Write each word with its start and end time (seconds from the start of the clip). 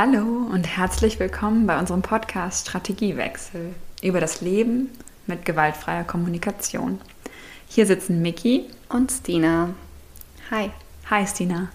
Hallo 0.00 0.46
und 0.52 0.62
herzlich 0.62 1.18
willkommen 1.18 1.66
bei 1.66 1.76
unserem 1.76 2.02
Podcast 2.02 2.68
Strategiewechsel 2.68 3.74
über 4.00 4.20
das 4.20 4.40
Leben 4.40 4.90
mit 5.26 5.44
gewaltfreier 5.44 6.04
Kommunikation. 6.04 7.00
Hier 7.66 7.84
sitzen 7.84 8.22
Miki 8.22 8.66
und 8.90 9.10
Stina. 9.10 9.70
Hi. 10.52 10.70
Hi 11.10 11.26
Stina. 11.26 11.70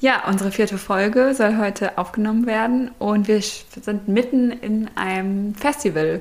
Ja, 0.00 0.28
unsere 0.28 0.52
vierte 0.52 0.76
Folge 0.76 1.32
soll 1.34 1.56
heute 1.56 1.96
aufgenommen 1.96 2.44
werden 2.44 2.90
und 2.98 3.28
wir 3.28 3.40
sind 3.40 4.06
mitten 4.06 4.50
in 4.50 4.90
einem 4.94 5.54
Festival, 5.54 6.20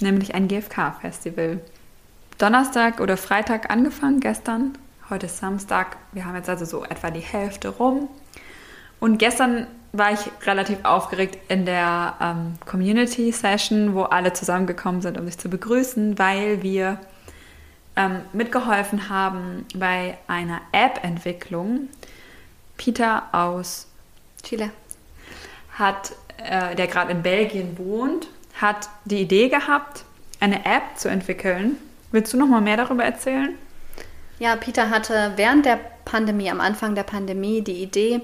nämlich 0.00 0.34
ein 0.34 0.48
GFK-Festival. 0.48 1.60
Donnerstag 2.38 3.00
oder 3.00 3.18
Freitag 3.18 3.70
angefangen, 3.70 4.20
gestern. 4.20 4.78
Heute 5.10 5.26
ist 5.26 5.36
Samstag. 5.36 5.98
Wir 6.12 6.24
haben 6.24 6.36
jetzt 6.36 6.48
also 6.48 6.64
so 6.64 6.82
etwa 6.82 7.10
die 7.10 7.20
Hälfte 7.20 7.68
rum. 7.68 8.08
Und 9.00 9.18
gestern 9.18 9.66
war 9.96 10.12
ich 10.12 10.18
relativ 10.46 10.78
aufgeregt 10.82 11.38
in 11.48 11.64
der 11.64 12.14
ähm, 12.20 12.54
Community 12.66 13.30
Session, 13.30 13.94
wo 13.94 14.02
alle 14.02 14.32
zusammengekommen 14.32 15.02
sind, 15.02 15.18
um 15.18 15.26
sich 15.26 15.38
zu 15.38 15.48
begrüßen, 15.48 16.18
weil 16.18 16.62
wir 16.62 16.98
ähm, 17.94 18.22
mitgeholfen 18.32 19.08
haben 19.08 19.66
bei 19.74 20.18
einer 20.26 20.60
App-Entwicklung. 20.72 21.88
Peter 22.76 23.28
aus 23.30 23.86
Chile 24.42 24.70
hat, 25.78 26.12
äh, 26.38 26.74
der 26.74 26.88
gerade 26.88 27.12
in 27.12 27.22
Belgien 27.22 27.78
wohnt, 27.78 28.26
hat 28.60 28.88
die 29.04 29.20
Idee 29.20 29.48
gehabt, 29.48 30.04
eine 30.40 30.64
App 30.66 30.96
zu 30.96 31.08
entwickeln. 31.08 31.76
Willst 32.10 32.32
du 32.32 32.36
noch 32.36 32.48
mal 32.48 32.60
mehr 32.60 32.76
darüber 32.76 33.04
erzählen? 33.04 33.54
Ja, 34.40 34.56
Peter 34.56 34.90
hatte 34.90 35.34
während 35.36 35.64
der 35.64 35.78
Pandemie, 36.04 36.50
am 36.50 36.60
Anfang 36.60 36.96
der 36.96 37.04
Pandemie, 37.04 37.62
die 37.62 37.80
Idee, 37.80 38.20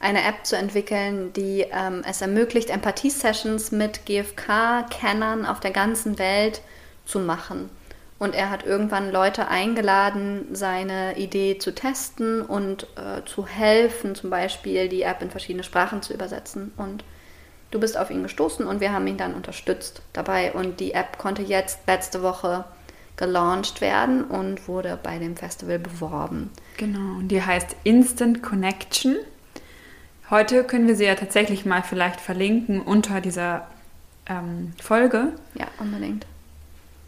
eine 0.00 0.24
App 0.24 0.46
zu 0.46 0.56
entwickeln, 0.56 1.32
die 1.32 1.66
ähm, 1.72 2.02
es 2.08 2.20
ermöglicht, 2.20 2.70
Empathie-Sessions 2.70 3.72
mit 3.72 4.06
GFK-Kennern 4.06 5.44
auf 5.44 5.60
der 5.60 5.72
ganzen 5.72 6.18
Welt 6.18 6.60
zu 7.04 7.18
machen. 7.18 7.70
Und 8.18 8.34
er 8.34 8.50
hat 8.50 8.66
irgendwann 8.66 9.12
Leute 9.12 9.48
eingeladen, 9.48 10.46
seine 10.52 11.16
Idee 11.16 11.58
zu 11.58 11.72
testen 11.72 12.42
und 12.42 12.84
äh, 12.96 13.24
zu 13.24 13.46
helfen, 13.46 14.14
zum 14.16 14.30
Beispiel 14.30 14.88
die 14.88 15.02
App 15.02 15.22
in 15.22 15.30
verschiedene 15.30 15.62
Sprachen 15.62 16.02
zu 16.02 16.14
übersetzen. 16.14 16.72
Und 16.76 17.04
du 17.70 17.78
bist 17.78 17.96
auf 17.96 18.10
ihn 18.10 18.24
gestoßen 18.24 18.66
und 18.66 18.80
wir 18.80 18.92
haben 18.92 19.06
ihn 19.06 19.18
dann 19.18 19.34
unterstützt 19.34 20.02
dabei. 20.12 20.52
Und 20.52 20.80
die 20.80 20.94
App 20.94 21.18
konnte 21.18 21.42
jetzt 21.42 21.80
letzte 21.86 22.22
Woche 22.22 22.64
gelauncht 23.16 23.80
werden 23.80 24.24
und 24.24 24.66
wurde 24.66 24.98
bei 25.00 25.18
dem 25.18 25.36
Festival 25.36 25.78
beworben. 25.78 26.50
Genau, 26.76 27.18
und 27.18 27.28
die 27.28 27.42
heißt 27.42 27.76
Instant 27.84 28.42
Connection. 28.42 29.16
Heute 30.30 30.62
können 30.64 30.86
wir 30.86 30.94
sie 30.94 31.06
ja 31.06 31.14
tatsächlich 31.14 31.64
mal 31.64 31.82
vielleicht 31.82 32.20
verlinken 32.20 32.82
unter 32.82 33.22
dieser 33.22 33.66
ähm, 34.28 34.74
Folge. 34.82 35.32
Ja, 35.54 35.68
unbedingt. 35.78 36.26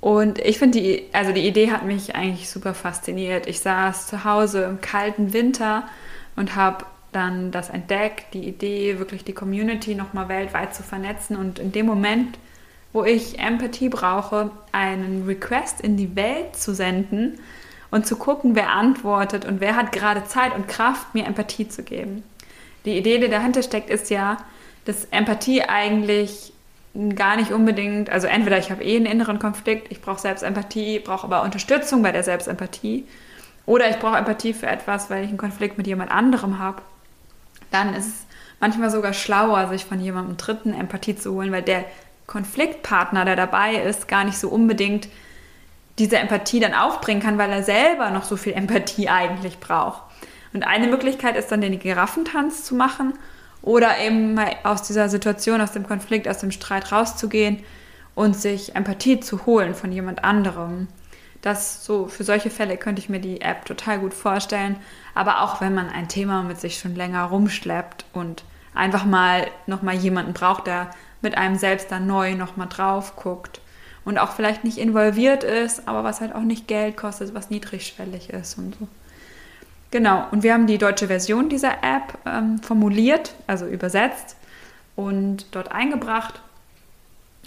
Und 0.01 0.39
ich 0.39 0.59
finde 0.59 0.81
die, 0.81 1.05
also 1.13 1.33
die 1.33 1.47
Idee 1.47 1.71
hat 1.71 1.85
mich 1.85 2.15
eigentlich 2.15 2.49
super 2.49 2.73
fasziniert. 2.73 3.47
Ich 3.47 3.61
saß 3.61 4.07
zu 4.07 4.25
Hause 4.25 4.63
im 4.63 4.81
kalten 4.81 5.35
Winter 5.35 5.87
und 6.35 6.57
habe 6.57 6.87
dann 7.13 7.51
das 7.51 7.69
entdeckt, 7.69 8.33
die 8.33 8.49
Idee, 8.49 8.99
wirklich 8.99 9.25
die 9.25 9.35
Community 9.35 9.95
nochmal 9.95 10.31
weltweit 10.31 10.75
zu 10.75 10.83
vernetzen. 10.83 11.37
Und 11.37 11.59
in 11.59 11.73
dem 11.73 11.85
Moment, 11.85 12.39
wo 12.95 13.05
ich 13.05 13.39
Empathie 13.39 13.91
brauche, 13.91 14.51
einen 14.73 15.27
Request 15.27 15.83
in 15.83 15.99
die 15.99 16.17
Welt 16.17 16.57
zu 16.57 16.75
senden 16.75 17.39
und 17.91 18.07
zu 18.07 18.17
gucken, 18.17 18.55
wer 18.55 18.71
antwortet 18.71 19.45
und 19.45 19.61
wer 19.61 19.77
hat 19.77 19.93
gerade 19.93 20.25
Zeit 20.25 20.55
und 20.55 20.69
Kraft, 20.69 21.15
mir 21.15 21.27
Empathie 21.27 21.69
zu 21.69 21.83
geben 21.83 22.23
die 22.85 22.97
Idee, 22.97 23.19
die 23.19 23.29
dahinter 23.29 23.63
steckt, 23.63 23.91
ist 23.91 24.11
ja, 24.11 24.39
dass 24.85 25.07
Empathie 25.07 25.63
eigentlich 25.63 26.53
gar 27.15 27.37
nicht 27.37 27.53
unbedingt, 27.53 28.11
also 28.11 28.27
entweder 28.27 28.59
ich 28.59 28.71
habe 28.71 28.83
eh 28.83 28.97
einen 28.97 29.07
inneren 29.07 29.39
Konflikt, 29.39 29.93
ich 29.93 30.01
brauche 30.01 30.21
Selbstempathie, 30.21 30.99
brauche 30.99 31.25
aber 31.25 31.43
Unterstützung 31.43 32.03
bei 32.03 32.13
der 32.13 32.23
Selbstempathie, 32.23 33.07
oder 33.67 33.89
ich 33.89 33.99
brauche 33.99 34.17
Empathie 34.17 34.53
für 34.53 34.67
etwas, 34.67 35.11
weil 35.11 35.23
ich 35.23 35.29
einen 35.29 35.39
Konflikt 35.39 35.79
mit 35.79 35.87
jemand 35.87 36.11
anderem 36.11 36.59
habe. 36.59 36.83
Dann 37.71 37.95
ist 37.95 38.07
es 38.07 38.27
manchmal 38.59 38.91
sogar 38.91 39.13
schlauer, 39.13 39.69
sich 39.69 39.85
von 39.85 40.01
jemandem 40.01 40.37
Dritten 40.37 40.75
Empathie 40.75 41.15
zu 41.15 41.35
holen, 41.35 41.53
weil 41.53 41.63
der 41.63 41.85
Konfliktpartner, 42.27 43.25
der 43.25 43.37
dabei 43.37 43.77
ist, 43.77 44.09
gar 44.09 44.25
nicht 44.25 44.39
so 44.39 44.49
unbedingt 44.49 45.09
diese 45.99 46.19
Empathie 46.19 46.61
dann 46.61 46.75
aufbringen 46.75 47.23
kann, 47.23 47.39
weil 47.39 47.51
er 47.51 47.63
selber 47.63 48.11
noch 48.11 48.25
so 48.25 48.37
viel 48.37 48.55
Empathie 48.55 49.09
eigentlich 49.09 49.61
braucht. 49.61 50.03
Und 50.53 50.67
eine 50.67 50.89
Möglichkeit 50.89 51.37
ist 51.37 51.53
dann 51.53 51.61
den 51.61 51.79
Giraffentanz 51.79 52.65
zu 52.65 52.75
machen 52.75 53.15
oder 53.63 53.99
eben 53.99 54.35
mal 54.35 54.51
aus 54.65 54.83
dieser 54.83 55.09
Situation, 55.09 55.61
aus 55.61 55.73
dem 55.73 55.87
Konflikt, 55.87 56.29
aus 56.29 56.39
dem 56.39 56.51
Streit 56.51 56.93
rauszugehen 56.93 57.63
und 58.15 58.37
sich 58.37 58.75
Empathie 58.75 59.21
zu 59.21 59.47
holen 59.47 59.75
von 59.75 59.93
jemand 59.93 60.25
anderem. 60.25 60.89
Das 61.43 61.85
so 61.85 62.07
für 62.07 62.25
solche 62.25 62.51
Fälle 62.51 62.77
könnte 62.77 63.01
ich 63.01 63.09
mir 63.09 63.21
die 63.21 63.41
App 63.41 63.65
total 63.65 63.99
gut 64.01 64.13
vorstellen, 64.13 64.77
aber 65.15 65.43
auch 65.43 65.61
wenn 65.61 65.75
man 65.75 65.89
ein 65.89 66.09
Thema 66.09 66.43
mit 66.43 66.61
sich 66.61 66.79
schon 66.79 66.95
länger 66.95 67.25
rumschleppt 67.25 68.05
und 68.13 68.45
einfach 68.75 69.05
mal 69.05 69.47
noch 69.67 69.83
mal 69.83 69.95
jemanden 69.95 70.35
braucht, 70.35 70.67
der 70.67 70.91
mit 71.23 71.39
einem 71.39 71.57
selbst 71.57 71.91
dann 71.91 72.07
neu 72.07 72.35
noch 72.35 72.57
mal 72.57 72.67
drauf 72.67 73.17
guckt 73.17 73.61
und 74.05 74.19
auch 74.19 74.33
vielleicht 74.33 74.65
nicht 74.65 74.79
involviert 74.79 75.45
ist, 75.45 75.89
aber 75.89 76.05
was 76.05 76.21
halt 76.21 76.35
auch 76.35 76.43
nicht 76.43 76.67
Geld 76.67 76.97
kostet, 76.97 77.35
was 77.35 77.51
niedrigschwellig 77.51 78.31
ist 78.31 78.59
und 78.59 78.77
so. 78.79 78.89
Genau, 79.91 80.27
und 80.31 80.43
wir 80.45 80.55
haben 80.55 80.67
die 80.67 80.79
deutsche 80.79 81.09
Version 81.09 81.49
dieser 81.49 81.83
App 81.83 82.17
ähm, 82.25 82.61
formuliert, 82.61 83.35
also 83.47 83.67
übersetzt 83.67 84.37
und 84.95 85.47
dort 85.51 85.73
eingebracht. 85.73 86.41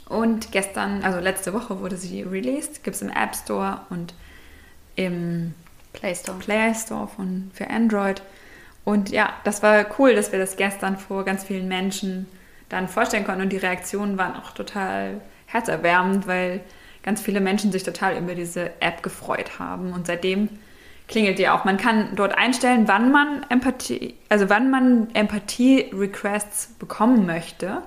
Und 0.10 0.52
gestern, 0.52 1.04
also 1.04 1.20
letzte 1.20 1.54
Woche 1.54 1.80
wurde 1.80 1.96
sie 1.96 2.24
released, 2.24 2.84
gibt 2.84 2.96
es 2.96 3.02
im 3.02 3.10
App 3.10 3.36
Store 3.36 3.82
und 3.90 4.14
im 4.96 5.54
Play 5.94 6.14
Store, 6.14 6.38
Play 6.38 6.74
Store 6.76 7.08
von, 7.08 7.50
für 7.54 7.70
Android. 7.70 8.22
Und 8.84 9.10
ja, 9.10 9.32
das 9.46 9.64
war 9.64 9.86
cool, 9.98 10.14
dass 10.14 10.34
wir 10.34 10.40
das 10.40 10.58
gestern 10.58 10.98
vor 10.98 11.24
ganz 11.24 11.46
vielen 11.46 11.70
Menschen 11.70 12.28
dann 12.68 12.90
vorstellen 12.90 13.24
konnten. 13.24 13.44
Und 13.44 13.50
die 13.50 13.58
Reaktionen 13.58 14.18
waren 14.18 14.36
auch 14.36 14.52
total 14.52 15.22
herzerwärmend, 15.46 16.28
weil 16.28 16.60
ganz 17.04 17.22
viele 17.22 17.40
Menschen 17.40 17.72
sich 17.72 17.84
total 17.84 18.18
über 18.18 18.36
diese 18.36 18.72
App 18.82 19.02
gefreut 19.02 19.60
haben. 19.60 19.94
Und 19.94 20.08
seitdem 20.08 20.50
klingelt 21.08 21.40
die 21.40 21.50
auch. 21.50 21.66
Man 21.66 21.78
kann 21.78 22.16
dort 22.16 22.38
einstellen, 22.38 22.88
wann 22.88 23.12
man 23.12 23.46
Empathie, 23.50 24.16
also 24.30 24.50
wann 24.50 24.72
man 24.72 25.14
Empathie-Requests 25.14 26.76
bekommen 26.80 27.26
möchte. 27.26 27.82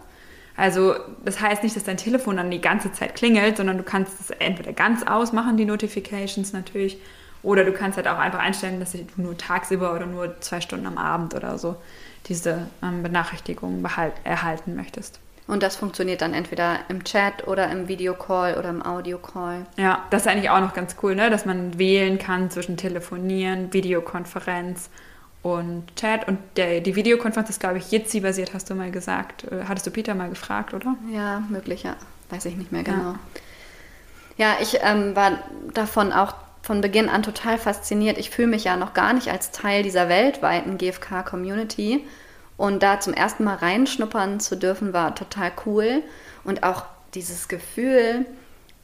Also 0.56 0.94
das 1.24 1.40
heißt 1.40 1.62
nicht, 1.62 1.76
dass 1.76 1.84
dein 1.84 1.98
Telefon 1.98 2.36
dann 2.36 2.50
die 2.50 2.60
ganze 2.60 2.92
Zeit 2.92 3.14
klingelt, 3.14 3.58
sondern 3.58 3.76
du 3.76 3.82
kannst 3.82 4.20
es 4.20 4.30
entweder 4.30 4.72
ganz 4.72 5.02
ausmachen, 5.02 5.56
die 5.56 5.66
Notifications 5.66 6.52
natürlich, 6.52 6.98
oder 7.42 7.64
du 7.64 7.72
kannst 7.72 7.96
halt 7.96 8.08
auch 8.08 8.18
einfach 8.18 8.40
einstellen, 8.40 8.80
dass 8.80 8.92
du 8.92 9.06
nur 9.16 9.36
tagsüber 9.36 9.94
oder 9.94 10.06
nur 10.06 10.40
zwei 10.40 10.60
Stunden 10.60 10.86
am 10.86 10.98
Abend 10.98 11.34
oder 11.34 11.58
so 11.58 11.76
diese 12.26 12.66
ähm, 12.82 13.02
Benachrichtigungen 13.02 13.86
erhalten 14.24 14.74
möchtest. 14.74 15.20
Und 15.46 15.62
das 15.62 15.76
funktioniert 15.76 16.22
dann 16.22 16.34
entweder 16.34 16.80
im 16.88 17.04
Chat 17.04 17.46
oder 17.46 17.70
im 17.70 17.86
Videocall 17.86 18.56
oder 18.58 18.68
im 18.68 18.84
Audiocall. 18.84 19.64
Ja, 19.76 20.04
das 20.10 20.22
ist 20.22 20.28
eigentlich 20.28 20.50
auch 20.50 20.60
noch 20.60 20.74
ganz 20.74 20.96
cool, 21.02 21.14
ne? 21.14 21.30
dass 21.30 21.46
man 21.46 21.78
wählen 21.78 22.18
kann 22.18 22.50
zwischen 22.50 22.76
Telefonieren, 22.76 23.72
Videokonferenz 23.72 24.90
und 25.42 25.94
Chat. 25.94 26.26
Und 26.26 26.38
der, 26.56 26.80
die 26.80 26.96
Videokonferenz 26.96 27.48
ist, 27.50 27.60
glaube 27.60 27.78
ich, 27.78 27.90
Jitsi-basiert, 27.92 28.54
hast 28.54 28.68
du 28.70 28.74
mal 28.74 28.90
gesagt. 28.90 29.44
Äh, 29.44 29.64
hattest 29.68 29.86
du 29.86 29.92
Peter 29.92 30.16
mal 30.16 30.28
gefragt, 30.28 30.74
oder? 30.74 30.96
Ja, 31.12 31.40
möglich, 31.48 31.84
ja. 31.84 31.94
Weiß 32.30 32.44
ich 32.46 32.56
nicht 32.56 32.72
mehr 32.72 32.82
genau. 32.82 33.14
Ja, 34.36 34.48
ja 34.48 34.56
ich 34.60 34.78
ähm, 34.82 35.14
war 35.14 35.38
davon 35.72 36.12
auch 36.12 36.34
von 36.62 36.80
Beginn 36.80 37.08
an 37.08 37.22
total 37.22 37.58
fasziniert. 37.58 38.18
Ich 38.18 38.30
fühle 38.30 38.48
mich 38.48 38.64
ja 38.64 38.76
noch 38.76 38.92
gar 38.92 39.12
nicht 39.12 39.30
als 39.30 39.52
Teil 39.52 39.84
dieser 39.84 40.08
weltweiten 40.08 40.78
GFK-Community 40.78 42.04
und 42.56 42.82
da 42.82 43.00
zum 43.00 43.12
ersten 43.12 43.44
Mal 43.44 43.56
reinschnuppern 43.56 44.40
zu 44.40 44.56
dürfen, 44.56 44.92
war 44.92 45.14
total 45.14 45.52
cool. 45.66 46.02
Und 46.44 46.62
auch 46.62 46.84
dieses 47.14 47.48
Gefühl, 47.48 48.26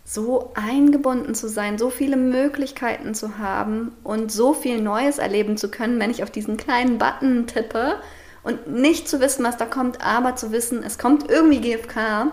so 0.05 0.53
eingebunden 0.55 1.35
zu 1.35 1.49
sein, 1.49 1.79
so 1.79 1.89
viele 1.89 2.17
Möglichkeiten 2.17 3.15
zu 3.15 3.39
haben 3.39 3.93
und 4.03 4.33
so 4.33 4.53
viel 4.53 4.81
Neues 4.81 5.19
erleben 5.19 5.57
zu 5.57 5.71
können, 5.71 6.01
wenn 6.01 6.11
ich 6.11 6.23
auf 6.23 6.31
diesen 6.31 6.57
kleinen 6.57 6.99
Button 6.99 7.47
tippe 7.47 8.01
und 8.43 8.67
nicht 8.67 9.09
zu 9.09 9.21
wissen, 9.21 9.45
was 9.45 9.57
da 9.57 9.65
kommt, 9.65 10.05
aber 10.05 10.35
zu 10.35 10.51
wissen, 10.51 10.83
es 10.83 10.99
kommt 10.99 11.31
irgendwie 11.31 11.61
GFK. 11.61 12.33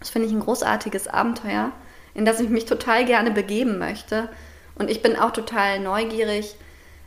Das 0.00 0.10
finde 0.10 0.28
ich 0.28 0.34
ein 0.34 0.40
großartiges 0.40 1.06
Abenteuer, 1.06 1.70
in 2.14 2.24
das 2.24 2.40
ich 2.40 2.48
mich 2.48 2.64
total 2.64 3.04
gerne 3.04 3.30
begeben 3.30 3.78
möchte. 3.78 4.28
Und 4.74 4.90
ich 4.90 5.00
bin 5.00 5.16
auch 5.16 5.30
total 5.30 5.78
neugierig, 5.78 6.56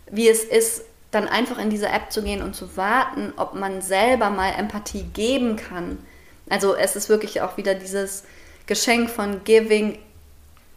wie 0.09 0.29
es 0.29 0.43
ist, 0.45 0.83
dann 1.11 1.27
einfach 1.27 1.57
in 1.57 1.69
diese 1.69 1.87
App 1.87 2.11
zu 2.11 2.21
gehen 2.21 2.41
und 2.41 2.55
zu 2.55 2.75
warten, 2.75 3.33
ob 3.37 3.53
man 3.53 3.81
selber 3.81 4.29
mal 4.29 4.51
Empathie 4.57 5.03
geben 5.03 5.55
kann. 5.55 5.97
Also 6.49 6.75
es 6.75 6.95
ist 6.95 7.09
wirklich 7.09 7.41
auch 7.41 7.57
wieder 7.57 7.75
dieses 7.75 8.23
Geschenk 8.65 9.09
von 9.09 9.43
Giving 9.43 9.97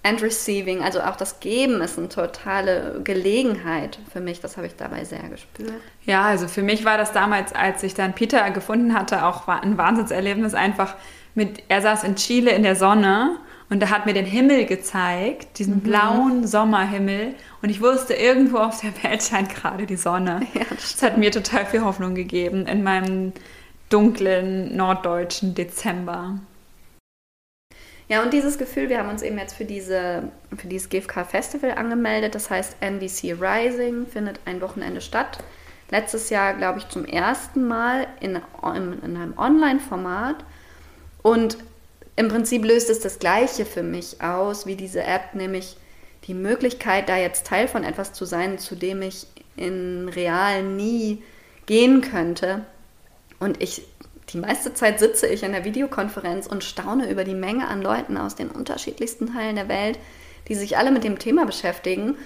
and 0.02 0.22
Receiving, 0.22 0.82
also 0.82 1.00
auch 1.00 1.16
das 1.16 1.40
Geben 1.40 1.82
ist 1.82 1.98
eine 1.98 2.08
totale 2.08 3.00
Gelegenheit 3.04 3.98
für 4.12 4.20
mich. 4.20 4.40
Das 4.40 4.56
habe 4.56 4.66
ich 4.66 4.76
dabei 4.76 5.04
sehr 5.04 5.22
gespürt. 5.28 5.72
Ja, 6.06 6.22
also 6.22 6.48
für 6.48 6.62
mich 6.62 6.84
war 6.84 6.96
das 6.96 7.12
damals, 7.12 7.54
als 7.54 7.82
ich 7.82 7.94
dann 7.94 8.14
Peter 8.14 8.50
gefunden 8.50 8.94
hatte, 8.94 9.26
auch 9.26 9.46
ein 9.48 9.76
Wahnsinnserlebnis. 9.76 10.54
Einfach 10.54 10.94
mit, 11.34 11.62
er 11.68 11.82
saß 11.82 12.04
in 12.04 12.16
Chile 12.16 12.52
in 12.52 12.62
der 12.62 12.76
Sonne 12.76 13.36
und 13.70 13.80
er 13.80 13.90
hat 13.90 14.04
mir 14.04 14.14
den 14.14 14.26
Himmel 14.26 14.66
gezeigt, 14.66 15.58
diesen 15.58 15.76
mhm. 15.76 15.80
blauen 15.80 16.46
Sommerhimmel. 16.46 17.34
Und 17.62 17.70
ich 17.70 17.80
wusste, 17.80 18.14
irgendwo 18.14 18.58
auf 18.58 18.80
der 18.80 18.92
Welt 19.04 19.22
scheint 19.22 19.48
gerade 19.48 19.86
die 19.86 19.96
Sonne. 19.96 20.46
Ja, 20.54 20.64
das, 20.68 20.96
das 20.96 21.02
hat 21.02 21.18
mir 21.18 21.30
total 21.30 21.64
viel 21.64 21.82
Hoffnung 21.82 22.16
gegeben 22.16 22.66
in 22.66 22.82
meinem 22.82 23.32
dunklen 23.88 24.76
norddeutschen 24.76 25.54
Dezember. 25.54 26.40
Ja, 28.08 28.22
und 28.24 28.32
dieses 28.32 28.58
Gefühl, 28.58 28.88
wir 28.88 28.98
haben 28.98 29.08
uns 29.08 29.22
eben 29.22 29.38
jetzt 29.38 29.54
für, 29.54 29.64
diese, 29.64 30.24
für 30.56 30.66
dieses 30.66 30.88
GFK 30.88 31.24
Festival 31.24 31.70
angemeldet. 31.72 32.34
Das 32.34 32.50
heißt, 32.50 32.76
NBC 32.80 33.36
Rising 33.40 34.08
findet 34.08 34.40
ein 34.46 34.60
Wochenende 34.60 35.00
statt. 35.00 35.38
Letztes 35.90 36.28
Jahr, 36.28 36.54
glaube 36.54 36.80
ich, 36.80 36.88
zum 36.88 37.04
ersten 37.04 37.68
Mal 37.68 38.08
in, 38.18 38.34
in, 38.34 39.02
in 39.04 39.16
einem 39.16 39.38
Online-Format. 39.38 40.44
Und 41.22 41.58
im 42.20 42.28
Prinzip 42.28 42.66
löst 42.66 42.90
es 42.90 43.00
das 43.00 43.18
Gleiche 43.18 43.64
für 43.64 43.82
mich 43.82 44.20
aus 44.20 44.66
wie 44.66 44.76
diese 44.76 45.02
App, 45.02 45.34
nämlich 45.34 45.76
die 46.24 46.34
Möglichkeit, 46.34 47.08
da 47.08 47.16
jetzt 47.16 47.46
Teil 47.46 47.66
von 47.66 47.82
etwas 47.82 48.12
zu 48.12 48.26
sein, 48.26 48.58
zu 48.58 48.76
dem 48.76 49.00
ich 49.00 49.26
in 49.56 50.06
real 50.08 50.62
nie 50.62 51.22
gehen 51.64 52.02
könnte. 52.02 52.66
Und 53.38 53.62
ich 53.62 53.82
die 54.28 54.38
meiste 54.38 54.74
Zeit 54.74 55.00
sitze 55.00 55.26
ich 55.26 55.42
in 55.42 55.52
der 55.52 55.64
Videokonferenz 55.64 56.46
und 56.46 56.62
staune 56.62 57.10
über 57.10 57.24
die 57.24 57.34
Menge 57.34 57.66
an 57.66 57.80
Leuten 57.80 58.18
aus 58.18 58.36
den 58.36 58.50
unterschiedlichsten 58.50 59.32
Teilen 59.32 59.56
der 59.56 59.68
Welt, 59.68 59.98
die 60.46 60.54
sich 60.54 60.76
alle 60.76 60.90
mit 60.90 61.04
dem 61.04 61.18
Thema 61.18 61.46
beschäftigen 61.46 62.16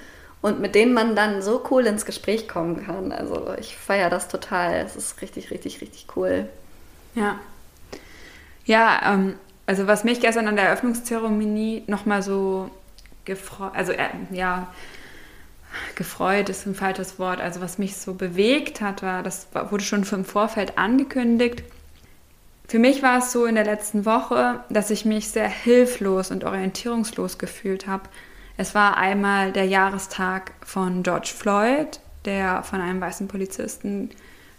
und 0.42 0.60
mit 0.60 0.74
denen 0.74 0.92
man 0.92 1.14
dann 1.14 1.40
so 1.40 1.64
cool 1.70 1.86
ins 1.86 2.04
Gespräch 2.04 2.48
kommen 2.48 2.84
kann. 2.84 3.12
Also 3.12 3.54
ich 3.60 3.76
feiere 3.76 4.10
das 4.10 4.26
total. 4.26 4.74
Es 4.74 4.96
ist 4.96 5.22
richtig, 5.22 5.52
richtig, 5.52 5.80
richtig 5.80 6.08
cool. 6.16 6.48
Ja. 7.14 7.38
Ja, 8.66 9.14
ähm, 9.14 9.36
also 9.66 9.86
was 9.86 10.04
mich 10.04 10.20
gestern 10.20 10.48
an 10.48 10.56
der 10.56 10.66
Eröffnungszeremonie 10.66 11.84
nochmal 11.86 12.22
so 12.22 12.70
gefreut, 13.24 13.72
also 13.74 13.92
äh, 13.92 14.08
ja, 14.30 14.72
gefreut 15.94 16.48
ist 16.48 16.66
ein 16.66 16.74
falsches 16.74 17.18
Wort, 17.18 17.40
also 17.40 17.60
was 17.60 17.78
mich 17.78 17.96
so 17.96 18.14
bewegt 18.14 18.80
hat, 18.80 19.02
war, 19.02 19.22
das 19.22 19.48
wurde 19.70 19.84
schon 19.84 20.04
im 20.04 20.24
Vorfeld 20.24 20.78
angekündigt, 20.78 21.64
für 22.66 22.78
mich 22.78 23.02
war 23.02 23.18
es 23.18 23.30
so 23.30 23.44
in 23.44 23.54
der 23.54 23.64
letzten 23.64 24.06
Woche, 24.06 24.60
dass 24.70 24.90
ich 24.90 25.04
mich 25.04 25.28
sehr 25.28 25.48
hilflos 25.48 26.30
und 26.30 26.44
orientierungslos 26.44 27.38
gefühlt 27.38 27.86
habe. 27.86 28.04
Es 28.56 28.74
war 28.74 28.96
einmal 28.96 29.52
der 29.52 29.66
Jahrestag 29.66 30.52
von 30.64 31.02
George 31.02 31.32
Floyd, 31.36 32.00
der 32.24 32.62
von 32.62 32.80
einem 32.80 33.00
weißen 33.00 33.28
Polizisten 33.28 34.10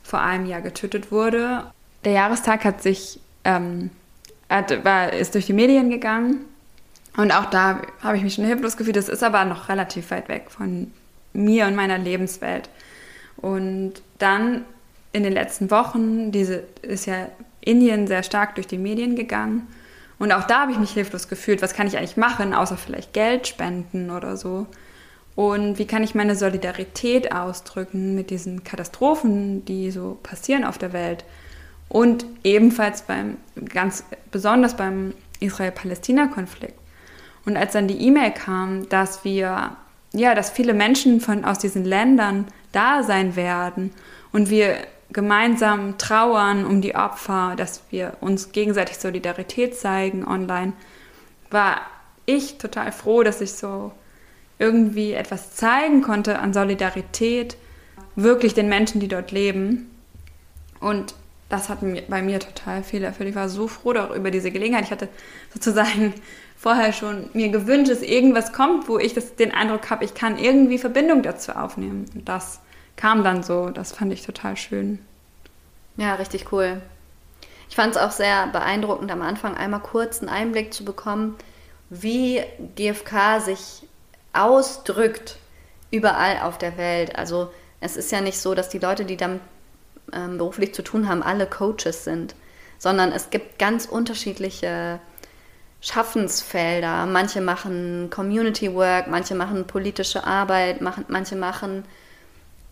vor 0.03 0.21
einem 0.21 0.45
Jahr 0.45 0.61
getötet 0.61 1.11
wurde. 1.11 1.71
Der 2.03 2.11
Jahrestag 2.11 2.63
hat 2.63 2.83
sich 2.83 3.19
ähm, 3.43 3.89
hat, 4.55 4.83
war, 4.85 5.13
ist 5.13 5.35
durch 5.35 5.45
die 5.45 5.53
Medien 5.53 5.89
gegangen 5.89 6.45
und 7.17 7.31
auch 7.31 7.45
da 7.45 7.81
habe 8.01 8.17
ich 8.17 8.23
mich 8.23 8.33
schon 8.33 8.45
hilflos 8.45 8.77
gefühlt. 8.77 8.95
Das 8.95 9.09
ist 9.09 9.23
aber 9.23 9.45
noch 9.45 9.69
relativ 9.69 10.11
weit 10.11 10.27
weg 10.27 10.47
von 10.49 10.91
mir 11.33 11.65
und 11.67 11.75
meiner 11.75 11.97
Lebenswelt. 11.97 12.69
Und 13.37 13.93
dann 14.19 14.65
in 15.13 15.23
den 15.23 15.33
letzten 15.33 15.71
Wochen, 15.71 16.31
diese 16.31 16.63
ist 16.81 17.05
ja 17.05 17.29
Indien 17.61 18.07
sehr 18.07 18.23
stark 18.23 18.55
durch 18.55 18.67
die 18.67 18.77
Medien 18.77 19.15
gegangen. 19.15 19.67
Und 20.19 20.31
auch 20.31 20.43
da 20.45 20.61
habe 20.61 20.71
ich 20.71 20.77
mich 20.77 20.91
hilflos 20.91 21.27
gefühlt. 21.27 21.61
Was 21.61 21.73
kann 21.73 21.87
ich 21.87 21.97
eigentlich 21.97 22.17
machen, 22.17 22.53
außer 22.53 22.77
vielleicht 22.77 23.13
Geld 23.13 23.47
spenden 23.47 24.11
oder 24.11 24.37
so? 24.37 24.67
Und 25.35 25.79
wie 25.79 25.85
kann 25.85 26.03
ich 26.03 26.15
meine 26.15 26.35
Solidarität 26.35 27.33
ausdrücken 27.33 28.15
mit 28.15 28.29
diesen 28.29 28.63
Katastrophen, 28.63 29.65
die 29.65 29.91
so 29.91 30.17
passieren 30.23 30.63
auf 30.63 30.77
der 30.77 30.93
Welt? 30.93 31.25
Und 31.89 32.25
ebenfalls 32.43 33.03
beim, 33.03 33.37
ganz 33.69 34.03
besonders 34.31 34.75
beim 34.75 35.13
Israel-Palästina-Konflikt. 35.39 36.77
Und 37.45 37.57
als 37.57 37.73
dann 37.73 37.87
die 37.87 38.01
E-Mail 38.01 38.31
kam, 38.31 38.89
dass 38.89 39.23
wir, 39.23 39.75
ja, 40.13 40.35
dass 40.35 40.49
viele 40.49 40.73
Menschen 40.73 41.21
von, 41.21 41.45
aus 41.45 41.59
diesen 41.59 41.85
Ländern 41.85 42.47
da 42.71 43.03
sein 43.03 43.35
werden 43.35 43.91
und 44.31 44.49
wir 44.49 44.77
gemeinsam 45.11 45.97
trauern 45.97 46.65
um 46.65 46.81
die 46.81 46.95
Opfer, 46.95 47.53
dass 47.55 47.83
wir 47.89 48.17
uns 48.19 48.51
gegenseitig 48.51 48.97
Solidarität 48.97 49.75
zeigen 49.75 50.27
online, 50.27 50.73
war 51.51 51.81
ich 52.25 52.57
total 52.57 52.91
froh, 52.91 53.23
dass 53.23 53.39
ich 53.39 53.53
so 53.53 53.91
irgendwie 54.57 55.13
etwas 55.13 55.55
zeigen 55.55 56.01
konnte 56.01 56.39
an 56.39 56.53
Solidarität, 56.53 57.57
wirklich 58.15 58.53
den 58.53 58.67
Menschen, 58.67 58.99
die 58.99 59.07
dort 59.07 59.31
leben. 59.31 59.91
Und 60.79 61.13
das 61.49 61.69
hat 61.69 61.79
bei 62.09 62.21
mir 62.21 62.39
total 62.39 62.83
viel 62.83 63.03
erfüllt. 63.03 63.29
Ich 63.29 63.35
war 63.35 63.49
so 63.49 63.67
froh 63.67 63.93
über 64.15 64.31
diese 64.31 64.51
Gelegenheit. 64.51 64.85
Ich 64.85 64.91
hatte 64.91 65.09
sozusagen 65.53 66.13
vorher 66.57 66.91
schon 66.91 67.29
mir 67.33 67.49
gewünscht, 67.49 67.91
dass 67.91 68.01
irgendwas 68.01 68.51
kommt, 68.51 68.87
wo 68.87 68.97
ich 68.97 69.13
das, 69.13 69.35
den 69.35 69.53
Eindruck 69.53 69.89
habe, 69.89 70.03
ich 70.03 70.15
kann 70.15 70.39
irgendwie 70.39 70.79
Verbindung 70.79 71.21
dazu 71.21 71.51
aufnehmen. 71.51 72.05
Und 72.15 72.27
das 72.27 72.61
kam 72.95 73.23
dann 73.23 73.43
so. 73.43 73.69
Das 73.69 73.91
fand 73.91 74.11
ich 74.11 74.25
total 74.25 74.57
schön. 74.57 74.99
Ja, 75.97 76.15
richtig 76.15 76.51
cool. 76.51 76.81
Ich 77.69 77.75
fand 77.75 77.95
es 77.95 78.01
auch 78.01 78.11
sehr 78.11 78.47
beeindruckend, 78.47 79.11
am 79.11 79.21
Anfang 79.21 79.55
einmal 79.55 79.81
kurz 79.81 80.19
einen 80.19 80.29
Einblick 80.29 80.73
zu 80.73 80.83
bekommen, 80.85 81.35
wie 81.89 82.41
GFK 82.75 83.39
sich 83.39 83.83
ausdrückt 84.33 85.37
überall 85.91 86.39
auf 86.41 86.57
der 86.57 86.77
Welt. 86.77 87.15
Also 87.15 87.51
es 87.79 87.95
ist 87.95 88.11
ja 88.11 88.21
nicht 88.21 88.39
so, 88.39 88.55
dass 88.55 88.69
die 88.69 88.79
Leute, 88.79 89.05
die 89.05 89.17
damit 89.17 89.41
ähm, 90.15 90.37
beruflich 90.37 90.73
zu 90.73 90.81
tun 90.81 91.07
haben, 91.07 91.21
alle 91.21 91.45
Coaches 91.45 92.03
sind, 92.03 92.35
sondern 92.77 93.11
es 93.11 93.29
gibt 93.29 93.59
ganz 93.59 93.85
unterschiedliche 93.85 94.99
Schaffensfelder. 95.81 97.05
Manche 97.05 97.41
machen 97.41 98.09
Community 98.09 98.73
Work, 98.73 99.07
manche 99.07 99.35
machen 99.35 99.67
politische 99.67 100.23
Arbeit, 100.23 100.81
machen, 100.81 101.05
manche 101.09 101.35
machen 101.35 101.83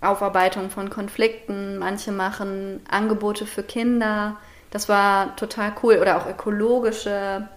Aufarbeitung 0.02 0.70
von 0.70 0.90
Konflikten, 0.90 1.78
manche 1.78 2.12
machen 2.12 2.82
Angebote 2.90 3.46
für 3.46 3.64
Kinder. 3.64 4.38
Das 4.72 4.90
war 4.90 5.36
total 5.36 5.74
cool. 5.84 6.00
Oder 6.00 6.18
auch 6.18 6.28
ökologische 6.28 7.48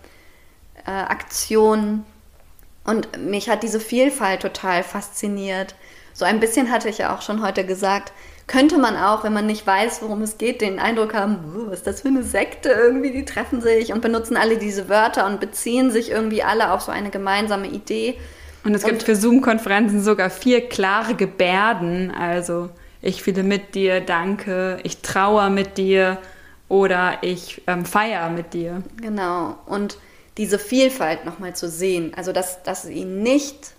äh, 0.85 0.91
Aktionen. 0.91 2.05
Und 2.85 3.19
mich 3.19 3.49
hat 3.49 3.63
diese 3.63 3.81
Vielfalt 3.81 4.43
total 4.43 4.83
fasziniert. 4.83 5.75
So 6.13 6.25
ein 6.25 6.39
bisschen 6.39 6.71
hatte 6.71 6.89
ich 6.89 6.99
ja 6.99 7.15
auch 7.15 7.23
schon 7.23 7.43
heute 7.43 7.65
gesagt, 7.67 8.13
könnte 8.47 8.79
man 8.79 8.97
auch, 8.97 9.25
wenn 9.25 9.33
man 9.33 9.47
nicht 9.47 9.67
weiß, 9.67 10.03
worum 10.03 10.23
es 10.23 10.39
geht, 10.39 10.61
den 10.61 10.79
Eindruck 10.79 11.15
haben, 11.15 11.39
was 11.67 11.79
ist 11.79 11.87
das 11.87 12.03
für 12.03 12.09
eine 12.09 12.23
Sekte 12.23 12.69
irgendwie, 12.71 13.11
die 13.11 13.25
treffen 13.25 13.61
sich 13.61 13.93
und 13.93 14.03
benutzen 14.03 14.37
alle 14.37 14.57
diese 14.57 14.89
Wörter 14.89 15.27
und 15.27 15.41
beziehen 15.41 15.91
sich 15.91 16.11
irgendwie 16.11 16.43
alle 16.43 16.71
auf 16.71 16.83
so 16.83 16.93
eine 16.93 17.11
gemeinsame 17.11 17.67
Idee. 17.67 18.17
Und 18.65 18.75
es 18.75 18.85
gibt 18.85 19.03
für 19.03 19.17
Zoom-Konferenzen 19.17 20.03
sogar 20.03 20.31
vier 20.31 20.69
klare 20.69 21.15
Gebärden. 21.15 22.13
Also 22.13 22.71
ich 23.03 23.23
fühle 23.23 23.43
mit 23.43 23.75
dir, 23.75 24.01
danke, 24.01 24.79
ich 24.83 25.03
trauere 25.03 25.51
mit 25.51 25.77
dir 25.77 26.19
oder 26.69 27.19
ich 27.23 27.63
ähm, 27.67 27.85
feiere 27.85 28.31
mit 28.31 28.55
dir. 28.55 28.83
Genau. 29.01 29.57
Und 29.67 29.99
diese 30.37 30.59
Vielfalt 30.59 31.25
nochmal 31.25 31.55
zu 31.55 31.69
sehen, 31.69 32.13
also 32.17 32.33
dass, 32.33 32.63
dass 32.63 32.83
sie 32.83 33.05
nicht 33.05 33.76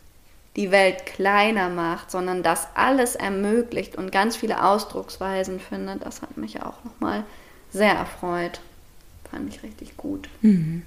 die 0.57 0.71
Welt 0.71 1.05
kleiner 1.05 1.69
macht, 1.69 2.11
sondern 2.11 2.43
das 2.43 2.67
alles 2.75 3.15
ermöglicht 3.15 3.95
und 3.95 4.11
ganz 4.11 4.35
viele 4.35 4.63
Ausdrucksweisen 4.63 5.59
findet, 5.59 6.05
das 6.05 6.21
hat 6.21 6.35
mich 6.35 6.61
auch 6.61 6.83
nochmal 6.83 7.23
sehr 7.71 7.93
erfreut. 7.93 8.59
Fand 9.31 9.53
ich 9.53 9.63
richtig 9.63 9.95
gut. 9.95 10.27
Mhm. 10.41 10.83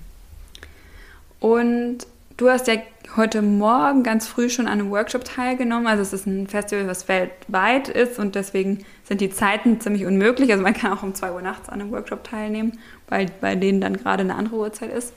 Und 1.38 2.06
Du 2.40 2.48
hast 2.48 2.68
ja 2.68 2.76
heute 3.16 3.42
Morgen 3.42 4.02
ganz 4.02 4.26
früh 4.26 4.48
schon 4.48 4.66
an 4.66 4.80
einem 4.80 4.90
Workshop 4.90 5.24
teilgenommen. 5.24 5.86
Also 5.86 6.00
es 6.00 6.14
ist 6.14 6.26
ein 6.26 6.46
Festival, 6.46 6.86
was 6.86 7.06
weltweit 7.06 7.90
ist 7.90 8.18
und 8.18 8.34
deswegen 8.34 8.86
sind 9.04 9.20
die 9.20 9.28
Zeiten 9.28 9.78
ziemlich 9.78 10.06
unmöglich. 10.06 10.50
Also 10.50 10.62
man 10.62 10.72
kann 10.72 10.90
auch 10.90 11.02
um 11.02 11.14
2 11.14 11.32
Uhr 11.32 11.42
nachts 11.42 11.68
an 11.68 11.82
einem 11.82 11.90
Workshop 11.92 12.24
teilnehmen, 12.24 12.78
weil 13.10 13.26
bei 13.42 13.56
denen 13.56 13.82
dann 13.82 13.98
gerade 13.98 14.22
eine 14.22 14.36
andere 14.36 14.56
Uhrzeit 14.56 14.90
ist. 14.90 15.12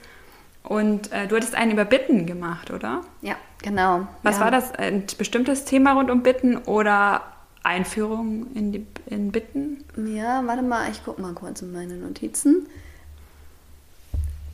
Und 0.64 1.12
äh, 1.12 1.26
du 1.26 1.36
hattest 1.36 1.54
einen 1.54 1.72
über 1.72 1.86
Bitten 1.86 2.26
gemacht, 2.26 2.70
oder? 2.70 3.00
Ja, 3.22 3.36
genau. 3.64 4.06
Was 4.22 4.36
ja. 4.36 4.44
war 4.44 4.50
das? 4.52 4.72
Ein 4.72 5.06
bestimmtes 5.18 5.64
Thema 5.64 5.94
rund 5.94 6.10
um 6.10 6.22
Bitten 6.22 6.58
oder 6.58 7.22
Einführung 7.64 8.46
in, 8.54 8.72
die, 8.72 8.86
in 9.06 9.32
Bitten? 9.32 9.82
Ja, 9.96 10.46
warte 10.46 10.62
mal, 10.62 10.90
ich 10.90 11.02
gucke 11.04 11.20
mal 11.20 11.32
kurz 11.32 11.62
in 11.62 11.72
meine 11.72 11.94
Notizen. 11.94 12.68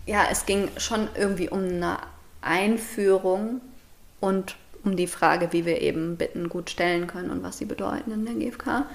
Ja, 0.07 0.25
es 0.31 0.47
ging 0.47 0.69
schon 0.77 1.09
irgendwie 1.15 1.49
um 1.49 1.59
eine 1.59 1.99
Einführung 2.41 3.61
und 4.21 4.57
um 4.85 4.97
die 4.97 5.09
Frage, 5.09 5.53
wie 5.53 5.67
wir 5.67 5.83
eben 5.83 6.17
Bitten 6.17 6.49
gut 6.49 6.71
stellen 6.71 7.07
können 7.07 7.31
und 7.31 7.43
was 7.43 7.59
sie 7.59 7.67
bedeuten 7.67 8.13
in 8.13 8.25
der 8.25 8.35
GfK, 8.35 8.87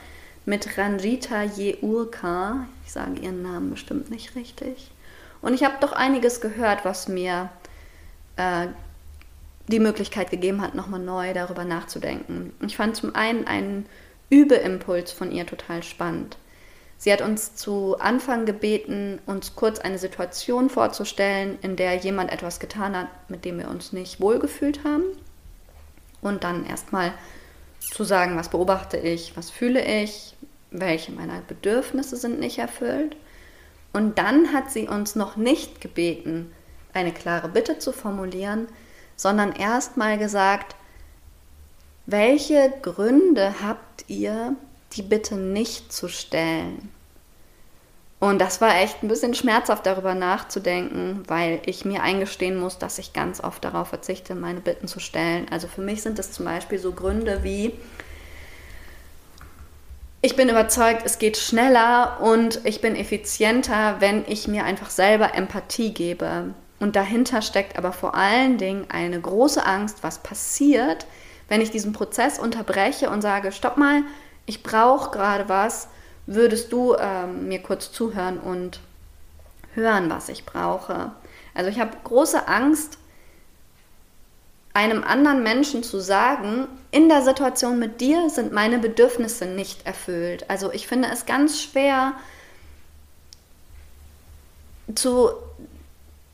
mit 0.45 0.77
Ranjita 0.77 1.43
Yeurka. 1.43 2.67
Ich 2.85 2.93
sage 2.93 3.19
ihren 3.19 3.43
Namen 3.43 3.69
bestimmt 3.69 4.09
nicht 4.09 4.35
richtig. 4.35 4.91
Und 5.41 5.53
ich 5.53 5.63
habe 5.63 5.75
doch 5.79 5.91
einiges 5.91 6.41
gehört, 6.41 6.85
was 6.85 7.07
mir 7.07 7.49
äh, 8.37 8.67
die 9.67 9.79
Möglichkeit 9.79 10.29
gegeben 10.29 10.61
hat, 10.61 10.75
nochmal 10.75 10.99
neu 10.99 11.33
darüber 11.33 11.65
nachzudenken. 11.65 12.53
Ich 12.65 12.77
fand 12.77 12.95
zum 12.95 13.15
einen 13.15 13.47
einen 13.47 13.85
Übeimpuls 14.29 15.11
von 15.11 15.31
ihr 15.31 15.45
total 15.45 15.83
spannend. 15.83 16.37
Sie 16.97 17.11
hat 17.11 17.21
uns 17.21 17.55
zu 17.55 17.97
Anfang 17.99 18.45
gebeten, 18.45 19.19
uns 19.25 19.55
kurz 19.55 19.79
eine 19.79 19.97
Situation 19.97 20.69
vorzustellen, 20.69 21.57
in 21.61 21.75
der 21.75 21.95
jemand 21.95 22.31
etwas 22.31 22.59
getan 22.59 22.95
hat, 22.95 23.07
mit 23.29 23.43
dem 23.43 23.57
wir 23.59 23.69
uns 23.69 23.91
nicht 23.91 24.21
wohlgefühlt 24.21 24.83
haben. 24.83 25.03
Und 26.21 26.43
dann 26.43 26.65
erstmal 26.65 27.13
zu 27.79 28.03
sagen, 28.03 28.37
was 28.37 28.49
beobachte 28.49 28.97
ich, 28.97 29.35
was 29.35 29.51
fühle 29.51 29.83
ich, 29.83 30.35
welche 30.71 31.11
meiner 31.11 31.41
Bedürfnisse 31.47 32.17
sind 32.17 32.39
nicht 32.39 32.57
erfüllt. 32.57 33.15
Und 33.93 34.17
dann 34.17 34.53
hat 34.53 34.71
sie 34.71 34.87
uns 34.87 35.15
noch 35.15 35.35
nicht 35.35 35.81
gebeten, 35.81 36.51
eine 36.93 37.11
klare 37.11 37.49
Bitte 37.49 37.77
zu 37.77 37.91
formulieren, 37.91 38.67
sondern 39.15 39.51
erstmal 39.53 40.17
gesagt, 40.17 40.75
welche 42.05 42.71
Gründe 42.81 43.55
habt 43.63 44.05
ihr, 44.07 44.55
die 44.93 45.01
Bitte 45.01 45.35
nicht 45.35 45.91
zu 45.91 46.07
stellen? 46.07 46.91
Und 48.19 48.39
das 48.39 48.61
war 48.61 48.75
echt 48.81 49.03
ein 49.03 49.07
bisschen 49.07 49.33
schmerzhaft 49.33 49.85
darüber 49.85 50.15
nachzudenken, 50.15 51.23
weil 51.27 51.61
ich 51.65 51.85
mir 51.85 52.01
eingestehen 52.01 52.57
muss, 52.57 52.77
dass 52.77 52.97
ich 52.97 53.13
ganz 53.13 53.43
oft 53.43 53.63
darauf 53.63 53.89
verzichte, 53.89 54.35
meine 54.35 54.61
Bitten 54.61 54.87
zu 54.87 54.99
stellen. 54.99 55.47
Also 55.51 55.67
für 55.67 55.81
mich 55.81 56.01
sind 56.01 56.17
es 56.17 56.31
zum 56.31 56.45
Beispiel 56.45 56.79
so 56.79 56.93
Gründe 56.93 57.43
wie, 57.43 57.73
ich 60.21 60.35
bin 60.35 60.49
überzeugt, 60.49 61.03
es 61.05 61.19
geht 61.19 61.37
schneller 61.37 62.19
und 62.19 62.61
ich 62.63 62.81
bin 62.81 62.95
effizienter, 62.95 63.97
wenn 63.99 64.25
ich 64.27 64.47
mir 64.47 64.63
einfach 64.63 64.89
selber 64.89 65.35
Empathie 65.35 65.93
gebe. 65.93 66.55
Und 66.79 66.95
dahinter 66.95 67.41
steckt 67.41 67.77
aber 67.77 67.93
vor 67.93 68.15
allen 68.15 68.57
Dingen 68.57 68.85
eine 68.89 69.19
große 69.19 69.65
Angst, 69.65 69.99
was 70.01 70.19
passiert, 70.19 71.05
wenn 71.47 71.61
ich 71.61 71.71
diesen 71.71 71.93
Prozess 71.93 72.39
unterbreche 72.39 73.09
und 73.09 73.21
sage, 73.21 73.51
stopp 73.51 73.77
mal, 73.77 74.03
ich 74.45 74.61
brauche 74.63 75.11
gerade 75.11 75.47
was, 75.47 75.87
würdest 76.25 76.71
du 76.71 76.95
ähm, 76.95 77.47
mir 77.47 77.61
kurz 77.61 77.91
zuhören 77.91 78.39
und 78.39 78.79
hören, 79.73 80.09
was 80.09 80.29
ich 80.29 80.45
brauche. 80.45 81.11
Also 81.53 81.69
ich 81.69 81.79
habe 81.79 81.95
große 82.03 82.47
Angst, 82.47 82.97
einem 84.73 85.05
anderen 85.05 85.41
Menschen 85.41 85.83
zu 85.83 86.01
sagen, 86.01 86.67
in 86.91 87.07
der 87.07 87.21
Situation 87.21 87.79
mit 87.79 88.01
dir 88.01 88.29
sind 88.29 88.51
meine 88.51 88.77
Bedürfnisse 88.77 89.45
nicht 89.45 89.85
erfüllt. 89.85 90.49
Also 90.49 90.71
ich 90.73 90.87
finde 90.87 91.07
es 91.13 91.25
ganz 91.25 91.61
schwer 91.61 92.13
zu 94.93 95.29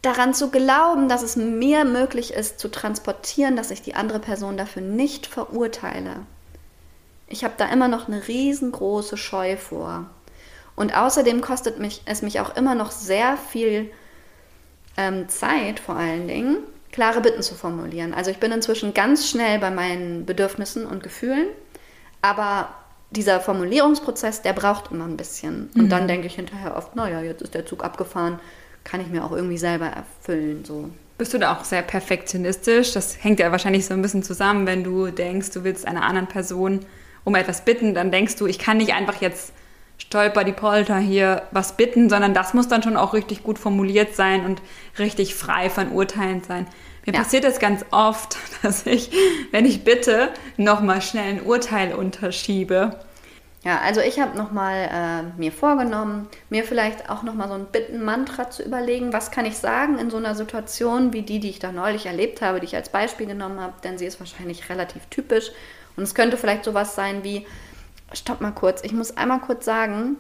daran 0.02 0.34
zu 0.34 0.50
glauben, 0.50 1.08
dass 1.08 1.22
es 1.22 1.36
mir 1.36 1.86
möglich 1.86 2.34
ist 2.34 2.60
zu 2.60 2.70
transportieren, 2.70 3.56
dass 3.56 3.72
ich 3.72 3.82
die 3.82 3.96
andere 3.96 4.20
Person 4.20 4.58
dafür 4.58 4.82
nicht 4.82 5.28
verurteile. 5.28 6.26
Ich 7.28 7.44
habe 7.44 7.54
da 7.58 7.68
immer 7.68 7.88
noch 7.88 8.08
eine 8.08 8.28
riesengroße 8.28 9.16
Scheu 9.16 9.58
vor. 9.58 10.06
Und 10.76 10.98
außerdem 10.98 11.42
kostet 11.42 11.80
mich, 11.80 12.02
es 12.06 12.22
mich 12.22 12.40
auch 12.40 12.56
immer 12.56 12.76
noch 12.76 12.92
sehr 12.92 13.38
viel 13.38 13.92
ähm, 14.98 15.30
Zeit, 15.30 15.80
vor 15.80 15.96
allen 15.96 16.28
Dingen, 16.28 16.58
klare 16.92 17.22
Bitten 17.22 17.42
zu 17.42 17.56
formulieren. 17.56 18.14
Also 18.14 18.32
ich 18.32 18.38
bin 18.38 18.52
inzwischen 18.52 18.94
ganz 18.94 19.30
schnell 19.30 19.60
bei 19.60 19.70
meinen 19.70 20.26
Bedürfnissen 20.26 20.86
und 20.86 21.04
Gefühlen, 21.04 21.48
aber 22.22 22.70
dieser 23.12 23.40
Formulierungsprozess, 23.40 24.42
der 24.42 24.54
braucht 24.54 24.92
immer 24.92 25.06
ein 25.06 25.18
bisschen. 25.18 25.70
Und 25.76 25.84
mhm. 25.84 25.90
dann 25.90 26.08
denke 26.08 26.28
ich 26.28 26.36
hinterher 26.36 26.76
oft, 26.76 26.96
naja, 26.96 27.22
jetzt 27.22 27.42
ist 27.42 27.54
der 27.54 27.66
Zug 27.66 27.84
abgefahren, 27.84 28.40
kann 28.84 29.02
ich 29.02 29.08
mir 29.08 29.24
auch 29.24 29.32
irgendwie 29.32 29.58
selber 29.58 29.88
erfüllen. 29.88 30.66
So. 30.66 30.90
Bist 31.18 31.34
du 31.34 31.38
da 31.38 31.56
auch 31.56 31.64
sehr 31.64 31.82
perfektionistisch? 31.82 32.94
Das 32.94 33.24
hängt 33.24 33.40
ja 33.40 33.52
wahrscheinlich 33.52 33.86
so 33.86 33.94
ein 33.94 34.02
bisschen 34.02 34.24
zusammen, 34.24 34.66
wenn 34.66 34.84
du 34.84 35.08
denkst, 35.08 35.52
du 35.52 35.64
willst 35.64 35.88
einer 35.88 36.04
anderen 36.04 36.28
Person 36.28 36.80
um 37.24 37.36
etwas 37.36 37.64
bitten, 37.64 37.94
dann 37.94 38.12
denkst 38.12 38.36
du, 38.38 38.48
ich 38.48 38.58
kann 38.58 38.78
nicht 38.78 38.94
einfach 38.94 39.22
jetzt 39.22 39.54
stolper 40.00 40.44
die 40.44 40.52
Polter 40.52 40.98
hier 40.98 41.44
was 41.52 41.78
bitten, 41.78 42.10
sondern 42.10 42.34
das 42.34 42.54
muss 42.54 42.68
dann 42.68 42.82
schon 42.82 42.98
auch 42.98 43.14
richtig 43.14 43.44
gut 43.44 43.60
formuliert 43.60 44.16
sein 44.16 44.46
und 44.46 44.62
richtig 44.98 45.36
frei 45.36 45.70
von 45.70 45.92
Urteilen 45.92 46.44
sein. 46.44 46.66
Mir 47.06 47.14
ja. 47.14 47.20
passiert 47.20 47.46
es 47.46 47.60
ganz 47.60 47.86
oft, 47.92 48.38
dass 48.64 48.86
ich, 48.86 49.12
wenn 49.52 49.66
ich 49.66 49.84
bitte, 49.84 50.30
nochmal 50.58 51.02
schnell 51.02 51.30
ein 51.30 51.42
Urteil 51.44 51.94
unterschiebe. 51.94 53.00
Ja, 53.64 53.80
also 53.80 54.02
ich 54.02 54.20
habe 54.20 54.36
nochmal 54.36 54.90
äh, 54.92 55.40
mir 55.40 55.52
vorgenommen, 55.52 56.28
mir 56.50 56.64
vielleicht 56.64 57.12
auch 57.12 57.22
nochmal 57.22 57.48
so 57.48 57.54
ein 57.54 57.66
Bitten-Mantra 57.66 58.50
zu 58.50 58.64
überlegen, 58.64 59.14
was 59.14 59.30
kann 59.30 59.46
ich 59.46 59.58
sagen 59.58 60.00
in 60.00 60.10
so 60.10 60.18
einer 60.18 60.34
Situation 60.34 61.14
wie 61.14 61.22
die, 61.22 61.40
die 61.40 61.52
ich 61.52 61.60
da 61.60 61.72
neulich 61.72 62.08
erlebt 62.08 62.42
habe, 62.42 62.60
die 62.60 62.66
ich 62.66 62.76
als 62.76 62.90
Beispiel 62.90 63.28
genommen 63.28 63.60
habe, 63.60 63.74
denn 63.84 64.00
sie 64.00 64.08
ist 64.08 64.20
wahrscheinlich 64.20 64.70
relativ 64.70 65.06
typisch. 65.08 65.52
Und 65.96 66.04
es 66.04 66.16
könnte 66.16 66.38
vielleicht 66.38 66.66
sowas 66.66 66.96
sein 66.96 67.24
wie, 67.24 67.46
stopp 68.14 68.42
mal 68.42 68.52
kurz, 68.52 68.84
ich 68.84 68.94
muss 68.94 69.16
einmal 69.16 69.42
kurz 69.42 69.64
sagen, 69.64 70.16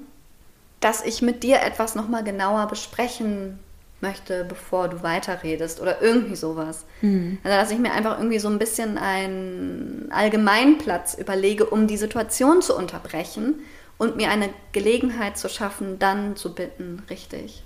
dass 0.79 1.03
ich 1.03 1.23
mit 1.23 1.41
dir 1.41 1.61
etwas 1.61 1.95
nochmal 1.95 2.23
genauer 2.23 2.67
besprechen 2.67 3.57
möchte, 4.01 4.45
bevor 4.45 4.87
du 4.87 5.03
weiterredest 5.03 5.79
oder 5.79 6.01
irgendwie 6.01 6.35
sowas. 6.35 6.85
Mhm. 7.01 7.37
Also 7.43 7.57
dass 7.57 7.71
ich 7.71 7.79
mir 7.79 7.93
einfach 7.93 8.17
irgendwie 8.17 8.39
so 8.39 8.49
ein 8.49 8.59
bisschen 8.59 8.97
einen 8.97 10.11
Allgemeinplatz 10.11 11.15
überlege, 11.15 11.65
um 11.65 11.87
die 11.87 11.97
Situation 11.97 12.61
zu 12.61 12.75
unterbrechen 12.75 13.61
und 13.97 14.15
mir 14.15 14.29
eine 14.29 14.49
Gelegenheit 14.71 15.37
zu 15.37 15.49
schaffen, 15.49 15.99
dann 15.99 16.35
zu 16.35 16.55
bitten, 16.55 17.03
richtig. 17.09 17.63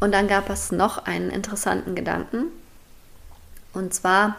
Und 0.00 0.12
dann 0.12 0.28
gab 0.28 0.48
es 0.48 0.72
noch 0.72 1.04
einen 1.04 1.30
interessanten 1.30 1.94
Gedanken. 1.94 2.46
Und 3.74 3.92
zwar 3.92 4.36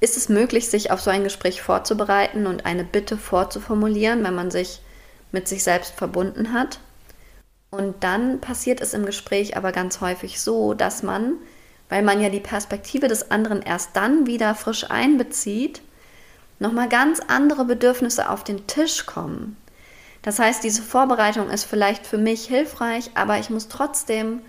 ist 0.00 0.16
es 0.16 0.28
möglich, 0.28 0.68
sich 0.68 0.90
auf 0.90 1.00
so 1.00 1.10
ein 1.10 1.24
Gespräch 1.24 1.62
vorzubereiten 1.62 2.46
und 2.46 2.66
eine 2.66 2.84
Bitte 2.84 3.16
vorzuformulieren, 3.16 4.24
wenn 4.24 4.34
man 4.34 4.50
sich 4.50 4.80
mit 5.32 5.48
sich 5.48 5.62
selbst 5.62 5.92
verbunden 5.94 6.52
hat. 6.52 6.80
Und 7.76 8.02
dann 8.02 8.40
passiert 8.40 8.80
es 8.80 8.94
im 8.94 9.04
Gespräch 9.04 9.54
aber 9.54 9.70
ganz 9.70 10.00
häufig 10.00 10.40
so, 10.40 10.72
dass 10.72 11.02
man, 11.02 11.34
weil 11.90 12.02
man 12.02 12.22
ja 12.22 12.30
die 12.30 12.40
Perspektive 12.40 13.06
des 13.06 13.30
anderen 13.30 13.60
erst 13.60 13.90
dann 13.94 14.24
wieder 14.24 14.54
frisch 14.54 14.90
einbezieht, 14.90 15.82
nochmal 16.58 16.88
ganz 16.88 17.20
andere 17.28 17.66
Bedürfnisse 17.66 18.30
auf 18.30 18.44
den 18.44 18.66
Tisch 18.66 19.04
kommen. 19.04 19.58
Das 20.22 20.38
heißt, 20.38 20.64
diese 20.64 20.80
Vorbereitung 20.80 21.50
ist 21.50 21.64
vielleicht 21.64 22.06
für 22.06 22.16
mich 22.16 22.46
hilfreich, 22.46 23.10
aber 23.14 23.38
ich 23.38 23.50
muss 23.50 23.68
trotzdem 23.68 24.40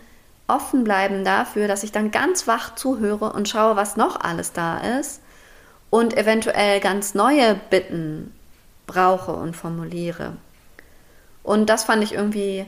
offen 0.48 0.86
bleiben 0.86 1.26
dafür, 1.26 1.68
dass 1.68 1.84
ich 1.84 1.92
dann 1.92 2.12
ganz 2.12 2.48
wach 2.48 2.76
zuhöre 2.76 3.34
und 3.34 3.50
schaue, 3.50 3.76
was 3.76 3.98
noch 3.98 4.22
alles 4.22 4.54
da 4.54 4.78
ist 5.00 5.20
und 5.90 6.16
eventuell 6.16 6.80
ganz 6.80 7.14
neue 7.14 7.56
Bitten 7.70 8.34
brauche 8.86 9.34
und 9.34 9.54
formuliere. 9.54 10.38
Und 11.44 11.70
das 11.70 11.84
fand 11.84 12.02
ich 12.06 12.14
irgendwie 12.14 12.66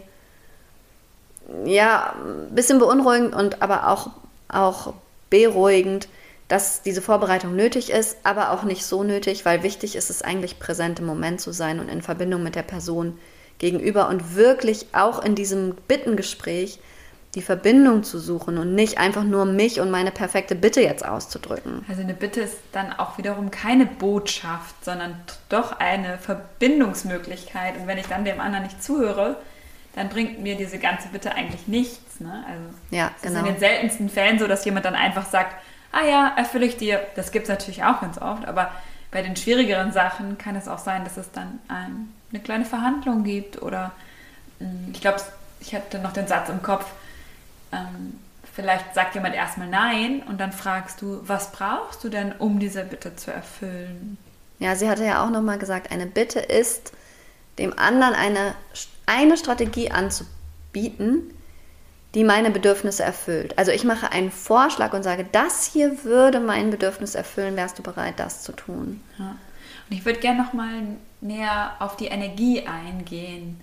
ja, 1.65 2.15
ein 2.23 2.55
bisschen 2.55 2.79
beunruhigend 2.79 3.35
und 3.35 3.61
aber 3.61 3.89
auch, 3.89 4.11
auch 4.47 4.93
beruhigend, 5.29 6.07
dass 6.47 6.81
diese 6.81 7.01
Vorbereitung 7.01 7.55
nötig 7.55 7.91
ist, 7.91 8.17
aber 8.23 8.51
auch 8.51 8.63
nicht 8.63 8.83
so 8.83 9.03
nötig, 9.03 9.45
weil 9.45 9.61
wichtig 9.63 9.95
ist 9.95 10.09
es 10.09 10.23
eigentlich 10.23 10.59
präsent 10.59 10.99
im 10.99 11.05
Moment 11.05 11.39
zu 11.39 11.51
sein 11.51 11.79
und 11.79 11.89
in 11.89 12.01
Verbindung 12.01 12.43
mit 12.43 12.55
der 12.55 12.63
Person 12.63 13.17
gegenüber 13.59 14.09
und 14.09 14.35
wirklich 14.35 14.87
auch 14.93 15.23
in 15.23 15.35
diesem 15.35 15.75
Bittengespräch 15.87 16.79
die 17.35 17.41
Verbindung 17.43 18.03
zu 18.03 18.17
suchen 18.17 18.57
und 18.57 18.73
nicht 18.73 18.97
einfach 18.97 19.23
nur 19.23 19.45
mich 19.45 19.79
und 19.79 19.91
meine 19.91 20.09
perfekte 20.09 20.55
Bitte 20.55 20.81
jetzt 20.81 21.05
auszudrücken. 21.05 21.85
Also 21.87 22.01
eine 22.01 22.15
Bitte 22.15 22.41
ist 22.41 22.57
dann 22.71 22.91
auch 22.93 23.19
wiederum 23.19 23.51
keine 23.51 23.85
Botschaft, 23.85 24.83
sondern 24.83 25.15
doch 25.49 25.79
eine 25.79 26.17
Verbindungsmöglichkeit. 26.17 27.77
Und 27.77 27.85
wenn 27.85 27.99
ich 27.99 28.07
dann 28.07 28.25
dem 28.25 28.39
anderen 28.39 28.63
nicht 28.63 28.81
zuhöre, 28.83 29.35
dann 29.95 30.09
bringt 30.09 30.39
mir 30.39 30.55
diese 30.55 30.79
ganze 30.79 31.09
Bitte 31.09 31.33
eigentlich 31.33 31.67
nichts. 31.67 32.19
Ne? 32.19 32.43
Also 32.47 32.63
ja, 32.91 33.11
es 33.17 33.23
genau. 33.23 33.39
ist 33.39 33.39
in 33.39 33.53
den 33.53 33.59
seltensten 33.59 34.09
Fällen 34.09 34.39
so, 34.39 34.47
dass 34.47 34.65
jemand 34.65 34.85
dann 34.85 34.95
einfach 34.95 35.25
sagt, 35.25 35.55
ah 35.91 36.05
ja, 36.05 36.33
erfülle 36.37 36.65
ich 36.65 36.77
dir. 36.77 37.01
Das 37.15 37.31
gibt 37.31 37.43
es 37.43 37.49
natürlich 37.49 37.83
auch 37.83 38.01
ganz 38.01 38.17
oft, 38.17 38.45
aber 38.45 38.71
bei 39.11 39.21
den 39.21 39.35
schwierigeren 39.35 39.91
Sachen 39.91 40.37
kann 40.37 40.55
es 40.55 40.67
auch 40.67 40.77
sein, 40.77 41.03
dass 41.03 41.17
es 41.17 41.31
dann 41.31 41.59
ein, 41.67 42.13
eine 42.31 42.41
kleine 42.41 42.65
Verhandlung 42.65 43.23
gibt 43.23 43.61
oder 43.61 43.91
hm, 44.59 44.89
ich 44.93 45.01
glaube, 45.01 45.19
ich 45.59 45.73
hatte 45.73 45.99
noch 45.99 46.13
den 46.13 46.27
Satz 46.27 46.49
im 46.49 46.61
Kopf, 46.61 46.85
ähm, 47.71 48.19
vielleicht 48.53 48.93
sagt 48.93 49.15
jemand 49.15 49.35
erstmal 49.35 49.67
Nein 49.67 50.21
und 50.27 50.39
dann 50.39 50.51
fragst 50.51 51.01
du, 51.01 51.21
was 51.23 51.51
brauchst 51.51 52.03
du 52.03 52.09
denn, 52.09 52.33
um 52.33 52.59
diese 52.59 52.83
Bitte 52.83 53.15
zu 53.15 53.31
erfüllen? 53.31 54.17
Ja, 54.59 54.75
sie 54.75 54.89
hatte 54.89 55.05
ja 55.05 55.23
auch 55.23 55.29
nochmal 55.29 55.57
gesagt, 55.57 55.91
eine 55.91 56.05
Bitte 56.05 56.39
ist, 56.39 56.91
dem 57.57 57.77
anderen 57.77 58.13
eine 58.13 58.55
eine 59.09 59.37
Strategie 59.37 59.91
anzubieten, 59.91 61.33
die 62.15 62.23
meine 62.23 62.51
Bedürfnisse 62.51 63.03
erfüllt. 63.03 63.57
Also 63.57 63.71
ich 63.71 63.83
mache 63.83 64.11
einen 64.11 64.31
Vorschlag 64.31 64.93
und 64.93 65.03
sage, 65.03 65.25
das 65.31 65.65
hier 65.65 66.03
würde 66.03 66.39
mein 66.39 66.69
Bedürfnis 66.69 67.15
erfüllen, 67.15 67.55
wärst 67.55 67.77
du 67.79 67.83
bereit, 67.83 68.15
das 68.17 68.43
zu 68.43 68.51
tun. 68.51 69.01
Ja. 69.17 69.35
Und 69.89 69.97
ich 69.97 70.05
würde 70.05 70.19
gerne 70.19 70.41
noch 70.43 70.53
mal 70.53 70.83
näher 71.21 71.73
auf 71.79 71.97
die 71.97 72.07
Energie 72.07 72.65
eingehen, 72.67 73.59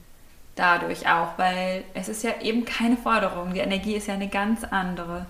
dadurch 0.56 1.08
auch, 1.08 1.38
weil 1.38 1.84
es 1.94 2.08
ist 2.08 2.22
ja 2.24 2.40
eben 2.40 2.64
keine 2.64 2.96
Forderung. 2.96 3.54
Die 3.54 3.60
Energie 3.60 3.94
ist 3.94 4.08
ja 4.08 4.14
eine 4.14 4.28
ganz 4.28 4.64
andere. 4.64 5.26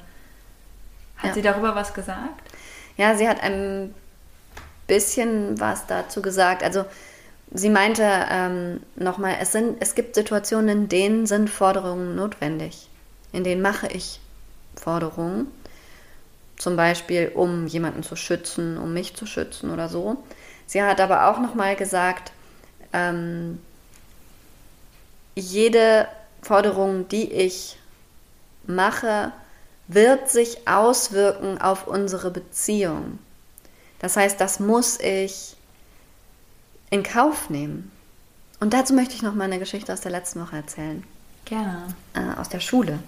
Hat 1.18 1.28
Ja. 1.28 1.35
sie 1.35 1.42
darüber 1.42 1.75
was 1.75 1.92
gesagt? 1.94 2.42
Ja, 2.96 3.14
sie 3.16 3.28
hat 3.28 3.42
ein 3.42 3.94
bisschen 4.87 5.58
was 5.61 5.87
dazu 5.87 6.23
gesagt. 6.23 6.62
Also 6.62 6.85
sie 7.53 7.71
meinte 7.71 8.03
ähm, 8.31 8.81
nochmal, 8.97 9.37
es, 9.41 9.55
es 9.55 9.95
gibt 9.95 10.15
Situationen, 10.15 10.69
in 10.69 10.88
denen 10.88 11.26
sind 11.26 11.50
Forderungen 11.50 12.15
notwendig. 12.15 12.88
In 13.33 13.45
denen 13.45 13.62
mache 13.62 13.88
ich 13.88 14.21
Forderungen. 14.76 15.49
Zum 16.57 16.76
Beispiel, 16.76 17.33
um 17.35 17.67
jemanden 17.67 18.03
zu 18.03 18.17
schützen, 18.17 18.79
um 18.79 18.93
mich 18.93 19.15
zu 19.15 19.26
schützen 19.26 19.71
oder 19.71 19.88
so. 19.88 20.17
Sie 20.67 20.83
hat 20.83 21.00
aber 21.00 21.29
auch 21.29 21.38
nochmal 21.38 21.76
gesagt, 21.76 22.33
ähm, 22.93 23.61
jede 25.35 26.09
Forderung, 26.43 27.09
die 27.09 27.31
ich 27.31 27.79
mache, 28.67 29.33
wird 29.88 30.31
sich 30.31 30.67
auswirken 30.67 31.61
auf 31.61 31.87
unsere 31.87 32.31
Beziehung. 32.31 33.19
Das 33.99 34.17
heißt, 34.17 34.41
das 34.41 34.61
muss 34.61 34.99
ich 35.00 35.57
in 36.90 37.02
Kauf 37.02 37.50
nehmen. 37.50 37.90
Und 38.61 38.73
dazu 38.73 38.95
möchte 38.95 39.14
ich 39.14 39.23
noch 39.23 39.35
mal 39.35 39.45
eine 39.45 39.59
Geschichte 39.59 39.93
aus 39.93 40.00
der 40.00 40.12
letzten 40.12 40.40
Woche 40.40 40.57
erzählen, 40.57 41.05
Gerne. 41.45 41.95
äh, 42.14 42.40
aus 42.40 42.49
der 42.49 42.61
Schule. 42.61 42.99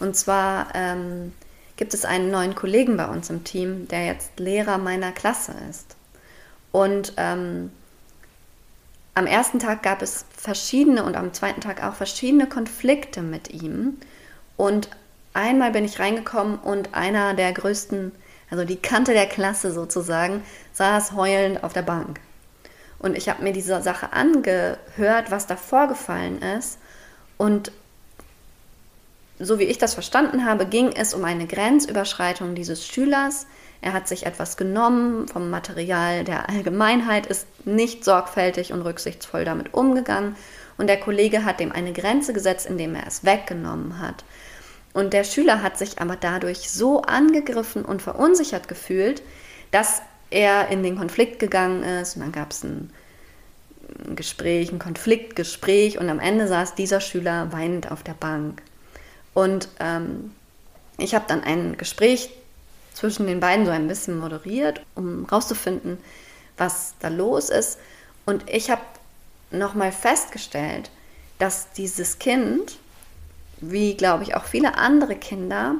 Und 0.00 0.16
zwar 0.16 0.68
ähm, 0.74 1.32
gibt 1.76 1.94
es 1.94 2.04
einen 2.04 2.30
neuen 2.30 2.54
Kollegen 2.54 2.96
bei 2.96 3.06
uns 3.06 3.30
im 3.30 3.44
Team, 3.44 3.88
der 3.88 4.06
jetzt 4.06 4.38
Lehrer 4.38 4.78
meiner 4.78 5.12
Klasse 5.12 5.54
ist. 5.68 5.96
Und 6.72 7.14
ähm, 7.16 7.70
am 9.14 9.26
ersten 9.26 9.58
Tag 9.58 9.82
gab 9.82 10.00
es 10.00 10.24
verschiedene 10.36 11.02
und 11.02 11.16
am 11.16 11.32
zweiten 11.32 11.60
Tag 11.60 11.82
auch 11.82 11.94
verschiedene 11.94 12.48
Konflikte 12.48 13.20
mit 13.20 13.50
ihm. 13.50 13.96
Und 14.56 14.88
einmal 15.34 15.72
bin 15.72 15.84
ich 15.84 15.98
reingekommen 15.98 16.58
und 16.58 16.94
einer 16.94 17.34
der 17.34 17.52
größten, 17.52 18.12
also 18.50 18.64
die 18.64 18.76
Kante 18.76 19.12
der 19.12 19.26
Klasse 19.26 19.72
sozusagen, 19.72 20.42
saß 20.72 21.12
heulend 21.12 21.64
auf 21.64 21.72
der 21.72 21.82
Bank. 21.82 22.20
Und 22.98 23.16
ich 23.16 23.28
habe 23.28 23.42
mir 23.42 23.52
diese 23.52 23.80
Sache 23.82 24.12
angehört, 24.12 25.30
was 25.30 25.46
da 25.46 25.56
vorgefallen 25.56 26.42
ist. 26.42 26.78
Und 27.36 27.70
so 29.38 29.58
wie 29.58 29.64
ich 29.64 29.78
das 29.78 29.94
verstanden 29.94 30.44
habe, 30.44 30.66
ging 30.66 30.90
es 30.92 31.14
um 31.14 31.24
eine 31.24 31.46
Grenzüberschreitung 31.46 32.54
dieses 32.54 32.84
Schülers. 32.84 33.46
Er 33.80 33.92
hat 33.92 34.08
sich 34.08 34.26
etwas 34.26 34.56
genommen 34.56 35.28
vom 35.28 35.50
Material 35.50 36.24
der 36.24 36.48
Allgemeinheit, 36.48 37.26
ist 37.26 37.46
nicht 37.64 38.04
sorgfältig 38.04 38.72
und 38.72 38.82
rücksichtsvoll 38.82 39.44
damit 39.44 39.74
umgegangen. 39.74 40.34
Und 40.76 40.88
der 40.88 40.98
Kollege 40.98 41.44
hat 41.44 41.60
dem 41.60 41.70
eine 41.70 41.92
Grenze 41.92 42.32
gesetzt, 42.32 42.66
indem 42.66 42.96
er 42.96 43.06
es 43.06 43.24
weggenommen 43.24 44.00
hat. 44.00 44.24
Und 44.92 45.12
der 45.12 45.22
Schüler 45.22 45.62
hat 45.62 45.78
sich 45.78 46.00
aber 46.00 46.16
dadurch 46.16 46.70
so 46.70 47.02
angegriffen 47.02 47.84
und 47.84 48.02
verunsichert 48.02 48.66
gefühlt, 48.66 49.22
dass 49.70 50.02
er 50.30 50.68
in 50.68 50.82
den 50.82 50.96
Konflikt 50.96 51.38
gegangen 51.38 51.82
ist. 51.82 52.16
Und 52.16 52.22
dann 52.22 52.32
gab 52.32 52.50
es 52.50 52.64
ein 52.64 52.90
Gespräch, 54.14 54.70
ein 54.70 54.78
Konfliktgespräch 54.78 55.98
und 55.98 56.08
am 56.08 56.20
Ende 56.20 56.46
saß 56.46 56.74
dieser 56.74 57.00
Schüler 57.00 57.52
weinend 57.52 57.90
auf 57.90 58.02
der 58.02 58.14
Bank. 58.14 58.62
Und 59.34 59.68
ähm, 59.80 60.32
ich 60.98 61.14
habe 61.14 61.24
dann 61.28 61.42
ein 61.42 61.76
Gespräch 61.76 62.30
zwischen 62.92 63.26
den 63.26 63.40
beiden 63.40 63.64
so 63.64 63.70
ein 63.70 63.88
bisschen 63.88 64.18
moderiert, 64.18 64.80
um 64.94 65.24
rauszufinden, 65.24 65.98
was 66.56 66.94
da 67.00 67.08
los 67.08 67.48
ist. 67.48 67.78
Und 68.26 68.48
ich 68.50 68.70
habe 68.70 68.82
nochmal 69.50 69.92
festgestellt, 69.92 70.90
dass 71.38 71.72
dieses 71.72 72.18
Kind, 72.18 72.78
wie 73.60 73.96
glaube 73.96 74.24
ich 74.24 74.34
auch 74.34 74.44
viele 74.44 74.76
andere 74.76 75.14
Kinder, 75.14 75.76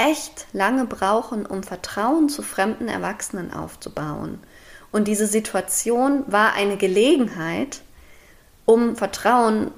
echt 0.00 0.46
lange 0.52 0.86
brauchen, 0.86 1.44
um 1.44 1.62
Vertrauen 1.62 2.28
zu 2.28 2.42
fremden 2.42 2.88
Erwachsenen 2.88 3.52
aufzubauen. 3.52 4.40
Und 4.90 5.06
diese 5.06 5.26
Situation 5.26 6.24
war 6.26 6.54
eine 6.54 6.76
Gelegenheit, 6.76 7.82
um 8.64 8.96
Vertrauen 8.96 9.70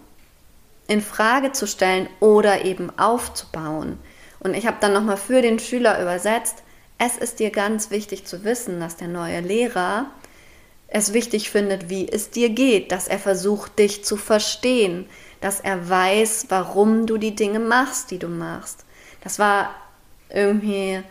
in 0.87 1.03
Frage 1.03 1.53
zu 1.53 1.67
stellen 1.67 2.09
oder 2.21 2.65
eben 2.65 2.97
aufzubauen. 2.99 3.99
Und 4.41 4.55
ich 4.55 4.67
habe 4.67 4.79
dann 4.81 4.93
nochmal 4.93 5.17
für 5.17 5.43
den 5.43 5.59
Schüler 5.59 6.01
übersetzt, 6.01 6.63
es 6.99 7.17
ist 7.17 7.41
dir 7.41 7.51
ganz 7.51 7.91
wichtig 7.91 8.27
zu 8.27 8.45
wissen, 8.45 8.79
dass 8.79 8.97
der 8.97 9.09
neue 9.09 9.41
Lehrer 9.41 10.07
es 10.87 11.13
wichtig 11.13 11.51
findet, 11.51 11.89
wie 11.89 12.09
es 12.09 12.31
dir 12.31 12.51
geht, 12.51 12.93
dass 12.93 13.09
er 13.09 13.19
versucht, 13.19 13.79
dich 13.79 14.05
zu 14.05 14.17
verstehen, 14.17 15.07
dass 15.41 15.59
er 15.59 15.89
weiß, 15.89 16.47
warum 16.49 17.07
du 17.07 17.17
die 17.17 17.35
Dinge 17.35 17.59
machst, 17.59 18.11
die 18.11 18.19
du 18.19 18.29
machst. 18.29 18.85
Das 19.23 19.39
war 19.39 19.75
irgendwie 20.33 21.03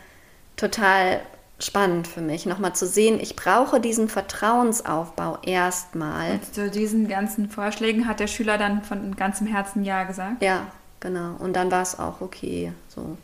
total 0.57 1.21
spannend 1.59 2.07
für 2.07 2.21
mich, 2.21 2.45
nochmal 2.45 2.73
zu 2.73 2.87
sehen, 2.87 3.19
ich 3.19 3.35
brauche 3.35 3.79
diesen 3.79 4.09
Vertrauensaufbau 4.09 5.37
erstmal. 5.43 6.31
Und 6.31 6.53
zu 6.53 6.69
diesen 6.69 7.07
ganzen 7.07 7.49
Vorschlägen 7.49 8.07
hat 8.07 8.19
der 8.19 8.27
Schüler 8.27 8.57
dann 8.57 8.83
von 8.83 9.15
ganzem 9.15 9.47
Herzen 9.47 9.83
Ja 9.83 10.03
gesagt. 10.03 10.41
Ja, 10.41 10.67
genau. 10.99 11.35
Und 11.39 11.55
dann 11.55 11.71
war 11.71 11.81
es 11.81 11.99
auch 11.99 12.21
okay. 12.21 12.73
So. 12.87 13.17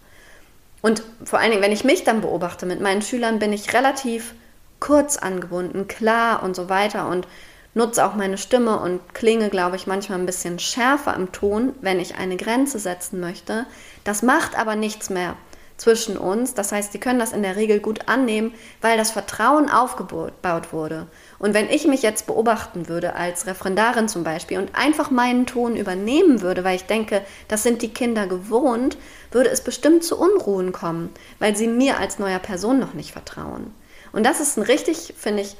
Und 0.81 1.03
vor 1.23 1.39
allen 1.39 1.51
Dingen, 1.51 1.63
wenn 1.63 1.71
ich 1.71 1.83
mich 1.83 2.03
dann 2.03 2.21
beobachte 2.21 2.65
mit 2.65 2.79
meinen 2.79 3.01
Schülern, 3.01 3.39
bin 3.39 3.53
ich 3.53 3.73
relativ 3.73 4.35
kurz 4.79 5.17
angebunden, 5.17 5.87
klar 5.87 6.43
und 6.43 6.55
so 6.55 6.69
weiter 6.69 7.09
und 7.09 7.27
nutze 7.73 8.05
auch 8.05 8.15
meine 8.15 8.37
Stimme 8.37 8.79
und 8.79 9.13
klinge, 9.13 9.49
glaube 9.49 9.75
ich, 9.75 9.87
manchmal 9.87 10.19
ein 10.19 10.25
bisschen 10.25 10.59
schärfer 10.59 11.15
im 11.15 11.31
Ton, 11.31 11.73
wenn 11.81 11.99
ich 11.99 12.15
eine 12.15 12.37
Grenze 12.37 12.79
setzen 12.79 13.19
möchte. 13.19 13.65
Das 14.03 14.21
macht 14.21 14.57
aber 14.57 14.75
nichts 14.75 15.09
mehr 15.09 15.35
zwischen 15.77 16.17
uns. 16.17 16.55
Das 16.55 16.71
heißt, 16.71 16.93
die 16.93 16.99
können 16.99 17.19
das 17.19 17.33
in 17.33 17.43
der 17.43 17.55
Regel 17.55 17.79
gut 17.79 18.07
annehmen, 18.07 18.53
weil 18.81 18.97
das 18.97 19.11
Vertrauen 19.11 19.69
aufgebaut 19.69 20.73
wurde. 20.73 21.07
Und 21.39 21.53
wenn 21.53 21.69
ich 21.69 21.87
mich 21.87 22.01
jetzt 22.01 22.25
beobachten 22.25 22.89
würde 22.89 23.13
als 23.15 23.45
Referendarin 23.45 24.09
zum 24.09 24.23
Beispiel 24.23 24.57
und 24.57 24.75
einfach 24.75 25.11
meinen 25.11 25.45
Ton 25.45 25.75
übernehmen 25.75 26.41
würde, 26.41 26.63
weil 26.63 26.75
ich 26.75 26.85
denke, 26.85 27.21
das 27.47 27.63
sind 27.63 27.81
die 27.81 27.93
Kinder 27.93 28.27
gewohnt, 28.27 28.97
würde 29.31 29.49
es 29.49 29.61
bestimmt 29.61 30.03
zu 30.03 30.17
Unruhen 30.19 30.71
kommen, 30.71 31.11
weil 31.39 31.55
sie 31.55 31.67
mir 31.67 31.99
als 31.99 32.19
neuer 32.19 32.39
Person 32.39 32.79
noch 32.79 32.93
nicht 32.93 33.11
vertrauen. 33.11 33.73
Und 34.11 34.25
das 34.25 34.39
ist 34.39 34.57
ein 34.57 34.63
richtig, 34.63 35.13
finde 35.17 35.43
ich, 35.43 35.55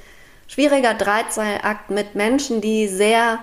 schwieriger 0.47 0.93
Drahtseilakt 0.93 1.89
mit 1.91 2.15
Menschen, 2.15 2.61
die 2.61 2.87
sehr 2.87 3.39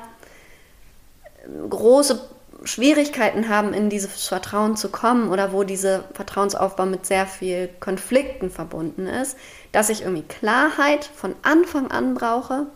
große 1.68 2.20
Schwierigkeiten 2.64 3.48
haben, 3.48 3.74
in 3.74 3.90
dieses 3.90 4.26
Vertrauen 4.26 4.76
zu 4.76 4.88
kommen 4.88 5.30
oder 5.30 5.52
wo 5.52 5.64
dieser 5.64 6.04
Vertrauensaufbau 6.14 6.86
mit 6.86 7.06
sehr 7.06 7.26
viel 7.26 7.68
Konflikten 7.80 8.50
verbunden 8.50 9.06
ist, 9.06 9.36
dass 9.72 9.90
ich 9.90 10.02
irgendwie 10.02 10.22
Klarheit 10.22 11.04
von 11.04 11.34
Anfang 11.42 11.90
an 11.90 12.14
brauche 12.14 12.66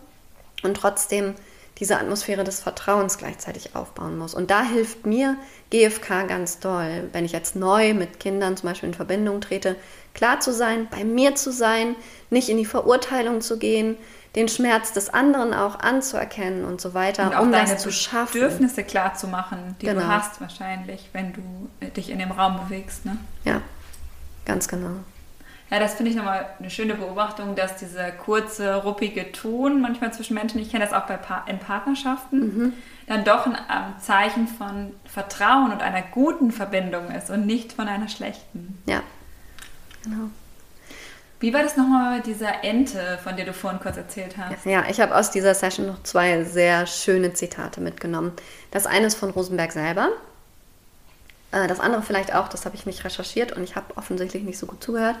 und 0.63 0.75
trotzdem 0.75 1.35
diese 1.79 1.97
Atmosphäre 1.97 2.43
des 2.43 2.59
Vertrauens 2.59 3.17
gleichzeitig 3.17 3.75
aufbauen 3.75 4.17
muss. 4.17 4.33
Und 4.33 4.51
da 4.51 4.63
hilft 4.63 5.05
mir 5.05 5.37
GFK 5.71 6.27
ganz 6.27 6.59
doll, 6.59 7.09
wenn 7.13 7.23
ich 7.23 7.31
jetzt 7.31 7.55
neu 7.55 7.93
mit 7.93 8.19
Kindern 8.19 8.57
zum 8.57 8.69
Beispiel 8.69 8.89
in 8.89 8.95
Verbindung 8.95 9.39
trete, 9.39 9.77
klar 10.13 10.41
zu 10.41 10.51
sein, 10.51 10.87
bei 10.91 11.05
mir 11.05 11.35
zu 11.35 11.51
sein, 11.51 11.95
nicht 12.29 12.49
in 12.49 12.57
die 12.57 12.65
Verurteilung 12.65 13.39
zu 13.39 13.57
gehen, 13.57 13.97
den 14.35 14.47
Schmerz 14.47 14.93
des 14.93 15.09
anderen 15.11 15.53
auch 15.53 15.79
anzuerkennen 15.79 16.63
und 16.65 16.79
so 16.79 16.93
weiter, 16.93 17.27
Und 17.27 17.35
auch 17.35 17.41
um 17.41 17.51
deine 17.51 17.71
das 17.73 17.81
zu 17.81 17.91
schaffen. 17.91 18.33
Bedürfnisse 18.33 18.83
klar 18.83 19.15
zu 19.15 19.27
machen, 19.27 19.75
die 19.81 19.87
Genau. 19.87 20.01
du 20.01 20.07
hast 20.07 20.39
wahrscheinlich, 20.39 21.09
wenn 21.13 21.33
du 21.33 21.89
dich 21.95 22.09
in 22.11 22.19
dem 22.19 22.31
Raum 22.31 22.59
bewegst. 22.65 23.05
Ne? 23.05 23.17
Ja, 23.43 23.61
ganz 24.45 24.67
genau. 24.67 24.91
Ja, 25.71 25.79
das 25.79 25.93
finde 25.95 26.09
ich 26.11 26.17
nochmal 26.17 26.47
eine 26.57 26.69
schöne 26.71 26.95
Beobachtung, 26.95 27.55
dass 27.55 27.75
dieser 27.75 28.09
kurze, 28.11 28.75
ruppige 28.75 29.31
Ton 29.31 29.81
manchmal 29.81 30.11
zwischen 30.13 30.33
Menschen, 30.33 30.59
ich 30.59 30.71
kenne 30.71 30.83
das 30.83 30.93
auch 30.93 31.05
bei 31.05 31.15
pa 31.17 31.43
in 31.47 31.59
Partnerschaften, 31.59 32.39
Mhm. 32.39 32.73
dann 33.07 33.23
doch 33.23 33.45
ein 33.45 33.55
Zeichen 33.99 34.47
von 34.47 34.93
Vertrauen 35.05 35.71
und 35.71 35.81
einer 35.83 36.01
guten 36.01 36.51
Verbindung 36.51 37.11
ist 37.11 37.29
und 37.29 37.45
nicht 37.45 37.73
von 37.73 37.87
einer 37.87 38.07
schlechten. 38.07 38.81
Ja, 38.87 39.01
genau. 40.03 40.29
Wie 41.39 41.53
war 41.53 41.63
das 41.63 41.77
nochmal 41.77 42.17
mit 42.17 42.25
dieser 42.25 42.63
Ente, 42.63 43.17
von 43.23 43.37
der 43.37 43.45
du 43.45 43.53
vorhin 43.53 43.79
kurz 43.79 43.95
erzählt 43.95 44.35
hast? 44.37 44.65
Ja, 44.65 44.83
ich 44.89 44.99
habe 44.99 45.15
aus 45.15 45.31
dieser 45.31 45.55
Session 45.55 45.87
noch 45.87 46.03
zwei 46.03 46.43
sehr 46.43 46.85
schöne 46.85 47.33
Zitate 47.33 47.79
mitgenommen. 47.79 48.33
Das 48.71 48.85
eine 48.85 49.07
ist 49.07 49.15
von 49.15 49.29
Rosenberg 49.29 49.71
selber. 49.71 50.09
Äh, 51.51 51.67
Das 51.67 51.79
andere 51.79 52.01
vielleicht 52.01 52.33
auch, 52.35 52.49
das 52.49 52.65
habe 52.65 52.75
ich 52.75 52.85
nicht 52.85 53.05
recherchiert 53.05 53.53
und 53.53 53.63
ich 53.63 53.75
habe 53.75 53.95
offensichtlich 53.95 54.43
nicht 54.43 54.57
so 54.59 54.65
gut 54.65 54.83
zugehört. 54.83 55.15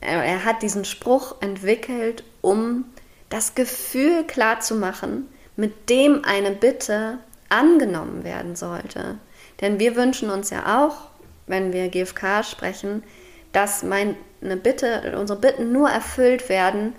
Er 0.00 0.22
er 0.22 0.44
hat 0.44 0.60
diesen 0.62 0.84
Spruch 0.84 1.36
entwickelt, 1.40 2.22
um 2.42 2.84
das 3.30 3.54
Gefühl 3.54 4.24
klarzumachen, 4.24 5.28
mit 5.56 5.88
dem 5.88 6.22
eine 6.24 6.50
Bitte 6.50 7.18
angenommen 7.48 8.24
werden 8.24 8.56
sollte. 8.56 9.16
Denn 9.62 9.78
wir 9.78 9.96
wünschen 9.96 10.28
uns 10.30 10.50
ja 10.50 10.82
auch, 10.84 10.96
wenn 11.46 11.72
wir 11.72 11.88
GFK 11.88 12.42
sprechen, 12.44 13.02
dass 13.54 13.82
meine 13.82 14.16
Bitte, 14.62 15.16
unsere 15.18 15.38
Bitten 15.38 15.72
nur 15.72 15.88
erfüllt 15.88 16.48
werden, 16.50 16.94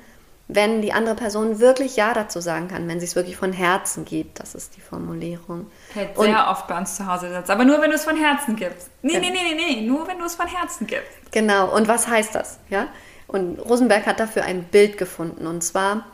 wenn 0.47 0.81
die 0.81 0.93
andere 0.93 1.15
Person 1.15 1.59
wirklich 1.59 1.95
Ja 1.95 2.13
dazu 2.13 2.39
sagen 2.39 2.67
kann, 2.67 2.87
wenn 2.87 2.99
sie 2.99 3.05
es 3.05 3.15
wirklich 3.15 3.35
von 3.35 3.51
Herzen 3.51 4.05
gibt. 4.05 4.39
Das 4.39 4.53
ist 4.53 4.75
die 4.75 4.81
Formulierung. 4.81 5.67
Fällt 5.91 6.15
sehr 6.17 6.27
und, 6.27 6.35
oft 6.35 6.67
bei 6.67 6.77
uns 6.77 6.95
zu 6.95 7.05
Hause 7.07 7.31
Satz. 7.31 7.49
Aber 7.49 7.65
nur, 7.65 7.81
wenn 7.81 7.89
du 7.89 7.95
es 7.95 8.03
von 8.03 8.15
Herzen 8.15 8.55
gibst. 8.55 8.89
Nee, 9.01 9.19
nee, 9.19 9.31
nee, 9.31 9.55
nee, 9.55 9.75
nee. 9.75 9.81
Nur, 9.81 10.07
wenn 10.07 10.19
du 10.19 10.25
es 10.25 10.35
von 10.35 10.47
Herzen 10.47 10.85
gibst. 10.85 11.31
Genau. 11.31 11.75
Und 11.75 11.87
was 11.87 12.07
heißt 12.07 12.35
das? 12.35 12.59
Ja? 12.69 12.87
Und 13.27 13.57
Rosenberg 13.59 14.05
hat 14.05 14.19
dafür 14.19 14.43
ein 14.43 14.63
Bild 14.65 14.97
gefunden. 14.99 15.47
Und 15.47 15.63
zwar 15.63 16.05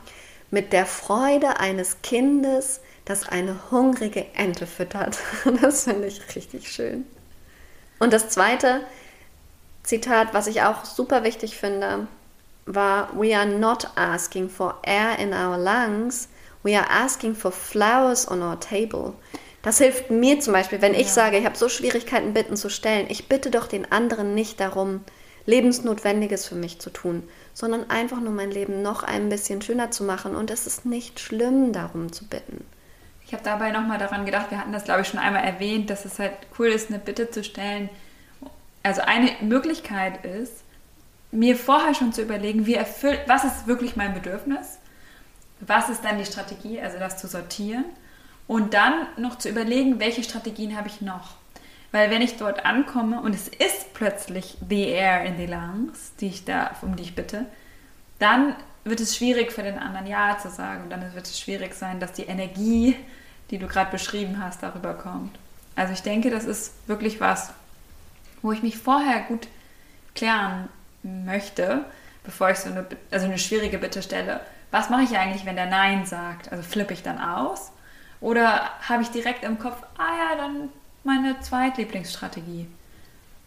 mit 0.49 0.71
der 0.71 0.86
Freude 0.86 1.60
eines 1.60 2.01
Kindes, 2.01 2.80
das 3.04 3.27
eine 3.27 3.60
hungrige 3.69 4.25
Ente 4.34 4.65
füttert. 4.65 5.17
Das 5.62 5.84
finde 5.84 6.08
ich 6.08 6.21
richtig 6.36 6.71
schön. 6.71 7.06
Und 7.99 8.13
das 8.13 8.30
zweite 8.30 8.82
Zitat, 9.84 10.34
was 10.34 10.48
ich 10.48 10.62
auch 10.62 10.86
super 10.86 11.24
wichtig 11.24 11.58
finde, 11.58 12.08
war 12.65 13.10
We 13.13 13.36
are 13.36 13.48
not 13.48 13.88
asking 13.96 14.50
for 14.50 14.76
air 14.84 15.17
in 15.20 15.34
our 15.34 15.58
lungs, 15.58 16.30
we 16.63 16.78
are 16.78 16.88
asking 16.89 17.36
for 17.36 17.52
flowers 17.52 18.30
on 18.30 18.41
our 18.41 18.60
table. 18.60 19.13
Das 19.63 19.78
hilft 19.78 20.10
mir 20.10 20.39
zum 20.39 20.54
Beispiel, 20.54 20.82
wenn 20.82 20.94
ja. 20.94 21.02
ich 21.02 21.12
sage, 21.12 21.38
ich 21.38 21.46
habe 21.46 21.58
so 21.58 21.70
Schwierigkeiten, 21.70 22.34
Bitten 22.34 22.58
zu 22.58 22.70
stellen. 22.70 23.08
Ich 23.10 23.28
bitte 23.28 23.52
doch 23.52 23.67
den 23.67 23.91
anderen 23.91 24.34
nicht 24.34 24.60
darum, 24.60 25.02
Lebensnotwendiges 25.46 26.48
für 26.48 26.56
mich 26.56 26.80
zu 26.80 26.89
tun, 26.89 27.24
sondern 27.54 27.89
einfach 27.89 28.20
nur 28.20 28.34
mein 28.34 28.52
Leben 28.52 28.82
noch 28.82 29.04
ein 29.04 29.30
bisschen 29.30 29.62
schöner 29.62 29.91
zu 29.91 30.04
machen. 30.04 30.36
Und 30.36 30.50
es 30.52 30.67
ist 30.67 30.86
nicht 30.86 31.20
schlimm, 31.20 31.74
darum 31.74 32.12
zu 32.12 32.28
bitten. 32.28 32.65
Ich 33.26 33.34
habe 33.34 33.44
dabei 33.44 33.72
nochmal 33.72 33.98
daran 33.98 34.26
gedacht, 34.26 34.52
wir 34.52 34.60
hatten 34.60 34.74
das, 34.74 34.84
glaube 34.84 35.02
ich, 35.02 35.08
schon 35.08 35.20
einmal 35.20 35.44
erwähnt, 35.44 35.89
dass 35.89 36.06
es 36.06 36.20
halt 36.20 36.34
cool 36.58 36.67
ist, 36.67 36.89
eine 36.89 37.00
Bitte 37.00 37.30
zu 37.30 37.44
stellen. 37.44 37.89
Also 38.84 39.02
eine 39.02 39.32
Möglichkeit 39.41 40.26
ist, 40.26 40.63
mir 41.32 41.56
vorher 41.56 41.94
schon 41.94 42.13
zu 42.13 42.22
überlegen, 42.22 42.65
wie 42.65 42.76
erfüllt, 42.76 43.22
was 43.28 43.44
ist 43.44 43.67
wirklich 43.67 43.96
mein 43.96 44.13
Bedürfnis, 44.13 44.80
was 45.62 45.89
ist 45.89 46.04
dann 46.04 46.17
die 46.17 46.26
Strategie, 46.26 46.82
also 46.82 46.98
das 47.00 47.17
zu 47.17 47.28
sortieren 47.28 47.86
und 48.48 48.74
dann 48.74 49.08
noch 49.17 49.38
zu 49.38 49.50
überlegen, 49.50 50.00
welche 50.00 50.24
Strategien 50.24 50.76
habe 50.76 50.88
ich 50.88 51.02
noch. 51.02 51.36
Weil 51.91 52.10
wenn 52.10 52.22
ich 52.22 52.38
dort 52.38 52.65
ankomme 52.65 53.22
und 53.22 53.36
es 53.36 53.48
ist 53.48 53.94
plötzlich 53.94 54.58
the 54.67 54.88
air 54.88 55.24
in 55.24 55.38
the 55.38 55.46
lungs, 55.46 56.13
die 56.20 56.28
ich 56.28 56.46
da, 56.46 56.72
um 56.82 56.96
die 56.96 57.04
ich 57.04 57.15
bitte, 57.15 57.46
dann 58.20 58.56
wird 58.84 59.00
es 59.00 59.15
schwierig 59.15 59.52
für 59.52 59.63
den 59.63 59.78
anderen 59.78 60.08
Ja 60.08 60.38
zu 60.38 60.50
sagen. 60.50 60.84
Und 60.84 60.89
dann 60.89 61.13
wird 61.13 61.26
es 61.26 61.39
schwierig 61.39 61.74
sein, 61.74 62.00
dass 62.00 62.13
die 62.13 62.24
Energie, 62.24 62.96
die 63.50 63.58
du 63.58 63.67
gerade 63.67 63.91
beschrieben 63.91 64.41
hast, 64.44 64.63
darüber 64.63 64.94
kommt. 64.94 65.38
Also 65.76 65.94
ich 65.94 66.02
denke, 66.02 66.30
das 66.30 66.46
ist 66.46 66.74
wirklich 66.88 67.20
was, 67.20 67.52
wo 68.41 68.51
ich 68.51 68.63
mich 68.63 68.77
vorher 68.77 69.21
gut 69.21 69.47
klären 70.15 70.69
möchte, 71.04 71.86
bevor 72.23 72.51
ich 72.51 72.58
so 72.58 72.69
eine, 72.69 72.86
also 73.10 73.25
eine 73.25 73.39
schwierige 73.39 73.77
Bitte 73.77 74.01
stelle, 74.01 74.41
was 74.71 74.89
mache 74.89 75.04
ich 75.04 75.17
eigentlich, 75.17 75.45
wenn 75.45 75.56
der 75.56 75.65
Nein 75.65 76.06
sagt? 76.06 76.51
Also 76.51 76.63
flippe 76.63 76.93
ich 76.93 77.04
dann 77.04 77.19
aus? 77.19 77.71
Oder 78.21 78.69
habe 78.88 79.04
ich 79.04 79.10
direkt 79.10 79.43
im 79.43 79.60
Kopf, 79.60 79.77
ah 79.97 80.17
ja, 80.17 80.38
dann 80.38 80.69
meine 81.04 81.39
Zweitlieblingsstrategie? 81.41 82.67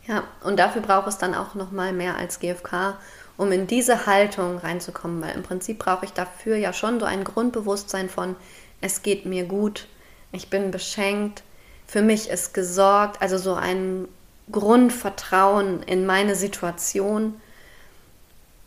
Ja, 0.07 0.25
und 0.43 0.59
dafür 0.59 0.83
braucht 0.83 1.09
es 1.09 1.17
dann 1.17 1.35
auch 1.35 1.55
nochmal 1.55 1.93
mehr 1.93 2.17
als 2.17 2.41
GFK, 2.41 2.99
um 3.37 3.53
in 3.53 3.67
diese 3.67 4.07
Haltung 4.07 4.59
reinzukommen, 4.59 5.23
weil 5.23 5.35
im 5.35 5.43
Prinzip 5.43 5.79
brauche 5.79 6.05
ich 6.05 6.13
dafür 6.13 6.57
ja 6.57 6.73
schon 6.73 7.01
so 7.01 7.07
ein 7.07 7.25
Grundbewusstsein 7.25 8.11
von, 8.11 8.37
es 8.81 9.03
geht 9.03 9.25
mir 9.25 9.45
gut, 9.45 9.87
ich 10.33 10.51
bin 10.51 10.71
beschenkt, 10.71 11.43
für 11.87 12.03
mich 12.03 12.29
ist 12.29 12.53
gesorgt, 12.53 13.23
also 13.23 13.39
so 13.39 13.55
ein 13.55 14.09
Grundvertrauen 14.51 15.83
in 15.83 16.07
meine 16.07 16.35
Situation 16.35 17.41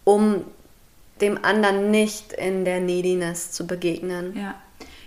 um 0.08 0.46
dem 1.20 1.44
anderen 1.44 1.92
nicht 1.92 2.32
in 2.32 2.64
der 2.64 2.80
Neediness 2.80 3.52
zu 3.52 3.68
begegnen. 3.68 4.38
Ja. 4.38 4.56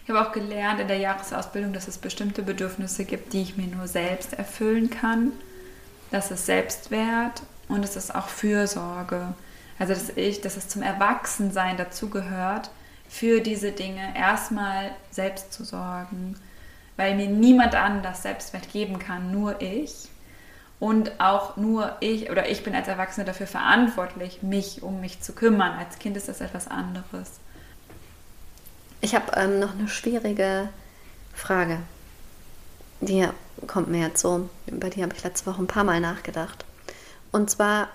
Ich 0.04 0.10
habe 0.10 0.28
auch 0.28 0.32
gelernt 0.32 0.78
in 0.78 0.88
der 0.88 0.98
Jahresausbildung, 0.98 1.72
dass 1.72 1.88
es 1.88 1.96
bestimmte 1.96 2.42
Bedürfnisse 2.42 3.06
gibt, 3.06 3.32
die 3.32 3.40
ich 3.40 3.56
mir 3.56 3.68
nur 3.68 3.88
selbst 3.88 4.34
erfüllen 4.34 4.90
kann. 4.90 5.32
Das 6.10 6.30
ist 6.30 6.44
Selbstwert 6.44 7.42
und 7.68 7.82
es 7.82 7.96
ist 7.96 8.14
auch 8.14 8.28
Fürsorge. 8.28 9.32
Also 9.78 9.94
dass 9.94 10.10
ich, 10.16 10.42
dass 10.42 10.58
es 10.58 10.68
zum 10.68 10.82
Erwachsensein 10.82 11.78
dazugehört, 11.78 12.70
für 13.08 13.40
diese 13.40 13.72
Dinge 13.72 14.14
erstmal 14.14 14.90
selbst 15.10 15.54
zu 15.54 15.64
sorgen, 15.64 16.36
weil 16.98 17.14
mir 17.14 17.28
niemand 17.28 17.74
anders 17.74 18.22
Selbstwert 18.22 18.70
geben 18.70 18.98
kann, 18.98 19.32
nur 19.32 19.62
ich 19.62 20.10
und 20.80 21.20
auch 21.20 21.58
nur 21.58 21.96
ich 22.00 22.30
oder 22.30 22.48
ich 22.48 22.64
bin 22.64 22.74
als 22.74 22.88
Erwachsene 22.88 23.26
dafür 23.26 23.46
verantwortlich, 23.46 24.42
mich 24.42 24.82
um 24.82 25.00
mich 25.00 25.20
zu 25.20 25.34
kümmern. 25.34 25.78
Als 25.78 25.98
Kind 25.98 26.16
ist 26.16 26.28
das 26.28 26.40
etwas 26.40 26.68
anderes. 26.68 27.32
Ich 29.02 29.14
habe 29.14 29.32
ähm, 29.36 29.60
noch 29.60 29.74
eine 29.74 29.88
schwierige 29.88 30.70
Frage. 31.34 31.78
Die 33.00 33.28
kommt 33.66 33.88
mir 33.88 34.06
jetzt 34.06 34.20
so, 34.20 34.48
über 34.66 34.88
die 34.90 35.02
habe 35.02 35.14
ich 35.14 35.22
letzte 35.22 35.46
Woche 35.50 35.62
ein 35.62 35.66
paar 35.66 35.84
Mal 35.84 36.00
nachgedacht. 36.00 36.64
Und 37.30 37.50
zwar 37.50 37.88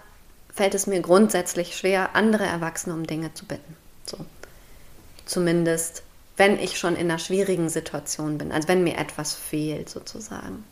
fällt 0.54 0.76
es 0.76 0.88
mir 0.88 1.02
grundsätzlich 1.02 1.76
schwer, 1.76 2.16
andere 2.16 2.46
Erwachsene 2.46 2.96
um 2.96 3.06
Dinge 3.06 3.34
zu 3.34 3.46
bitten. 3.46 3.76
So. 4.06 4.18
Zumindest, 5.26 6.04
wenn 6.38 6.60
ich 6.60 6.78
schon 6.78 6.96
in 6.96 7.10
einer 7.10 7.20
schwierigen 7.20 7.70
Situation 7.70 8.38
bin, 8.38 8.52
also 8.52 8.68
wenn 8.68 8.84
mir 8.84 8.98
etwas 8.98 9.34
fehlt 9.34 9.90
sozusagen. 9.90 10.64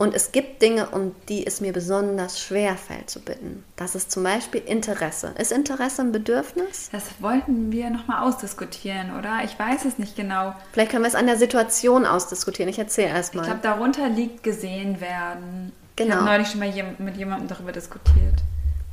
Und 0.00 0.14
es 0.14 0.32
gibt 0.32 0.62
Dinge, 0.62 0.88
um 0.88 1.14
die 1.28 1.46
es 1.46 1.60
mir 1.60 1.74
besonders 1.74 2.40
schwer 2.40 2.74
fällt 2.76 3.10
zu 3.10 3.20
bitten. 3.20 3.64
Das 3.76 3.94
ist 3.94 4.10
zum 4.10 4.22
Beispiel 4.22 4.62
Interesse. 4.64 5.34
Ist 5.36 5.52
Interesse 5.52 6.00
ein 6.00 6.10
Bedürfnis? 6.10 6.88
Das 6.90 7.02
wollten 7.20 7.70
wir 7.70 7.90
nochmal 7.90 8.26
ausdiskutieren, 8.26 9.18
oder? 9.18 9.40
Ich 9.44 9.58
weiß 9.58 9.84
es 9.84 9.98
nicht 9.98 10.16
genau. 10.16 10.54
Vielleicht 10.72 10.92
können 10.92 11.04
wir 11.04 11.08
es 11.08 11.14
an 11.14 11.26
der 11.26 11.36
Situation 11.36 12.06
ausdiskutieren. 12.06 12.70
Ich 12.70 12.78
erzähle 12.78 13.08
erstmal. 13.08 13.44
Ich 13.44 13.50
glaube, 13.50 13.62
darunter 13.62 14.08
liegt 14.08 14.42
gesehen 14.42 15.02
werden. 15.02 15.72
Genau. 15.96 16.08
Ich 16.08 16.16
habe 16.16 16.30
neulich 16.30 16.48
schon 16.48 16.60
mal 16.60 16.72
mit 16.96 17.18
jemandem 17.18 17.48
darüber 17.48 17.72
diskutiert. 17.72 18.42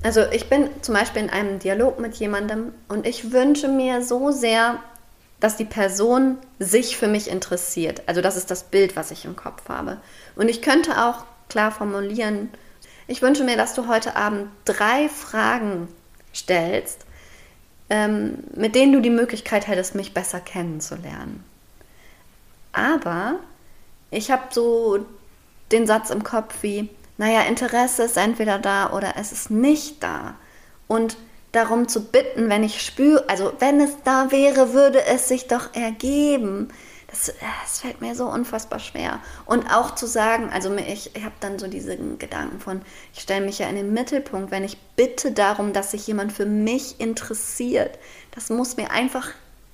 Also 0.04 0.24
ich 0.34 0.50
bin 0.50 0.68
zum 0.82 0.94
Beispiel 0.94 1.22
in 1.22 1.30
einem 1.30 1.60
Dialog 1.60 2.02
mit 2.02 2.16
jemandem 2.16 2.74
und 2.90 3.08
ich 3.08 3.32
wünsche 3.32 3.70
mir 3.70 4.04
so 4.04 4.32
sehr, 4.32 4.80
dass 5.40 5.58
die 5.58 5.66
Person 5.66 6.38
sich 6.60 6.98
für 6.98 7.08
mich 7.08 7.30
interessiert. 7.30 8.02
Also 8.08 8.22
das 8.22 8.38
ist 8.38 8.50
das 8.50 8.64
Bild, 8.64 8.96
was 8.96 9.12
ich 9.12 9.26
im 9.26 9.36
Kopf 9.36 9.70
habe. 9.70 9.98
Und 10.36 10.50
ich 10.50 10.62
könnte 10.62 11.04
auch 11.04 11.26
klar 11.50 11.72
formulieren, 11.72 12.50
ich 13.08 13.22
wünsche 13.22 13.44
mir, 13.44 13.56
dass 13.56 13.74
du 13.74 13.88
heute 13.88 14.16
Abend 14.16 14.50
drei 14.66 15.08
Fragen 15.08 15.88
stellst, 16.36 17.06
ähm, 17.90 18.44
mit 18.54 18.76
denen 18.76 18.92
du 18.92 19.02
die 19.02 19.10
Möglichkeit 19.10 19.68
hättest, 19.68 19.96
mich 19.96 20.14
besser 20.14 20.42
kennenzulernen. 20.42 21.44
Aber 22.74 23.36
ich 24.12 24.30
habe 24.30 24.44
so 24.52 25.06
den 25.72 25.88
Satz 25.88 26.10
im 26.10 26.24
Kopf 26.24 26.56
wie, 26.62 26.90
naja, 27.18 27.42
Interesse 27.42 28.04
ist 28.04 28.18
entweder 28.18 28.60
da 28.60 28.92
oder 28.92 29.14
es 29.18 29.32
ist 29.32 29.50
nicht 29.50 30.04
da. 30.04 30.36
Und 30.88 31.18
darum 31.58 31.88
zu 31.88 32.06
bitten, 32.06 32.50
wenn 32.50 32.64
ich 32.64 32.82
spüre, 32.82 33.28
also 33.28 33.52
wenn 33.60 33.82
es 33.82 33.98
da 34.04 34.32
wäre, 34.32 34.74
würde 34.74 35.04
es 35.06 35.28
sich 35.28 35.48
doch 35.48 35.74
ergeben. 35.74 36.70
Das, 37.08 37.34
das 37.64 37.80
fällt 37.80 38.02
mir 38.02 38.16
so 38.16 38.28
unfassbar 38.28 38.80
schwer. 38.80 39.20
Und 39.46 39.74
auch 39.74 39.96
zu 39.96 40.06
sagen, 40.06 40.50
also 40.54 40.74
ich, 40.76 41.16
ich 41.16 41.24
habe 41.24 41.36
dann 41.40 41.58
so 41.58 41.68
diesen 41.68 42.20
Gedanken 42.20 42.60
von, 42.60 42.82
ich 43.14 43.22
stelle 43.22 43.46
mich 43.46 43.60
ja 43.60 43.68
in 43.70 43.76
den 43.76 43.94
Mittelpunkt, 43.94 44.52
wenn 44.52 44.64
ich 44.64 44.78
bitte 44.96 45.32
darum, 45.32 45.74
dass 45.74 45.92
sich 45.92 46.06
jemand 46.06 46.32
für 46.32 46.46
mich 46.46 47.00
interessiert. 47.00 47.98
Das 48.32 48.50
muss 48.50 48.78
mir 48.78 48.92
einfach 48.92 49.30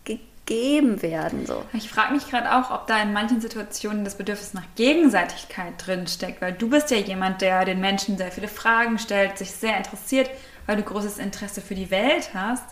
gegeben 0.06 1.02
werden. 1.02 1.46
So. 1.46 1.63
Ich 1.74 1.89
frage 1.89 2.13
mich 2.13 2.30
gerade 2.30 2.56
auch, 2.56 2.72
ob 2.72 2.88
da 2.88 3.02
in 3.02 3.13
manchen 3.13 3.41
Situationen 3.41 4.06
das 4.06 4.15
Bedürfnis 4.15 4.54
nach 4.54 4.63
Gegenseitigkeit 4.76 5.74
drinsteckt, 5.78 6.39
weil 6.39 6.54
du 6.54 6.69
bist 6.69 6.91
ja 6.91 6.98
jemand, 6.98 7.41
der 7.41 7.65
den 7.65 7.82
Menschen 7.82 8.17
sehr 8.17 8.32
viele 8.32 8.48
Fragen 8.48 9.00
stellt, 9.00 9.38
sich 9.38 9.52
sehr 9.52 9.76
interessiert 9.76 10.30
weil 10.65 10.78
du 10.78 10.84
großes 10.84 11.17
Interesse 11.17 11.62
für 11.62 11.76
die 11.76 11.91
Welt 11.91 12.34
hast 12.34 12.65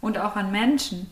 und 0.00 0.18
auch 0.18 0.36
an 0.36 0.52
Menschen. 0.52 1.08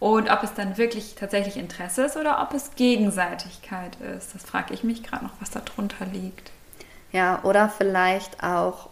Und 0.00 0.30
ob 0.30 0.44
es 0.44 0.54
dann 0.54 0.76
wirklich 0.78 1.16
tatsächlich 1.16 1.56
Interesse 1.56 2.04
ist 2.04 2.16
oder 2.16 2.40
ob 2.40 2.54
es 2.54 2.76
Gegenseitigkeit 2.76 3.96
ist, 4.16 4.34
das 4.34 4.44
frage 4.44 4.72
ich 4.72 4.84
mich 4.84 5.02
gerade 5.02 5.24
noch, 5.24 5.32
was 5.40 5.50
da 5.50 5.60
drunter 5.60 6.06
liegt. 6.06 6.52
Ja, 7.10 7.42
oder 7.42 7.68
vielleicht 7.68 8.42
auch 8.44 8.90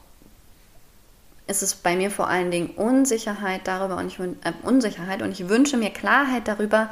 ist 1.47 1.63
es 1.63 1.77
bei 1.77 1.95
mir 1.95 2.11
vor 2.11 2.29
allen 2.29 2.51
Dingen 2.51 2.71
Unsicherheit 2.71 3.61
darüber 3.65 3.99
und 3.99 4.09
ich, 4.09 4.19
äh, 4.19 4.53
Unsicherheit 4.63 5.23
und 5.23 5.31
ich 5.31 5.49
wünsche 5.49 5.77
mir 5.77 5.91
Klarheit 5.91 6.49
darüber, 6.49 6.91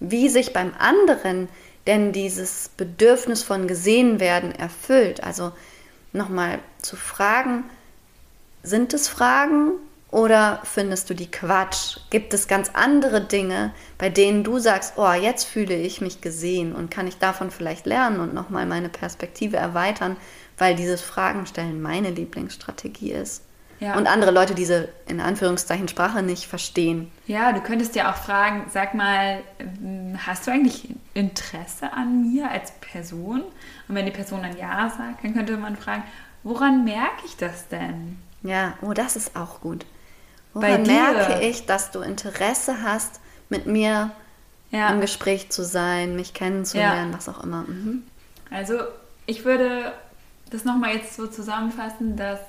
wie 0.00 0.28
sich 0.28 0.52
beim 0.52 0.72
anderen 0.78 1.48
denn 1.86 2.12
dieses 2.12 2.68
Bedürfnis 2.76 3.42
von 3.42 3.68
gesehen 3.68 4.20
werden 4.20 4.52
erfüllt. 4.52 5.22
Also 5.22 5.52
nochmal 6.12 6.58
zu 6.82 6.96
fragen, 6.96 7.64
sind 8.66 8.92
es 8.94 9.08
Fragen 9.08 9.72
oder 10.10 10.60
findest 10.64 11.08
du 11.08 11.14
die 11.14 11.30
Quatsch? 11.30 11.98
Gibt 12.10 12.34
es 12.34 12.48
ganz 12.48 12.70
andere 12.74 13.20
Dinge, 13.20 13.72
bei 13.98 14.08
denen 14.08 14.44
du 14.44 14.58
sagst, 14.58 14.94
oh, 14.96 15.12
jetzt 15.12 15.44
fühle 15.44 15.76
ich 15.76 16.00
mich 16.00 16.20
gesehen 16.20 16.74
und 16.74 16.90
kann 16.90 17.06
ich 17.06 17.18
davon 17.18 17.50
vielleicht 17.50 17.86
lernen 17.86 18.20
und 18.20 18.34
nochmal 18.34 18.66
meine 18.66 18.88
Perspektive 18.88 19.56
erweitern, 19.56 20.16
weil 20.58 20.74
dieses 20.74 21.00
Fragenstellen 21.00 21.80
meine 21.80 22.10
Lieblingsstrategie 22.10 23.12
ist? 23.12 23.42
Ja. 23.78 23.96
Und 23.96 24.06
andere 24.06 24.30
Leute 24.30 24.54
diese 24.54 24.88
in 25.06 25.20
Anführungszeichen 25.20 25.88
Sprache 25.88 26.22
nicht 26.22 26.46
verstehen. 26.46 27.10
Ja, 27.26 27.52
du 27.52 27.60
könntest 27.60 27.94
ja 27.94 28.10
auch 28.10 28.16
fragen, 28.16 28.64
sag 28.72 28.94
mal, 28.94 29.40
hast 30.26 30.46
du 30.46 30.50
eigentlich 30.50 30.88
Interesse 31.12 31.92
an 31.92 32.32
mir 32.32 32.50
als 32.50 32.72
Person? 32.80 33.42
Und 33.86 33.94
wenn 33.94 34.06
die 34.06 34.12
Person 34.12 34.42
dann 34.42 34.56
Ja 34.56 34.88
sagt, 34.88 35.24
dann 35.24 35.34
könnte 35.34 35.56
man 35.58 35.76
fragen, 35.76 36.04
woran 36.42 36.84
merke 36.84 37.26
ich 37.26 37.36
das 37.36 37.68
denn? 37.68 38.16
Ja, 38.46 38.74
oh, 38.82 38.92
das 38.92 39.16
ist 39.16 39.36
auch 39.36 39.60
gut. 39.60 39.84
Woran 40.54 40.82
merke 40.84 41.42
ich, 41.42 41.66
dass 41.66 41.90
du 41.90 42.00
Interesse 42.00 42.82
hast, 42.82 43.20
mit 43.48 43.66
mir 43.66 44.10
ja. 44.70 44.88
im 44.90 45.00
Gespräch 45.00 45.50
zu 45.50 45.62
sein, 45.64 46.16
mich 46.16 46.34
kennenzulernen, 46.34 47.12
ja. 47.12 47.16
was 47.16 47.28
auch 47.28 47.42
immer. 47.42 47.62
Mhm. 47.62 48.02
Also 48.50 48.78
ich 49.26 49.44
würde 49.44 49.92
das 50.50 50.64
nochmal 50.64 50.94
jetzt 50.94 51.14
so 51.14 51.26
zusammenfassen, 51.26 52.16
dass 52.16 52.40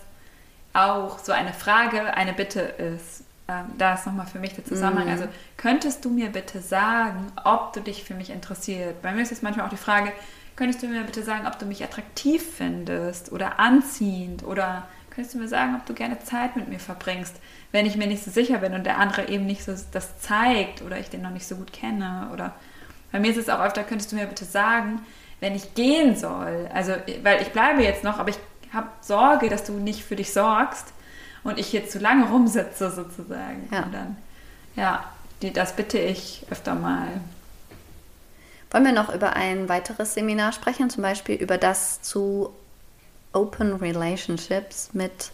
auch 0.74 1.20
so 1.20 1.32
eine 1.32 1.54
Frage 1.54 2.14
eine 2.14 2.34
Bitte 2.34 2.62
ist. 2.62 3.24
Ähm, 3.48 3.66
da 3.78 3.96
ist 3.96 4.06
nochmal 4.06 4.28
für 4.28 4.40
mich 4.40 4.54
der 4.54 4.66
Zusammenhang. 4.66 5.06
Mhm. 5.06 5.12
Also 5.12 5.28
könntest 5.56 6.06
du 6.06 6.10
mir 6.10 6.30
bitte 6.30 6.62
sagen, 6.62 7.32
ob 7.44 7.74
du 7.74 7.82
dich 7.82 8.04
für 8.04 8.14
mich 8.14 8.30
interessiert? 8.30 9.02
Bei 9.02 9.12
mir 9.12 9.22
ist 9.22 9.32
es 9.32 9.42
manchmal 9.42 9.66
auch 9.66 9.72
die 9.72 9.78
Frage, 9.78 10.12
könntest 10.56 10.84
du 10.84 10.88
mir 10.88 11.04
bitte 11.04 11.24
sagen, 11.24 11.48
ob 11.48 11.58
du 11.58 11.66
mich 11.66 11.84
attraktiv 11.84 12.44
findest 12.58 13.32
oder 13.32 13.60
anziehend 13.60 14.44
oder 14.44 14.88
könntest 15.17 15.34
du 15.34 15.39
mir 15.39 15.47
sagen, 15.47 15.73
ob 15.73 15.84
du 15.88 15.95
gerne 15.95 16.19
Zeit 16.19 16.56
mit 16.56 16.69
mir 16.69 16.80
verbringst, 16.80 17.38
wenn 17.71 17.88
ich 17.88 17.95
mir 17.95 18.06
nicht 18.06 18.23
so 18.23 18.30
sicher 18.30 18.60
bin 18.60 18.75
und 18.75 18.84
der 18.84 18.99
andere 18.99 19.30
eben 19.30 19.47
nicht 19.47 19.63
so 19.63 19.73
das 19.91 20.19
zeigt 20.19 20.84
oder 20.84 20.99
ich 20.99 21.10
den 21.10 21.23
noch 21.23 21.32
nicht 21.32 21.47
so 21.47 21.56
gut 21.56 21.73
kenne 21.73 22.30
oder 22.32 22.53
bei 23.12 23.19
mir 23.19 23.32
ist 23.32 23.38
es 23.38 23.49
auch 23.49 23.60
öfter, 23.60 23.84
könntest 23.84 24.12
du 24.12 24.15
mir 24.15 24.27
bitte 24.27 24.45
sagen, 24.45 25.01
wenn 25.39 25.56
ich 25.56 25.73
gehen 25.73 26.15
soll, 26.15 26.69
also 26.71 26.93
weil 27.23 27.41
ich 27.41 27.47
bleibe 27.47 27.82
jetzt 27.82 28.03
noch, 28.03 28.19
aber 28.19 28.30
ich 28.30 28.38
habe 28.71 28.89
Sorge, 29.01 29.49
dass 29.49 29.63
du 29.63 29.73
nicht 29.73 30.03
für 30.03 30.15
dich 30.15 30.32
sorgst 30.32 30.93
und 31.43 31.58
ich 31.58 31.65
hier 31.65 31.89
zu 31.89 31.97
lange 31.97 32.30
rumsitze 32.30 32.91
sozusagen. 32.91 33.67
Ja. 33.71 33.84
Und 33.84 33.93
dann, 33.95 34.17
ja, 34.75 35.03
die, 35.41 35.51
das 35.51 35.75
bitte 35.75 35.97
ich 35.97 36.45
öfter 36.51 36.75
mal. 36.75 37.08
Wollen 38.69 38.86
wir 38.86 38.91
noch 38.91 39.12
über 39.12 39.36
ein 39.36 39.67
weiteres 39.67 40.13
Seminar 40.13 40.51
sprechen, 40.51 40.91
zum 40.91 41.01
Beispiel 41.01 41.38
über 41.38 41.58
das 41.58 42.03
zu 42.03 42.53
Open 43.38 43.73
Relationships 43.73 44.89
mit 44.93 45.32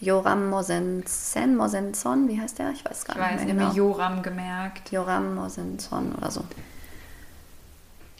Joram 0.00 0.50
Mosensen, 0.50 1.56
Mosenson, 1.56 2.28
wie 2.28 2.40
heißt 2.40 2.58
der? 2.58 2.70
Ich 2.72 2.84
weiß 2.84 3.04
gar 3.04 3.16
ich 3.16 3.22
nicht 3.22 3.40
weiß, 3.40 3.54
mehr 3.54 3.54
genau. 3.54 3.72
Joram 3.72 4.22
gemerkt. 4.22 4.90
Joram 4.90 5.34
Mosenson 5.36 6.14
oder 6.16 6.30
so. 6.30 6.42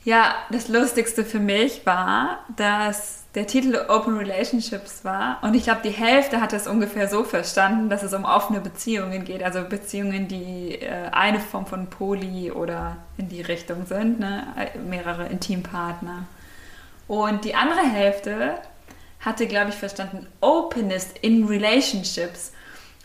Ja, 0.04 0.36
das 0.50 0.68
Lustigste 0.68 1.24
für 1.24 1.40
mich 1.40 1.84
war, 1.84 2.38
dass 2.56 3.24
der 3.34 3.46
Titel 3.46 3.76
Open 3.88 4.16
Relationships 4.16 5.04
war 5.04 5.38
und 5.42 5.54
ich 5.54 5.64
glaube, 5.64 5.80
die 5.84 5.90
Hälfte 5.90 6.40
hat 6.40 6.52
es 6.52 6.68
ungefähr 6.68 7.08
so 7.08 7.24
verstanden, 7.24 7.90
dass 7.90 8.04
es 8.04 8.14
um 8.14 8.24
offene 8.24 8.60
Beziehungen 8.60 9.24
geht, 9.24 9.42
also 9.42 9.64
Beziehungen, 9.64 10.28
die 10.28 10.80
äh, 10.80 11.08
eine 11.10 11.40
Form 11.40 11.66
von 11.66 11.88
Poly 11.88 12.52
oder 12.52 12.96
in 13.18 13.28
die 13.28 13.42
Richtung 13.42 13.84
sind, 13.84 14.20
ne? 14.20 14.46
mehrere 14.88 15.26
Intimpartner. 15.26 16.26
Und 17.08 17.44
die 17.44 17.54
andere 17.54 17.82
Hälfte 17.82 18.58
hatte, 19.20 19.46
glaube 19.46 19.70
ich, 19.70 19.76
verstanden 19.76 20.26
Openness 20.40 21.08
in 21.20 21.46
Relationships. 21.46 22.52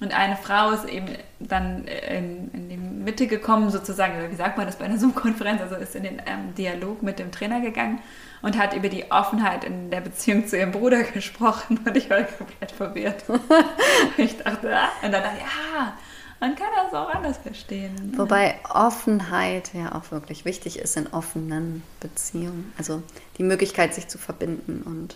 Und 0.01 0.13
eine 0.13 0.35
Frau 0.35 0.71
ist 0.71 0.85
eben 0.85 1.07
dann 1.39 1.85
in, 1.85 2.51
in 2.51 2.69
die 2.69 2.77
Mitte 2.77 3.27
gekommen, 3.27 3.69
sozusagen, 3.69 4.31
wie 4.31 4.35
sagt 4.35 4.57
man 4.57 4.65
das 4.65 4.75
bei 4.75 4.85
einer 4.85 4.97
Zoom-Konferenz, 4.97 5.61
also 5.61 5.75
ist 5.75 5.95
in 5.95 6.03
den 6.03 6.21
ähm, 6.25 6.53
Dialog 6.57 7.03
mit 7.03 7.19
dem 7.19 7.31
Trainer 7.31 7.61
gegangen 7.61 7.99
und 8.41 8.57
hat 8.57 8.75
über 8.75 8.89
die 8.89 9.11
Offenheit 9.11 9.63
in 9.63 9.89
der 9.89 10.01
Beziehung 10.01 10.47
zu 10.47 10.57
ihrem 10.57 10.71
Bruder 10.71 11.03
gesprochen 11.13 11.79
und 11.85 11.95
ich 11.95 12.09
war 12.09 12.23
komplett 12.23 12.71
verwirrt. 12.71 13.23
ich 14.17 14.37
dachte, 14.37 14.75
ah. 14.75 14.89
und 15.03 15.11
dann 15.11 15.23
dachte 15.23 15.37
ich, 15.37 15.43
ja, 15.43 15.93
man 16.39 16.55
kann 16.55 16.67
das 16.75 16.93
auch 16.93 17.09
anders 17.13 17.37
verstehen. 17.37 18.13
Wobei 18.17 18.55
Offenheit 18.69 19.73
ja 19.73 19.95
auch 19.95 20.11
wirklich 20.11 20.43
wichtig 20.43 20.77
ist 20.77 20.97
in 20.97 21.07
offenen 21.07 21.83
Beziehungen. 22.01 22.73
Also 22.77 23.01
die 23.37 23.43
Möglichkeit, 23.43 23.93
sich 23.93 24.09
zu 24.09 24.17
verbinden 24.17 24.81
und 24.81 25.15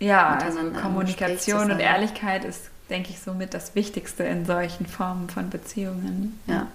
ja, 0.00 0.38
also 0.42 0.58
Kommunikation 0.80 1.70
und 1.70 1.78
Ehrlichkeit 1.78 2.44
ist, 2.44 2.70
denke 2.88 3.10
ich, 3.10 3.20
somit 3.20 3.54
das 3.54 3.74
Wichtigste 3.74 4.24
in 4.24 4.44
solchen 4.44 4.86
Formen 4.86 5.28
von 5.28 5.50
Beziehungen. 5.50 6.40
Ja. 6.46 6.66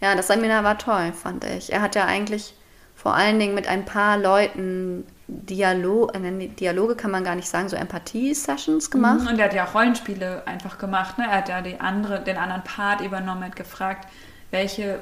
Ja, 0.00 0.14
das 0.14 0.26
Seminar 0.26 0.64
war 0.64 0.76
toll, 0.76 1.12
fand 1.12 1.44
ich. 1.44 1.72
Er 1.72 1.80
hat 1.80 1.94
ja 1.94 2.04
eigentlich 2.04 2.54
vor 2.94 3.14
allen 3.14 3.38
Dingen 3.38 3.54
mit 3.54 3.68
ein 3.68 3.84
paar 3.84 4.18
Leuten 4.18 5.06
Dialog, 5.28 6.14
äh, 6.14 6.48
Dialoge 6.48 6.96
kann 6.96 7.10
man 7.10 7.24
gar 7.24 7.34
nicht 7.34 7.48
sagen, 7.48 7.68
so 7.68 7.76
Empathie-Sessions 7.76 8.90
gemacht. 8.90 9.20
Mhm, 9.20 9.28
und 9.28 9.38
er 9.38 9.46
hat 9.46 9.54
ja 9.54 9.64
auch 9.64 9.74
Rollenspiele 9.74 10.42
einfach 10.46 10.76
gemacht. 10.76 11.16
Ne? 11.16 11.24
Er 11.24 11.38
hat 11.38 11.48
ja 11.48 11.62
die 11.62 11.80
andere, 11.80 12.20
den 12.20 12.36
anderen 12.36 12.62
Part 12.62 13.00
übernommen, 13.00 13.44
hat 13.44 13.56
gefragt, 13.56 14.08
welche 14.50 15.00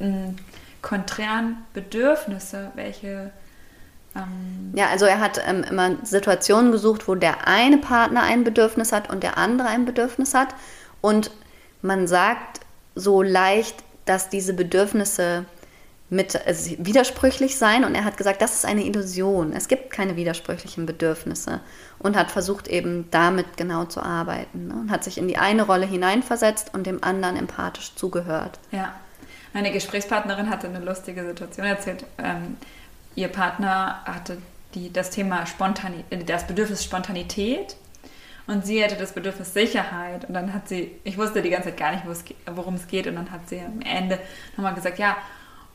mh, 0.00 0.34
konträren 0.82 1.58
Bedürfnisse, 1.74 2.72
welche 2.74 3.30
ja, 4.74 4.88
also 4.88 5.06
er 5.06 5.20
hat 5.20 5.40
ähm, 5.46 5.64
immer 5.64 5.96
Situationen 6.02 6.72
gesucht, 6.72 7.08
wo 7.08 7.14
der 7.14 7.46
eine 7.46 7.78
Partner 7.78 8.22
ein 8.22 8.44
Bedürfnis 8.44 8.92
hat 8.92 9.08
und 9.10 9.22
der 9.22 9.38
andere 9.38 9.68
ein 9.68 9.84
Bedürfnis 9.84 10.34
hat. 10.34 10.48
Und 11.00 11.30
man 11.82 12.06
sagt 12.06 12.60
so 12.94 13.22
leicht, 13.22 13.82
dass 14.04 14.28
diese 14.28 14.54
Bedürfnisse 14.54 15.46
mit 16.08 16.46
also 16.46 16.76
widersprüchlich 16.78 17.56
seien. 17.56 17.84
Und 17.84 17.94
er 17.94 18.04
hat 18.04 18.16
gesagt, 18.16 18.40
das 18.42 18.54
ist 18.54 18.64
eine 18.64 18.84
Illusion. 18.84 19.52
Es 19.52 19.68
gibt 19.68 19.90
keine 19.90 20.16
widersprüchlichen 20.16 20.86
Bedürfnisse. 20.86 21.60
Und 21.98 22.16
hat 22.16 22.30
versucht 22.30 22.68
eben 22.68 23.10
damit 23.10 23.56
genau 23.56 23.84
zu 23.84 24.00
arbeiten. 24.02 24.68
Ne? 24.68 24.74
Und 24.74 24.90
hat 24.90 25.04
sich 25.04 25.18
in 25.18 25.26
die 25.26 25.38
eine 25.38 25.62
Rolle 25.62 25.86
hineinversetzt 25.86 26.74
und 26.74 26.86
dem 26.86 27.02
anderen 27.02 27.36
empathisch 27.36 27.94
zugehört. 27.94 28.58
Ja. 28.70 28.94
Meine 29.52 29.72
Gesprächspartnerin 29.72 30.50
hatte 30.50 30.68
eine 30.68 30.80
lustige 30.80 31.24
Situation 31.24 31.66
erzählt. 31.66 32.04
Ähm, 32.18 32.58
ihr 33.16 33.28
Partner 33.28 34.02
hatte 34.04 34.38
die, 34.74 34.92
das 34.92 35.10
Thema 35.10 35.46
Spontani 35.46 36.04
äh, 36.10 36.18
das 36.18 36.46
Bedürfnis 36.46 36.84
Spontanität 36.84 37.76
und 38.46 38.64
sie 38.64 38.84
hatte 38.84 38.94
das 38.94 39.12
Bedürfnis 39.12 39.52
Sicherheit 39.52 40.26
und 40.26 40.34
dann 40.34 40.54
hat 40.54 40.68
sie, 40.68 40.92
ich 41.02 41.18
wusste 41.18 41.42
die 41.42 41.50
ganze 41.50 41.70
Zeit 41.70 41.78
gar 41.78 41.92
nicht, 41.92 42.04
worum 42.46 42.74
es 42.74 42.86
geht 42.86 43.08
und 43.08 43.16
dann 43.16 43.32
hat 43.32 43.48
sie 43.48 43.58
am 43.60 43.80
Ende 43.80 44.20
nochmal 44.56 44.74
gesagt, 44.74 44.98
ja, 45.00 45.16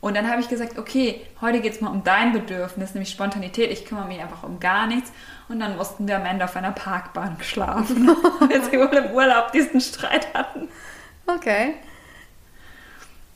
und 0.02 0.16
dann 0.16 0.28
habe 0.28 0.42
ich 0.42 0.50
gesagt, 0.50 0.80
okay, 0.80 1.22
heute 1.42 1.62
geht 1.62 1.74
es 1.74 1.82
mal 1.82 1.92
um 1.92 2.04
dein 2.04 2.34
Bedürfnis, 2.34 2.96
nämlich 2.96 3.12
Spontanität. 3.12 3.70
Ich 3.72 3.86
kümmere 3.86 4.08
mich 4.08 4.20
einfach 4.20 4.42
um 4.42 4.60
gar 4.60 4.88
nichts. 4.88 5.12
Und 5.48 5.60
dann 5.60 5.78
mussten 5.78 6.08
wir 6.08 6.16
am 6.16 6.26
Ende 6.26 6.44
auf 6.44 6.56
einer 6.56 6.72
Parkbank 6.72 7.44
schlafen, 7.46 8.08
weil 8.40 8.64
sie 8.64 8.80
wohl 8.80 8.98
im 8.98 9.12
Urlaub 9.12 9.52
diesen 9.52 9.80
Streit 9.80 10.34
hatten. 10.34 10.70
Okay. 11.28 11.76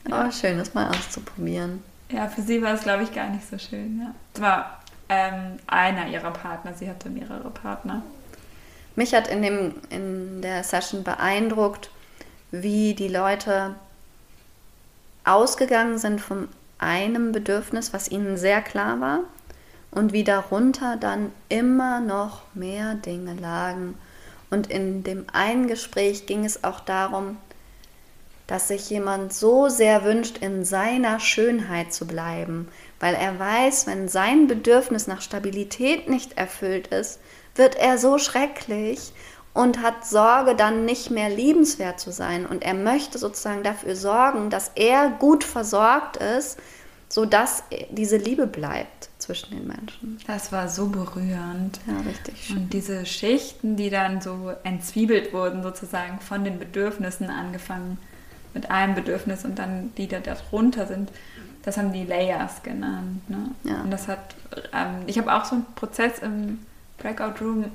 Ja. 0.08 0.26
Oh, 0.26 0.32
schön, 0.32 0.58
das 0.58 0.74
mal 0.74 0.88
auszuprobieren. 0.88 1.84
Ja, 2.10 2.28
für 2.28 2.42
sie 2.42 2.62
war 2.62 2.74
es, 2.74 2.82
glaube 2.82 3.02
ich, 3.02 3.12
gar 3.12 3.28
nicht 3.28 3.48
so 3.48 3.58
schön. 3.58 4.00
Ja. 4.00 4.14
Es 4.34 4.40
war 4.40 4.80
ähm, 5.08 5.58
einer 5.66 6.06
ihrer 6.08 6.30
Partner. 6.30 6.72
Sie 6.74 6.88
hatte 6.88 7.08
mehrere 7.10 7.50
Partner. 7.50 8.02
Mich 8.94 9.14
hat 9.14 9.28
in, 9.28 9.42
dem, 9.42 9.74
in 9.90 10.40
der 10.40 10.64
Session 10.64 11.04
beeindruckt, 11.04 11.90
wie 12.50 12.94
die 12.94 13.08
Leute 13.08 13.74
ausgegangen 15.24 15.98
sind 15.98 16.20
von 16.20 16.48
einem 16.78 17.32
Bedürfnis, 17.32 17.92
was 17.92 18.10
ihnen 18.10 18.36
sehr 18.36 18.62
klar 18.62 19.00
war, 19.00 19.20
und 19.90 20.12
wie 20.12 20.24
darunter 20.24 20.96
dann 20.96 21.32
immer 21.48 22.00
noch 22.00 22.42
mehr 22.54 22.94
Dinge 22.94 23.34
lagen. 23.34 23.98
Und 24.50 24.68
in 24.68 25.02
dem 25.02 25.26
einen 25.32 25.66
Gespräch 25.66 26.26
ging 26.26 26.44
es 26.44 26.64
auch 26.64 26.80
darum, 26.80 27.38
dass 28.46 28.68
sich 28.68 28.88
jemand 28.90 29.32
so 29.32 29.68
sehr 29.68 30.04
wünscht, 30.04 30.38
in 30.38 30.64
seiner 30.64 31.18
Schönheit 31.18 31.92
zu 31.92 32.06
bleiben, 32.06 32.68
weil 33.00 33.14
er 33.14 33.38
weiß, 33.38 33.86
wenn 33.86 34.08
sein 34.08 34.46
Bedürfnis 34.46 35.06
nach 35.06 35.20
Stabilität 35.20 36.08
nicht 36.08 36.38
erfüllt 36.38 36.88
ist, 36.88 37.20
wird 37.56 37.74
er 37.76 37.98
so 37.98 38.18
schrecklich 38.18 39.12
und 39.52 39.82
hat 39.82 40.06
Sorge, 40.06 40.54
dann 40.54 40.84
nicht 40.84 41.10
mehr 41.10 41.30
liebenswert 41.30 41.98
zu 41.98 42.12
sein. 42.12 42.46
Und 42.46 42.62
er 42.62 42.74
möchte 42.74 43.18
sozusagen 43.18 43.62
dafür 43.62 43.96
sorgen, 43.96 44.50
dass 44.50 44.70
er 44.74 45.10
gut 45.18 45.44
versorgt 45.44 46.18
ist, 46.18 46.58
sodass 47.08 47.64
diese 47.90 48.16
Liebe 48.18 48.46
bleibt 48.46 49.08
zwischen 49.18 49.50
den 49.50 49.66
Menschen. 49.66 50.18
Das 50.26 50.52
war 50.52 50.68
so 50.68 50.86
berührend. 50.86 51.80
Ja, 51.86 52.00
richtig 52.06 52.46
schön. 52.46 52.56
Und 52.56 52.72
diese 52.72 53.06
Schichten, 53.06 53.76
die 53.76 53.90
dann 53.90 54.20
so 54.20 54.52
entzwiebelt 54.62 55.32
wurden, 55.32 55.62
sozusagen 55.62 56.20
von 56.20 56.44
den 56.44 56.58
Bedürfnissen 56.58 57.30
angefangen 57.30 57.98
mit 58.56 58.70
einem 58.70 58.94
Bedürfnis 58.94 59.44
und 59.44 59.58
dann 59.58 59.92
die, 59.96 60.08
die 60.08 60.20
darunter 60.20 60.86
sind, 60.86 61.10
das 61.62 61.76
haben 61.76 61.92
die 61.92 62.04
Layers 62.04 62.62
genannt. 62.62 63.28
Ne? 63.28 63.50
Ja. 63.64 63.82
Und 63.82 63.90
das 63.90 64.08
hat, 64.08 64.34
ähm, 64.72 65.02
ich 65.06 65.18
habe 65.18 65.32
auch 65.34 65.44
so 65.44 65.56
einen 65.56 65.66
Prozess 65.74 66.20
im 66.20 66.60
Breakout 66.96 67.44
Room 67.44 67.66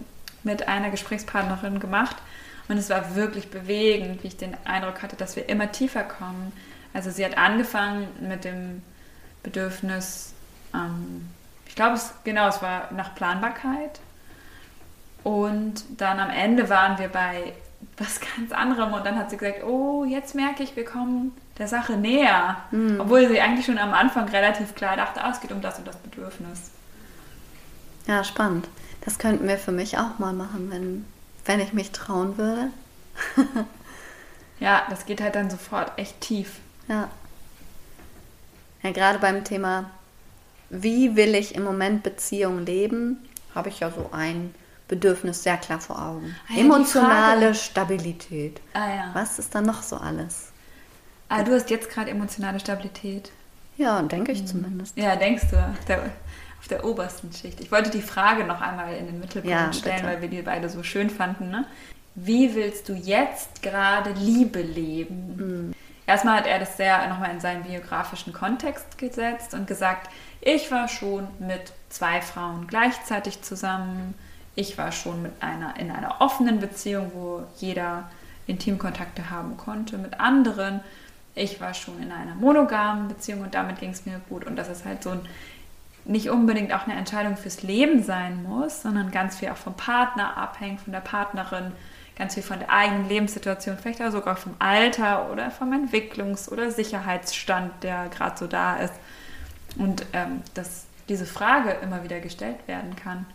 mit 0.44 0.68
einer 0.68 0.90
Gesprächspartnerin 0.90 1.80
gemacht 1.80 2.16
und 2.68 2.78
es 2.78 2.90
war 2.90 3.16
wirklich 3.16 3.52
bewegend, 3.52 4.24
wie 4.24 4.28
ich 4.28 4.38
den 4.38 4.58
Eindruck 4.66 5.04
hatte, 5.04 5.16
dass 5.16 5.36
wir 5.36 5.48
immer 5.50 5.72
tiefer 5.72 6.04
kommen. 6.04 6.52
Also 6.94 7.12
sie 7.12 7.24
hat 7.24 7.38
angefangen 7.38 8.08
mit 8.20 8.44
dem 8.44 8.82
Bedürfnis, 9.44 10.34
ähm, 10.74 11.30
ich 11.68 11.76
glaube, 11.76 11.96
es, 11.96 12.14
genau, 12.24 12.48
es 12.48 12.62
war 12.62 12.90
nach 12.92 13.14
Planbarkeit. 13.14 14.00
Und 15.24 15.84
dann 15.98 16.20
am 16.20 16.32
Ende 16.32 16.70
waren 16.70 16.98
wir 16.98 17.08
bei 17.08 17.54
was 17.98 18.20
ganz 18.20 18.52
anderem. 18.52 18.94
Und 18.94 19.06
dann 19.06 19.18
hat 19.18 19.30
sie 19.30 19.38
gesagt, 19.38 19.64
oh, 19.64 20.04
jetzt 20.06 20.36
merke 20.36 20.64
ich, 20.64 20.76
wir 20.76 20.86
kommen 20.86 21.34
der 21.58 21.68
Sache 21.68 21.94
näher. 21.94 22.58
Mhm. 22.72 23.00
Obwohl 23.00 23.28
sie 23.28 23.40
eigentlich 23.40 23.66
schon 23.66 23.78
am 23.78 23.94
Anfang 23.94 24.28
relativ 24.30 24.76
klar 24.76 24.96
dachte, 24.96 25.24
ah, 25.24 25.32
es 25.32 25.42
geht 25.42 25.52
um 25.52 25.62
das 25.62 25.78
und 25.78 25.88
das 25.88 25.98
Bedürfnis. 25.98 26.72
Ja, 28.08 28.24
spannend. 28.24 28.68
Das 29.02 29.18
könnten 29.18 29.48
wir 29.48 29.58
für 29.58 29.72
mich 29.72 29.98
auch 29.98 30.20
mal 30.20 30.34
machen, 30.34 30.70
wenn, 30.72 31.06
wenn 31.46 31.60
ich 31.60 31.74
mich 31.74 31.92
trauen 31.92 32.38
würde. 32.38 32.70
ja, 34.60 34.84
das 34.90 35.06
geht 35.06 35.22
halt 35.22 35.36
dann 35.36 35.50
sofort 35.50 35.92
echt 35.98 36.20
tief. 36.22 36.60
Ja. 36.88 37.10
Ja, 38.84 38.92
gerade 38.92 39.20
beim 39.20 39.44
Thema, 39.44 39.92
wie 40.70 41.16
will 41.16 41.36
ich 41.36 41.56
im 41.56 41.64
Moment 41.64 42.04
Beziehung 42.04 42.66
leben, 42.66 43.18
habe 43.54 43.70
ich 43.70 43.80
ja 43.80 43.92
so 43.92 44.10
ein 44.12 44.56
Bedürfnis 44.92 45.42
sehr 45.42 45.56
klar 45.56 45.80
vor 45.80 46.00
Augen. 46.00 46.36
Ah, 46.50 46.54
ja, 46.54 46.60
emotionale 46.60 47.56
Stabilität. 47.56 48.60
Ah, 48.74 48.90
ja. 48.90 49.10
Was 49.14 49.40
ist 49.40 49.56
da 49.56 49.62
noch 49.62 49.84
so 49.84 49.96
alles? 49.96 50.52
Ah, 51.30 51.44
du 51.44 51.54
hast 51.54 51.70
jetzt 51.70 51.90
gerade 51.90 52.12
emotionale 52.12 52.60
Stabilität. 52.60 53.32
Ja, 53.78 54.02
denke 54.02 54.34
ich 54.34 54.42
mhm. 54.42 54.48
zumindest. 54.48 54.98
Ja, 54.98 55.16
denkst 55.16 55.46
du. 55.50 55.56
Auf 55.56 55.86
der, 55.88 56.02
auf 56.60 56.68
der, 56.70 56.84
obersten 56.84 57.32
Schicht. 57.32 57.62
Ich 57.62 57.72
wollte 57.72 57.90
die 57.90 58.02
Frage 58.02 58.44
noch 58.44 58.60
einmal 58.60 58.94
in 58.94 59.06
den 59.06 59.22
Mittelpunkt 59.22 59.50
ja, 59.50 59.72
stellen, 59.72 59.96
bitte. 59.96 60.08
weil 60.08 60.22
wir 60.22 60.28
die 60.28 60.42
beide 60.42 60.68
so 60.68 60.84
schön 60.84 61.10
fanden. 61.10 61.50
Ne? 61.50 61.66
Wie 62.16 62.54
willst 62.54 62.90
du 62.90 62.94
jetzt 62.94 63.62
gerade 63.62 64.12
Liebe 64.12 64.62
leben? 64.62 65.36
Mhm. 65.38 65.74
Erstmal 66.06 66.40
hat 66.40 66.48
er 66.48 66.60
das 66.60 66.76
sehr 66.76 67.08
nochmal 67.08 67.32
in 67.32 67.40
seinen 67.40 67.64
biografischen 67.64 68.34
Kontext 68.34 68.98
gesetzt 68.98 69.54
und 69.54 69.68
gesagt, 69.68 70.10
ich 70.42 70.70
war 70.70 70.90
schon 70.90 71.30
mit 71.40 71.72
zwei 71.88 72.20
Frauen 72.20 72.68
gleichzeitig 72.68 73.42
zusammen 73.42 74.16
ich 74.56 74.78
war 74.78 74.92
schon 74.92 75.22
mit 75.22 75.32
einer, 75.42 75.78
in 75.78 75.92
einer 75.92 76.20
offenen 76.20 76.60
Beziehung, 76.60 77.12
wo 77.14 77.44
jeder 77.58 78.10
Intimkontakte 78.48 79.30
haben 79.30 79.58
konnte 79.58 79.98
mit 79.98 80.20
anderen. 80.20 80.82
Ich 81.36 81.62
war 81.62 81.74
schon 81.74 82.02
in 82.02 82.12
einer 82.12 82.36
monogamen 82.36 83.08
Beziehung 83.08 83.42
und 83.42 83.56
damit 83.56 83.80
ging 83.80 83.92
es 83.92 84.06
mir 84.06 84.20
gut. 84.30 84.46
Und 84.46 84.58
das 84.58 84.68
ist 84.68 84.86
halt 84.86 85.04
so 85.04 85.12
ein, 85.12 85.22
nicht 86.04 86.30
unbedingt 86.30 86.74
auch 86.74 86.86
eine 86.86 86.96
Entscheidung 86.96 87.38
fürs 87.38 87.64
Leben 87.64 88.04
sein 88.04 88.44
muss, 88.44 88.82
sondern 88.82 89.12
ganz 89.12 89.38
viel 89.38 89.50
auch 89.50 89.58
vom 89.58 89.76
Partner 89.76 90.36
abhängt, 90.36 90.82
von 90.82 90.92
der 90.92 91.00
Partnerin, 91.00 91.72
ganz 92.18 92.34
viel 92.34 92.44
von 92.44 92.60
der 92.60 92.72
eigenen 92.72 93.08
Lebenssituation, 93.08 93.78
vielleicht 93.78 94.02
auch 94.02 94.12
sogar 94.12 94.36
vom 94.36 94.54
Alter 94.60 95.32
oder 95.32 95.50
vom 95.52 95.72
Entwicklungs- 95.72 96.50
oder 96.50 96.72
Sicherheitsstand, 96.72 97.84
der 97.84 98.10
gerade 98.10 98.38
so 98.38 98.48
da 98.48 98.78
ist. 98.78 98.94
Und 99.78 100.06
ähm, 100.12 100.42
dass 100.54 100.86
diese 101.08 101.26
Frage 101.26 101.72
immer 101.82 102.04
wieder 102.04 102.20
gestellt 102.20 102.68
werden 102.68 102.96
kann. 102.98 103.26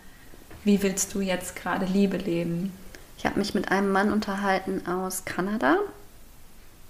Wie 0.67 0.83
willst 0.83 1.15
du 1.15 1.21
jetzt 1.21 1.55
gerade 1.55 1.87
Liebe 1.87 2.17
leben? 2.17 2.73
Ich 3.17 3.25
habe 3.25 3.39
mich 3.39 3.55
mit 3.55 3.71
einem 3.71 3.93
Mann 3.93 4.13
unterhalten 4.13 4.85
aus 4.89 5.25
Kanada. 5.25 5.77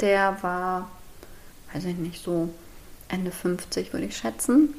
Der 0.00 0.42
war, 0.42 0.90
weiß 1.74 1.84
ich 1.84 1.98
nicht, 1.98 2.24
so 2.24 2.48
Ende 3.08 3.30
50 3.30 3.92
würde 3.92 4.06
ich 4.06 4.16
schätzen. 4.16 4.72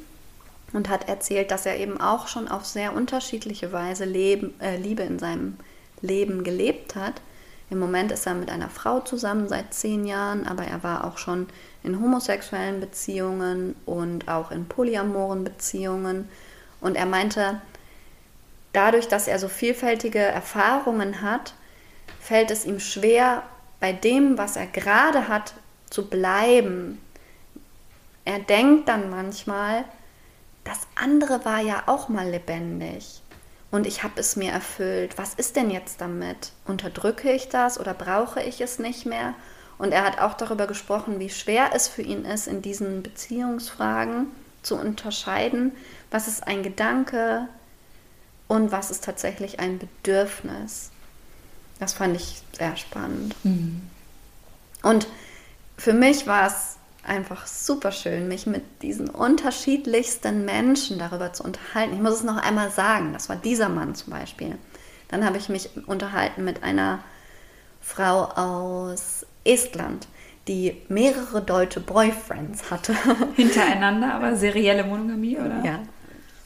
Und 0.72 0.88
hat 0.88 1.06
erzählt, 1.06 1.52
dass 1.52 1.64
er 1.64 1.78
eben 1.78 2.00
auch 2.00 2.26
schon 2.26 2.48
auf 2.48 2.66
sehr 2.66 2.92
unterschiedliche 2.92 3.70
Weise 3.70 4.04
Leben, 4.04 4.60
äh, 4.60 4.76
Liebe 4.76 5.04
in 5.04 5.20
seinem 5.20 5.58
Leben 6.00 6.42
gelebt 6.42 6.96
hat. 6.96 7.20
Im 7.70 7.78
Moment 7.78 8.10
ist 8.10 8.26
er 8.26 8.34
mit 8.34 8.50
einer 8.50 8.68
Frau 8.68 8.98
zusammen 8.98 9.48
seit 9.48 9.74
zehn 9.74 10.06
Jahren, 10.06 10.44
aber 10.44 10.64
er 10.64 10.82
war 10.82 11.04
auch 11.04 11.18
schon 11.18 11.46
in 11.84 12.00
homosexuellen 12.00 12.80
Beziehungen 12.80 13.76
und 13.86 14.26
auch 14.26 14.50
in 14.50 14.66
polyamoren 14.66 15.44
Beziehungen. 15.44 16.28
Und 16.80 16.96
er 16.96 17.06
meinte, 17.06 17.60
dadurch, 18.72 19.08
dass 19.08 19.28
er 19.28 19.38
so 19.38 19.48
vielfältige 19.48 20.18
Erfahrungen 20.18 21.22
hat, 21.22 21.54
fällt 22.20 22.50
es 22.50 22.64
ihm 22.64 22.80
schwer, 22.80 23.42
bei 23.80 23.92
dem, 23.92 24.38
was 24.38 24.56
er 24.56 24.66
gerade 24.66 25.28
hat, 25.28 25.54
zu 25.88 26.08
bleiben. 26.08 27.00
Er 28.24 28.40
denkt 28.40 28.88
dann 28.88 29.08
manchmal, 29.08 29.84
das 30.64 30.80
andere 30.96 31.44
war 31.44 31.60
ja 31.60 31.84
auch 31.86 32.08
mal 32.08 32.28
lebendig 32.28 33.22
und 33.70 33.86
ich 33.86 34.02
habe 34.02 34.20
es 34.20 34.36
mir 34.36 34.52
erfüllt. 34.52 35.16
Was 35.16 35.34
ist 35.34 35.56
denn 35.56 35.70
jetzt 35.70 36.00
damit? 36.00 36.52
Unterdrücke 36.66 37.32
ich 37.32 37.48
das 37.48 37.78
oder 37.78 37.94
brauche 37.94 38.42
ich 38.42 38.60
es 38.60 38.78
nicht 38.78 39.06
mehr? 39.06 39.34
Und 39.78 39.92
er 39.92 40.04
hat 40.04 40.20
auch 40.20 40.34
darüber 40.34 40.66
gesprochen, 40.66 41.20
wie 41.20 41.30
schwer 41.30 41.70
es 41.72 41.86
für 41.88 42.02
ihn 42.02 42.24
ist, 42.24 42.48
in 42.48 42.62
diesen 42.62 43.02
Beziehungsfragen 43.02 44.26
zu 44.62 44.74
unterscheiden, 44.74 45.72
was 46.10 46.26
ist 46.26 46.46
ein 46.46 46.62
Gedanke, 46.62 47.46
und 48.48 48.72
was 48.72 48.90
ist 48.90 49.04
tatsächlich 49.04 49.60
ein 49.60 49.78
Bedürfnis. 49.78 50.90
Das 51.78 51.92
fand 51.92 52.16
ich 52.16 52.42
sehr 52.56 52.76
spannend. 52.76 53.34
Mhm. 53.44 53.82
Und 54.82 55.06
für 55.76 55.92
mich 55.92 56.26
war 56.26 56.46
es 56.46 56.76
einfach 57.04 57.46
super 57.46 57.92
schön, 57.92 58.28
mich 58.28 58.46
mit 58.46 58.62
diesen 58.82 59.08
unterschiedlichsten 59.08 60.44
Menschen 60.44 60.98
darüber 60.98 61.32
zu 61.32 61.44
unterhalten. 61.44 61.94
Ich 61.94 62.00
muss 62.00 62.14
es 62.14 62.24
noch 62.24 62.36
einmal 62.36 62.70
sagen, 62.70 63.12
das 63.12 63.28
war 63.28 63.36
dieser 63.36 63.68
Mann 63.68 63.94
zum 63.94 64.12
Beispiel. 64.12 64.56
Dann 65.08 65.24
habe 65.24 65.38
ich 65.38 65.48
mich 65.48 65.70
unterhalten 65.86 66.44
mit 66.44 66.62
einer 66.62 67.00
Frau 67.80 68.24
aus 68.24 69.24
Estland, 69.44 70.06
die 70.48 70.82
mehrere 70.88 71.40
deutsche 71.40 71.80
Boyfriends 71.80 72.70
hatte. 72.70 72.94
Hintereinander, 73.36 74.14
aber 74.14 74.36
serielle 74.36 74.84
Monogamie, 74.84 75.38
oder? 75.38 75.62
Ja, 75.64 75.80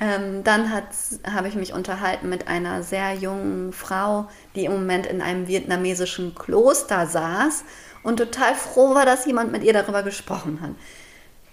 ähm, 0.03 0.43
dann 0.43 0.73
habe 0.73 1.47
ich 1.47 1.55
mich 1.55 1.73
unterhalten 1.73 2.29
mit 2.29 2.49
einer 2.49 2.83
sehr 2.83 3.15
jungen 3.15 3.73
Frau, 3.73 4.29
die 4.57 4.65
im 4.65 4.73
Moment 4.73 5.07
in 5.07 5.23
einem 5.23 5.47
vietnamesischen 5.47 6.35
Kloster 6.35 7.07
saß 7.07 7.63
und 8.03 8.17
total 8.17 8.57
froh 8.57 8.97
war, 8.97 9.07
dass 9.07 9.27
jemand 9.27 9.53
mit 9.53 9.63
ihr 9.63 9.73
darüber 9.73 10.03
gesprochen 10.03 10.59
hat. 10.61 10.73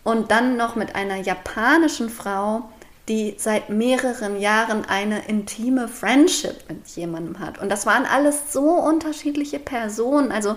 Und 0.03 0.31
dann 0.31 0.57
noch 0.57 0.75
mit 0.75 0.95
einer 0.95 1.17
japanischen 1.17 2.09
Frau, 2.09 2.67
die 3.07 3.35
seit 3.37 3.69
mehreren 3.69 4.39
Jahren 4.39 4.83
eine 4.85 5.27
intime 5.27 5.87
Friendship 5.87 6.67
mit 6.67 6.87
jemandem 6.87 7.37
hat. 7.37 7.59
Und 7.59 7.69
das 7.69 7.85
waren 7.85 8.07
alles 8.07 8.51
so 8.51 8.63
unterschiedliche 8.63 9.59
Personen. 9.59 10.31
Also 10.31 10.55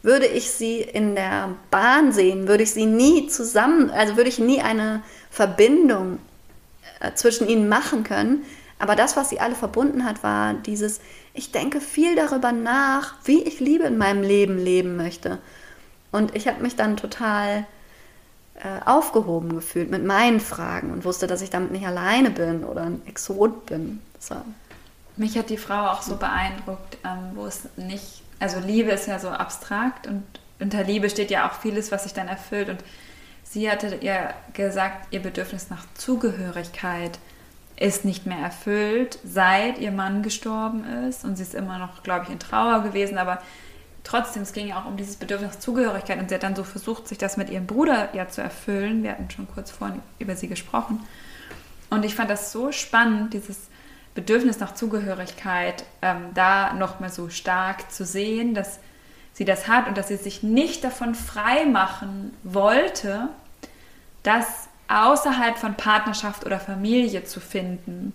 würde 0.00 0.26
ich 0.26 0.50
sie 0.50 0.80
in 0.80 1.14
der 1.14 1.50
Bahn 1.70 2.12
sehen, 2.12 2.48
würde 2.48 2.62
ich 2.62 2.70
sie 2.70 2.86
nie 2.86 3.26
zusammen, 3.26 3.90
also 3.90 4.16
würde 4.16 4.30
ich 4.30 4.38
nie 4.38 4.62
eine 4.62 5.02
Verbindung 5.30 6.18
zwischen 7.14 7.48
ihnen 7.48 7.68
machen 7.68 8.04
können. 8.04 8.44
Aber 8.78 8.96
das, 8.96 9.16
was 9.16 9.30
sie 9.30 9.40
alle 9.40 9.54
verbunden 9.54 10.04
hat, 10.04 10.22
war 10.22 10.54
dieses, 10.54 11.00
ich 11.32 11.52
denke 11.52 11.80
viel 11.80 12.14
darüber 12.14 12.52
nach, 12.52 13.14
wie 13.24 13.42
ich 13.42 13.60
Liebe 13.60 13.84
in 13.84 13.96
meinem 13.96 14.22
Leben 14.22 14.58
leben 14.58 14.96
möchte. 14.96 15.38
Und 16.12 16.34
ich 16.34 16.46
habe 16.46 16.62
mich 16.62 16.76
dann 16.76 16.96
total 16.96 17.66
äh, 18.54 18.80
aufgehoben 18.84 19.54
gefühlt 19.54 19.90
mit 19.90 20.04
meinen 20.04 20.40
Fragen 20.40 20.90
und 20.90 21.04
wusste, 21.04 21.26
dass 21.26 21.42
ich 21.42 21.50
damit 21.50 21.72
nicht 21.72 21.86
alleine 21.86 22.30
bin 22.30 22.64
oder 22.64 22.82
ein 22.82 23.02
Exot 23.06 23.66
bin. 23.66 24.00
So. 24.18 24.36
Mich 25.16 25.36
hat 25.38 25.50
die 25.50 25.58
Frau 25.58 25.88
auch 25.88 26.02
so 26.02 26.16
beeindruckt, 26.16 26.98
ähm, 27.04 27.32
wo 27.34 27.46
es 27.46 27.68
nicht, 27.76 28.22
also 28.38 28.58
Liebe 28.60 28.90
ist 28.90 29.08
ja 29.08 29.18
so 29.18 29.28
abstrakt 29.28 30.06
und 30.06 30.22
unter 30.58 30.84
Liebe 30.84 31.10
steht 31.10 31.30
ja 31.30 31.48
auch 31.48 31.54
vieles, 31.54 31.92
was 31.92 32.04
sich 32.04 32.14
dann 32.14 32.28
erfüllt 32.28 32.68
und 32.68 32.78
Sie 33.56 33.70
hatte 33.70 33.94
ihr 34.02 34.34
gesagt, 34.52 35.14
ihr 35.14 35.22
Bedürfnis 35.22 35.70
nach 35.70 35.86
Zugehörigkeit 35.94 37.18
ist 37.78 38.04
nicht 38.04 38.26
mehr 38.26 38.36
erfüllt, 38.36 39.18
seit 39.24 39.78
ihr 39.78 39.92
Mann 39.92 40.22
gestorben 40.22 40.84
ist. 41.08 41.24
Und 41.24 41.36
sie 41.36 41.42
ist 41.42 41.54
immer 41.54 41.78
noch, 41.78 42.02
glaube 42.02 42.26
ich, 42.26 42.30
in 42.30 42.38
Trauer 42.38 42.82
gewesen. 42.82 43.16
Aber 43.16 43.40
trotzdem, 44.04 44.42
es 44.42 44.52
ging 44.52 44.68
ja 44.68 44.78
auch 44.78 44.84
um 44.84 44.98
dieses 44.98 45.16
Bedürfnis 45.16 45.52
nach 45.52 45.58
Zugehörigkeit. 45.58 46.18
Und 46.18 46.28
sie 46.28 46.34
hat 46.34 46.42
dann 46.42 46.54
so 46.54 46.64
versucht, 46.64 47.08
sich 47.08 47.16
das 47.16 47.38
mit 47.38 47.48
ihrem 47.48 47.66
Bruder 47.66 48.14
ja 48.14 48.28
zu 48.28 48.42
erfüllen. 48.42 49.02
Wir 49.02 49.12
hatten 49.12 49.30
schon 49.30 49.48
kurz 49.48 49.70
vorhin 49.70 50.02
über 50.18 50.36
sie 50.36 50.48
gesprochen. 50.48 51.00
Und 51.88 52.04
ich 52.04 52.14
fand 52.14 52.28
das 52.28 52.52
so 52.52 52.72
spannend, 52.72 53.32
dieses 53.32 53.68
Bedürfnis 54.14 54.60
nach 54.60 54.74
Zugehörigkeit 54.74 55.84
ähm, 56.02 56.26
da 56.34 56.74
nochmal 56.74 57.08
so 57.08 57.30
stark 57.30 57.90
zu 57.90 58.04
sehen, 58.04 58.52
dass 58.52 58.80
sie 59.32 59.46
das 59.46 59.66
hat 59.66 59.88
und 59.88 59.96
dass 59.96 60.08
sie 60.08 60.16
sich 60.16 60.42
nicht 60.42 60.84
davon 60.84 61.14
frei 61.14 61.64
machen 61.64 62.36
wollte, 62.42 63.30
das 64.26 64.68
außerhalb 64.88 65.58
von 65.58 65.74
Partnerschaft 65.74 66.44
oder 66.44 66.60
Familie 66.60 67.24
zu 67.24 67.40
finden. 67.40 68.14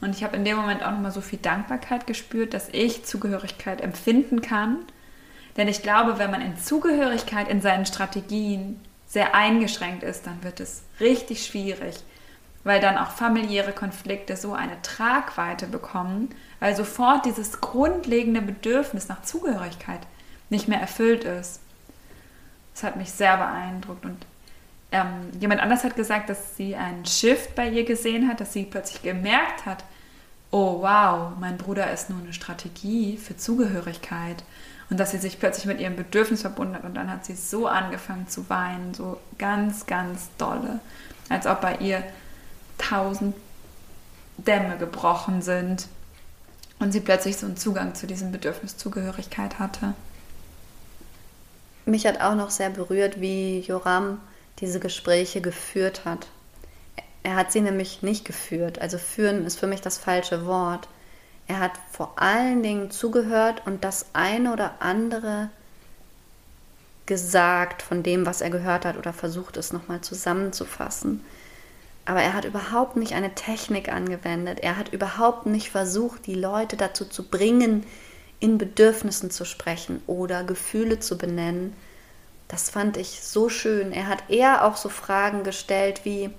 Und 0.00 0.14
ich 0.14 0.24
habe 0.24 0.36
in 0.36 0.44
dem 0.44 0.56
Moment 0.56 0.82
auch 0.82 0.90
nochmal 0.90 1.12
so 1.12 1.20
viel 1.20 1.38
Dankbarkeit 1.38 2.06
gespürt, 2.06 2.54
dass 2.54 2.68
ich 2.72 3.04
Zugehörigkeit 3.04 3.80
empfinden 3.80 4.40
kann. 4.40 4.78
Denn 5.56 5.68
ich 5.68 5.82
glaube, 5.82 6.18
wenn 6.18 6.30
man 6.30 6.40
in 6.40 6.56
Zugehörigkeit 6.56 7.48
in 7.48 7.60
seinen 7.60 7.84
Strategien 7.84 8.80
sehr 9.06 9.34
eingeschränkt 9.34 10.02
ist, 10.02 10.26
dann 10.26 10.42
wird 10.42 10.60
es 10.60 10.82
richtig 11.00 11.44
schwierig, 11.44 11.96
weil 12.64 12.80
dann 12.80 12.96
auch 12.96 13.10
familiäre 13.10 13.72
Konflikte 13.72 14.36
so 14.36 14.54
eine 14.54 14.80
Tragweite 14.82 15.66
bekommen, 15.66 16.30
weil 16.60 16.76
sofort 16.76 17.26
dieses 17.26 17.60
grundlegende 17.60 18.40
Bedürfnis 18.40 19.08
nach 19.08 19.22
Zugehörigkeit 19.22 20.00
nicht 20.48 20.68
mehr 20.68 20.80
erfüllt 20.80 21.24
ist. 21.24 21.60
Das 22.72 22.84
hat 22.84 22.96
mich 22.96 23.10
sehr 23.10 23.36
beeindruckt. 23.36 24.04
Und 24.04 24.24
ähm, 24.92 25.30
jemand 25.38 25.60
anders 25.60 25.84
hat 25.84 25.96
gesagt, 25.96 26.28
dass 26.28 26.56
sie 26.56 26.74
einen 26.74 27.06
Shift 27.06 27.54
bei 27.54 27.68
ihr 27.68 27.84
gesehen 27.84 28.28
hat, 28.28 28.40
dass 28.40 28.52
sie 28.52 28.64
plötzlich 28.64 29.02
gemerkt 29.02 29.66
hat, 29.66 29.84
oh 30.50 30.82
wow, 30.82 31.32
mein 31.38 31.56
Bruder 31.58 31.92
ist 31.92 32.10
nur 32.10 32.20
eine 32.20 32.32
Strategie 32.32 33.16
für 33.16 33.36
Zugehörigkeit. 33.36 34.42
und 34.90 34.98
dass 34.98 35.12
sie 35.12 35.18
sich 35.18 35.38
plötzlich 35.38 35.66
mit 35.66 35.80
ihrem 35.80 35.94
Bedürfnis 35.94 36.40
verbunden 36.40 36.74
hat 36.74 36.82
und 36.82 36.94
dann 36.94 37.10
hat 37.10 37.24
sie 37.24 37.36
so 37.36 37.68
angefangen 37.68 38.26
zu 38.26 38.50
weinen, 38.50 38.92
so 38.92 39.20
ganz, 39.38 39.86
ganz 39.86 40.28
dolle, 40.36 40.80
als 41.28 41.46
ob 41.46 41.60
bei 41.60 41.76
ihr 41.76 42.02
tausend 42.76 43.36
Dämme 44.36 44.76
gebrochen 44.78 45.42
sind 45.42 45.86
und 46.80 46.90
sie 46.90 47.00
plötzlich 47.00 47.36
so 47.36 47.46
einen 47.46 47.56
Zugang 47.56 47.94
zu 47.94 48.08
diesem 48.08 48.32
Bedürfnis 48.32 48.76
Zugehörigkeit 48.76 49.60
hatte. 49.60 49.94
Mich 51.84 52.06
hat 52.06 52.20
auch 52.20 52.34
noch 52.34 52.50
sehr 52.50 52.70
berührt, 52.70 53.20
wie 53.20 53.60
Joram 53.60 54.18
diese 54.58 54.80
Gespräche 54.80 55.40
geführt 55.40 56.04
hat. 56.04 56.26
Er 57.22 57.36
hat 57.36 57.52
sie 57.52 57.60
nämlich 57.60 58.02
nicht 58.02 58.24
geführt. 58.24 58.80
Also 58.80 58.98
führen 58.98 59.46
ist 59.46 59.58
für 59.58 59.66
mich 59.66 59.80
das 59.80 59.98
falsche 59.98 60.46
Wort. 60.46 60.88
Er 61.46 61.58
hat 61.58 61.72
vor 61.90 62.14
allen 62.16 62.62
Dingen 62.62 62.90
zugehört 62.90 63.62
und 63.66 63.84
das 63.84 64.06
eine 64.12 64.52
oder 64.52 64.74
andere 64.80 65.50
gesagt 67.06 67.82
von 67.82 68.02
dem, 68.02 68.24
was 68.24 68.40
er 68.40 68.50
gehört 68.50 68.84
hat 68.84 68.96
oder 68.96 69.12
versucht 69.12 69.56
es 69.56 69.72
nochmal 69.72 70.00
zusammenzufassen. 70.00 71.24
Aber 72.04 72.22
er 72.22 72.34
hat 72.34 72.44
überhaupt 72.44 72.96
nicht 72.96 73.14
eine 73.14 73.34
Technik 73.34 73.92
angewendet. 73.92 74.60
Er 74.60 74.76
hat 74.76 74.92
überhaupt 74.92 75.46
nicht 75.46 75.70
versucht, 75.70 76.26
die 76.26 76.34
Leute 76.34 76.76
dazu 76.76 77.04
zu 77.04 77.28
bringen, 77.28 77.84
in 78.38 78.58
Bedürfnissen 78.58 79.30
zu 79.30 79.44
sprechen 79.44 80.02
oder 80.06 80.44
Gefühle 80.44 81.00
zu 81.00 81.18
benennen. 81.18 81.74
Das 82.50 82.68
fand 82.68 82.96
ich 82.96 83.22
so 83.22 83.48
schön. 83.48 83.92
Er 83.92 84.08
hat 84.08 84.28
eher 84.28 84.64
auch 84.64 84.76
so 84.76 84.88
Fragen 84.88 85.44
gestellt 85.44 86.00
wie, 86.02 86.30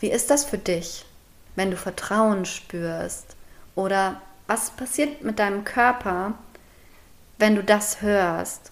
wie 0.00 0.10
ist 0.10 0.28
das 0.28 0.44
für 0.44 0.58
dich, 0.58 1.06
wenn 1.56 1.70
du 1.70 1.78
Vertrauen 1.78 2.44
spürst? 2.44 3.34
Oder 3.74 4.20
was 4.46 4.70
passiert 4.70 5.24
mit 5.24 5.38
deinem 5.38 5.64
Körper, 5.64 6.34
wenn 7.38 7.54
du 7.54 7.64
das 7.64 8.02
hörst? 8.02 8.70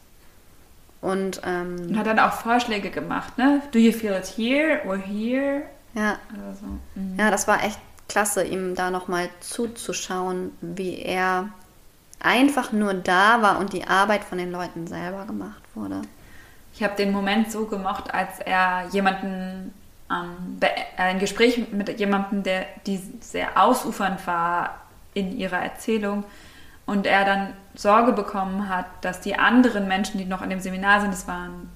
Und, 1.00 1.40
ähm, 1.44 1.76
und 1.88 1.98
hat 1.98 2.06
dann 2.06 2.18
auch 2.18 2.32
Vorschläge 2.32 2.90
gemacht, 2.90 3.38
ne? 3.38 3.62
Do 3.72 3.78
you 3.78 3.92
feel 3.92 4.12
it 4.12 4.26
here 4.36 4.82
or 4.86 4.98
here? 4.98 5.62
Ja. 5.94 6.18
So. 6.60 6.66
Mhm. 7.00 7.18
Ja, 7.18 7.30
das 7.30 7.48
war 7.48 7.64
echt 7.64 7.78
klasse, 8.06 8.44
ihm 8.44 8.74
da 8.74 8.90
nochmal 8.90 9.30
zuzuschauen, 9.40 10.52
wie 10.60 10.98
er 10.98 11.48
einfach 12.20 12.72
nur 12.72 12.92
da 12.92 13.40
war 13.40 13.58
und 13.58 13.72
die 13.72 13.86
Arbeit 13.86 14.24
von 14.24 14.36
den 14.36 14.52
Leuten 14.52 14.86
selber 14.86 15.24
gemacht 15.24 15.62
wurde. 15.76 16.02
Ich 16.74 16.82
habe 16.82 16.96
den 16.96 17.12
Moment 17.12 17.50
so 17.50 17.66
gemocht, 17.66 18.12
als 18.12 18.40
er 18.40 18.88
jemanden 18.92 19.72
ähm, 20.10 20.58
ein 20.96 21.18
Gespräch 21.18 21.70
mit 21.72 21.98
jemandem, 21.98 22.42
der 22.42 22.66
die 22.86 23.00
sehr 23.20 23.60
ausufernd 23.62 24.26
war 24.26 24.80
in 25.14 25.36
ihrer 25.36 25.58
Erzählung 25.58 26.24
und 26.84 27.06
er 27.06 27.24
dann 27.24 27.52
Sorge 27.74 28.12
bekommen 28.12 28.68
hat, 28.68 28.86
dass 29.00 29.20
die 29.20 29.38
anderen 29.38 29.88
Menschen, 29.88 30.18
die 30.18 30.24
noch 30.24 30.42
in 30.42 30.50
dem 30.50 30.60
Seminar 30.60 31.00
sind, 31.00 31.12
es 31.12 31.26
waren 31.26 31.70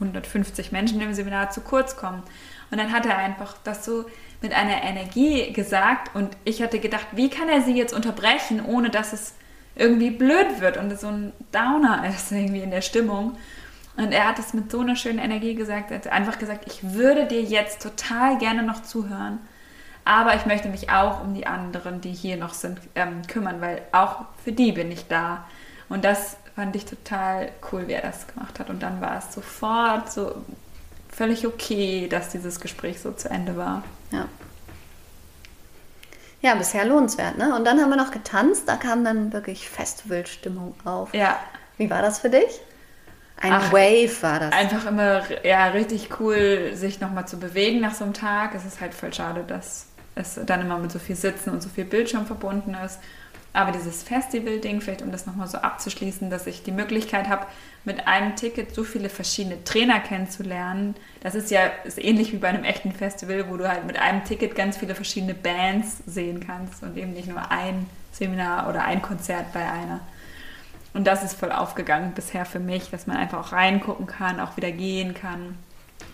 150 0.00 0.72
Menschen 0.72 1.00
im 1.00 1.12
Seminar, 1.12 1.50
zu 1.50 1.60
kurz 1.60 1.96
kommen. 1.96 2.22
Und 2.70 2.78
dann 2.78 2.92
hat 2.92 3.04
er 3.04 3.18
einfach 3.18 3.56
das 3.64 3.84
so 3.84 4.06
mit 4.40 4.54
einer 4.54 4.82
Energie 4.82 5.52
gesagt 5.52 6.14
und 6.14 6.36
ich 6.44 6.62
hatte 6.62 6.78
gedacht, 6.78 7.06
wie 7.12 7.28
kann 7.28 7.48
er 7.48 7.60
sie 7.60 7.76
jetzt 7.76 7.92
unterbrechen, 7.92 8.64
ohne 8.64 8.88
dass 8.88 9.12
es 9.12 9.34
irgendwie 9.74 10.10
blöd 10.10 10.60
wird 10.60 10.76
und 10.76 10.98
so 10.98 11.08
ein 11.08 11.32
Downer 11.52 12.08
ist 12.08 12.32
irgendwie 12.32 12.60
in 12.60 12.70
der 12.70 12.82
Stimmung. 12.82 13.36
Und 13.96 14.12
er 14.12 14.28
hat 14.28 14.38
es 14.38 14.54
mit 14.54 14.70
so 14.70 14.80
einer 14.80 14.96
schönen 14.96 15.18
Energie 15.18 15.54
gesagt, 15.54 15.90
er 15.90 15.98
hat 15.98 16.06
einfach 16.06 16.38
gesagt, 16.38 16.64
ich 16.66 16.94
würde 16.94 17.26
dir 17.26 17.42
jetzt 17.42 17.82
total 17.82 18.38
gerne 18.38 18.62
noch 18.62 18.82
zuhören, 18.82 19.38
aber 20.04 20.34
ich 20.34 20.46
möchte 20.46 20.68
mich 20.68 20.90
auch 20.90 21.22
um 21.22 21.34
die 21.34 21.46
anderen, 21.46 22.00
die 22.00 22.12
hier 22.12 22.36
noch 22.36 22.54
sind, 22.54 22.78
ähm, 22.94 23.22
kümmern, 23.26 23.60
weil 23.60 23.82
auch 23.92 24.24
für 24.42 24.52
die 24.52 24.72
bin 24.72 24.90
ich 24.90 25.06
da. 25.08 25.44
Und 25.88 26.04
das 26.04 26.36
fand 26.54 26.74
ich 26.76 26.84
total 26.84 27.50
cool, 27.70 27.88
wie 27.88 27.92
er 27.92 28.02
das 28.02 28.26
gemacht 28.26 28.58
hat. 28.58 28.70
Und 28.70 28.82
dann 28.82 29.00
war 29.00 29.18
es 29.18 29.34
sofort 29.34 30.10
so 30.10 30.34
völlig 31.08 31.46
okay, 31.46 32.08
dass 32.08 32.30
dieses 32.30 32.60
Gespräch 32.60 33.00
so 33.00 33.12
zu 33.12 33.28
Ende 33.28 33.56
war. 33.56 33.82
Ja. 34.10 34.26
Ja, 36.42 36.54
bisher 36.54 36.84
lohnenswert, 36.86 37.36
ne? 37.36 37.54
Und 37.54 37.66
dann 37.66 37.80
haben 37.80 37.90
wir 37.90 37.96
noch 37.96 38.10
getanzt, 38.10 38.64
da 38.66 38.76
kam 38.76 39.04
dann 39.04 39.32
wirklich 39.32 39.68
Festivalstimmung 39.68 40.74
auf. 40.84 41.12
Ja. 41.14 41.38
Wie 41.76 41.90
war 41.90 42.02
das 42.02 42.18
für 42.18 42.30
dich? 42.30 42.60
Ein 43.40 43.52
Ach, 43.54 43.72
Wave 43.72 44.22
war 44.22 44.40
das. 44.40 44.52
Einfach 44.52 44.86
immer 44.86 45.22
ja, 45.44 45.68
richtig 45.68 46.20
cool, 46.20 46.72
sich 46.74 47.00
nochmal 47.00 47.26
zu 47.26 47.38
bewegen 47.38 47.80
nach 47.80 47.94
so 47.94 48.04
einem 48.04 48.12
Tag. 48.12 48.54
Es 48.54 48.66
ist 48.66 48.80
halt 48.80 48.92
voll 48.92 49.12
schade, 49.14 49.44
dass 49.46 49.86
es 50.14 50.38
dann 50.44 50.60
immer 50.60 50.78
mit 50.78 50.92
so 50.92 50.98
viel 50.98 51.16
Sitzen 51.16 51.50
und 51.50 51.62
so 51.62 51.70
viel 51.70 51.84
Bildschirm 51.84 52.26
verbunden 52.26 52.76
ist. 52.84 52.98
Aber 53.52 53.72
dieses 53.72 54.04
Festival-Ding, 54.04 54.80
vielleicht 54.80 55.02
um 55.02 55.10
das 55.10 55.26
nochmal 55.26 55.48
so 55.48 55.58
abzuschließen, 55.58 56.30
dass 56.30 56.46
ich 56.46 56.62
die 56.62 56.70
Möglichkeit 56.70 57.28
habe, 57.28 57.46
mit 57.84 58.06
einem 58.06 58.36
Ticket 58.36 58.74
so 58.74 58.84
viele 58.84 59.08
verschiedene 59.08 59.62
Trainer 59.64 59.98
kennenzulernen. 59.98 60.94
Das 61.20 61.34
ist 61.34 61.50
ja 61.50 61.62
ist 61.84 62.02
ähnlich 62.02 62.32
wie 62.32 62.36
bei 62.36 62.48
einem 62.48 62.62
echten 62.62 62.92
Festival, 62.92 63.50
wo 63.50 63.56
du 63.56 63.68
halt 63.68 63.86
mit 63.86 63.98
einem 63.98 64.24
Ticket 64.24 64.54
ganz 64.54 64.76
viele 64.76 64.94
verschiedene 64.94 65.34
Bands 65.34 65.98
sehen 66.06 66.46
kannst 66.46 66.82
und 66.84 66.96
eben 66.96 67.12
nicht 67.12 67.28
nur 67.28 67.50
ein 67.50 67.86
Seminar 68.12 68.68
oder 68.68 68.84
ein 68.84 69.02
Konzert 69.02 69.52
bei 69.52 69.68
einer. 69.68 70.00
Und 70.92 71.06
das 71.06 71.24
ist 71.24 71.34
voll 71.34 71.52
aufgegangen 71.52 72.12
bisher 72.12 72.44
für 72.44 72.60
mich, 72.60 72.90
dass 72.90 73.06
man 73.06 73.16
einfach 73.16 73.38
auch 73.38 73.52
reingucken 73.52 74.06
kann, 74.06 74.40
auch 74.40 74.56
wieder 74.56 74.70
gehen 74.70 75.14
kann, 75.14 75.56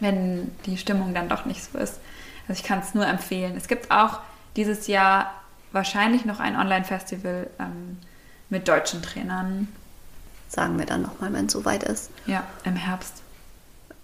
wenn 0.00 0.52
die 0.66 0.76
Stimmung 0.78 1.12
dann 1.14 1.28
doch 1.28 1.44
nicht 1.44 1.62
so 1.64 1.78
ist. 1.78 2.00
Also 2.48 2.60
ich 2.60 2.66
kann 2.66 2.78
es 2.78 2.94
nur 2.94 3.06
empfehlen. 3.06 3.56
Es 3.56 3.68
gibt 3.68 3.90
auch 3.90 4.20
dieses 4.54 4.86
Jahr 4.86 5.32
wahrscheinlich 5.76 6.24
noch 6.24 6.40
ein 6.40 6.56
Online-Festival 6.56 7.48
ähm, 7.60 7.98
mit 8.48 8.66
deutschen 8.66 9.02
Trainern. 9.02 9.68
Sagen 10.48 10.78
wir 10.78 10.86
dann 10.86 11.02
nochmal, 11.02 11.32
wenn 11.32 11.46
es 11.46 11.52
soweit 11.52 11.84
ist. 11.84 12.10
Ja, 12.26 12.44
im 12.64 12.74
Herbst. 12.74 13.22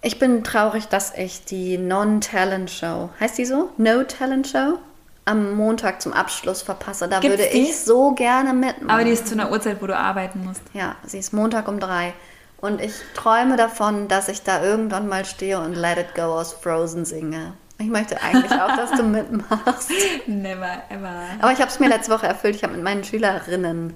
Ich 0.01 0.19
bin 0.19 0.43
traurig, 0.43 0.87
dass 0.87 1.13
ich 1.17 1.45
die 1.45 1.77
Non-Talent 1.77 2.69
Show, 2.69 3.09
heißt 3.19 3.37
die 3.37 3.45
so? 3.45 3.71
No 3.77 4.03
Talent 4.03 4.47
Show? 4.47 4.79
Am 5.25 5.55
Montag 5.55 6.01
zum 6.01 6.11
Abschluss 6.11 6.61
verpasse. 6.61 7.07
Da 7.07 7.21
Gibt's 7.21 7.37
würde 7.37 7.49
die? 7.53 7.61
ich 7.61 7.77
so 7.77 8.11
gerne 8.11 8.53
mitmachen. 8.53 8.89
Aber 8.89 9.05
die 9.05 9.11
ist 9.11 9.27
zu 9.27 9.35
einer 9.35 9.49
Uhrzeit, 9.51 9.81
wo 9.81 9.87
du 9.87 9.97
arbeiten 9.97 10.43
musst. 10.43 10.61
Ja, 10.73 10.97
sie 11.05 11.19
ist 11.19 11.31
Montag 11.31 11.69
um 11.69 11.79
drei. 11.79 12.13
Und 12.57 12.81
ich 12.81 12.93
träume 13.13 13.55
davon, 13.55 14.09
dass 14.09 14.27
ich 14.27 14.43
da 14.43 14.61
irgendwann 14.61 15.07
mal 15.07 15.23
stehe 15.23 15.59
und 15.59 15.75
Let 15.75 15.97
It 15.97 16.15
Go 16.15 16.23
aus 16.23 16.51
Frozen 16.51 17.05
singe. 17.05 17.53
Ich 17.83 17.89
möchte 17.89 18.21
eigentlich 18.21 18.51
auch, 18.51 18.75
dass 18.77 18.91
du 18.91 19.03
mitmachst. 19.03 19.91
Never 20.25 20.83
ever. 20.89 21.25
Aber 21.41 21.51
ich 21.51 21.59
habe 21.59 21.69
es 21.69 21.79
mir 21.79 21.89
letzte 21.89 22.13
Woche 22.13 22.27
erfüllt. 22.27 22.55
Ich 22.55 22.63
habe 22.63 22.73
mit 22.73 22.83
meinen 22.83 23.03
Schülerinnen, 23.03 23.93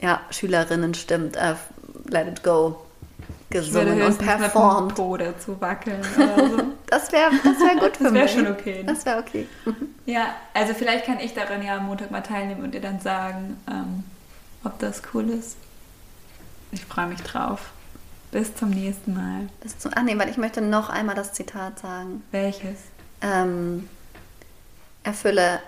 ja, 0.00 0.20
Schülerinnen 0.30 0.92
stimmt, 0.94 1.36
uh, 1.36 1.54
Let 2.08 2.26
It 2.26 2.42
Go 2.42 2.84
gesungen 3.50 4.02
und 4.02 4.18
performt. 4.18 4.88
Mit 4.88 4.96
Po 4.96 5.16
dazu 5.16 5.60
wackeln 5.60 6.00
oder 6.16 6.48
so. 6.48 6.56
das 6.86 7.12
wäre 7.12 7.30
das 7.44 7.60
wär 7.60 7.74
gut 7.76 7.96
für 7.96 8.04
das 8.04 8.14
wär 8.14 8.22
mich. 8.22 8.34
Das 8.34 8.36
wäre 8.36 8.46
schon 8.46 8.46
okay. 8.52 8.84
Das 8.84 9.06
wäre 9.06 9.18
okay. 9.20 9.46
ja, 10.06 10.34
also 10.52 10.74
vielleicht 10.74 11.06
kann 11.06 11.20
ich 11.20 11.34
daran 11.34 11.62
ja 11.62 11.76
am 11.76 11.86
Montag 11.86 12.10
mal 12.10 12.22
teilnehmen 12.22 12.64
und 12.64 12.72
dir 12.74 12.80
dann 12.80 12.98
sagen, 12.98 13.60
ähm, 13.70 14.02
ob 14.64 14.76
das 14.80 15.02
cool 15.14 15.28
ist. 15.30 15.56
Ich 16.72 16.84
freue 16.84 17.06
mich 17.06 17.20
drauf. 17.22 17.70
Bis 18.32 18.54
zum 18.56 18.70
nächsten 18.70 19.14
Mal. 19.14 19.48
Bis 19.60 19.78
zum, 19.78 19.92
ah 19.94 20.02
nee, 20.02 20.18
weil 20.18 20.30
ich 20.30 20.38
möchte 20.38 20.62
noch 20.62 20.88
einmal 20.88 21.14
das 21.14 21.34
Zitat 21.34 21.78
sagen. 21.78 22.24
Welches? 22.30 22.78
Ähm, 23.20 23.88
erfülle 25.04 25.60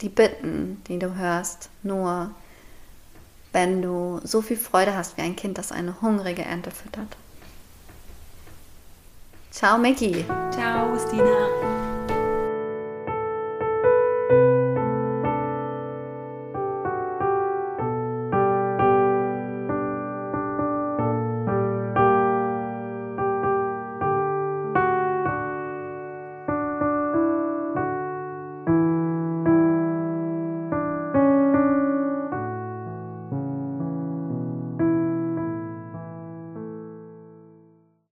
die 0.00 0.08
Bitten, 0.08 0.82
die 0.86 0.98
du 0.98 1.16
hörst, 1.16 1.68
nur 1.82 2.30
wenn 3.52 3.82
du 3.82 4.20
so 4.22 4.40
viel 4.40 4.56
Freude 4.56 4.96
hast 4.96 5.16
wie 5.16 5.22
ein 5.22 5.34
Kind, 5.34 5.58
das 5.58 5.72
eine 5.72 6.00
hungrige 6.00 6.42
Ente 6.42 6.70
füttert. 6.70 7.16
Ciao, 9.50 9.76
Mickey. 9.76 10.24
Ciao, 10.52 10.96
Stina. 10.96 11.79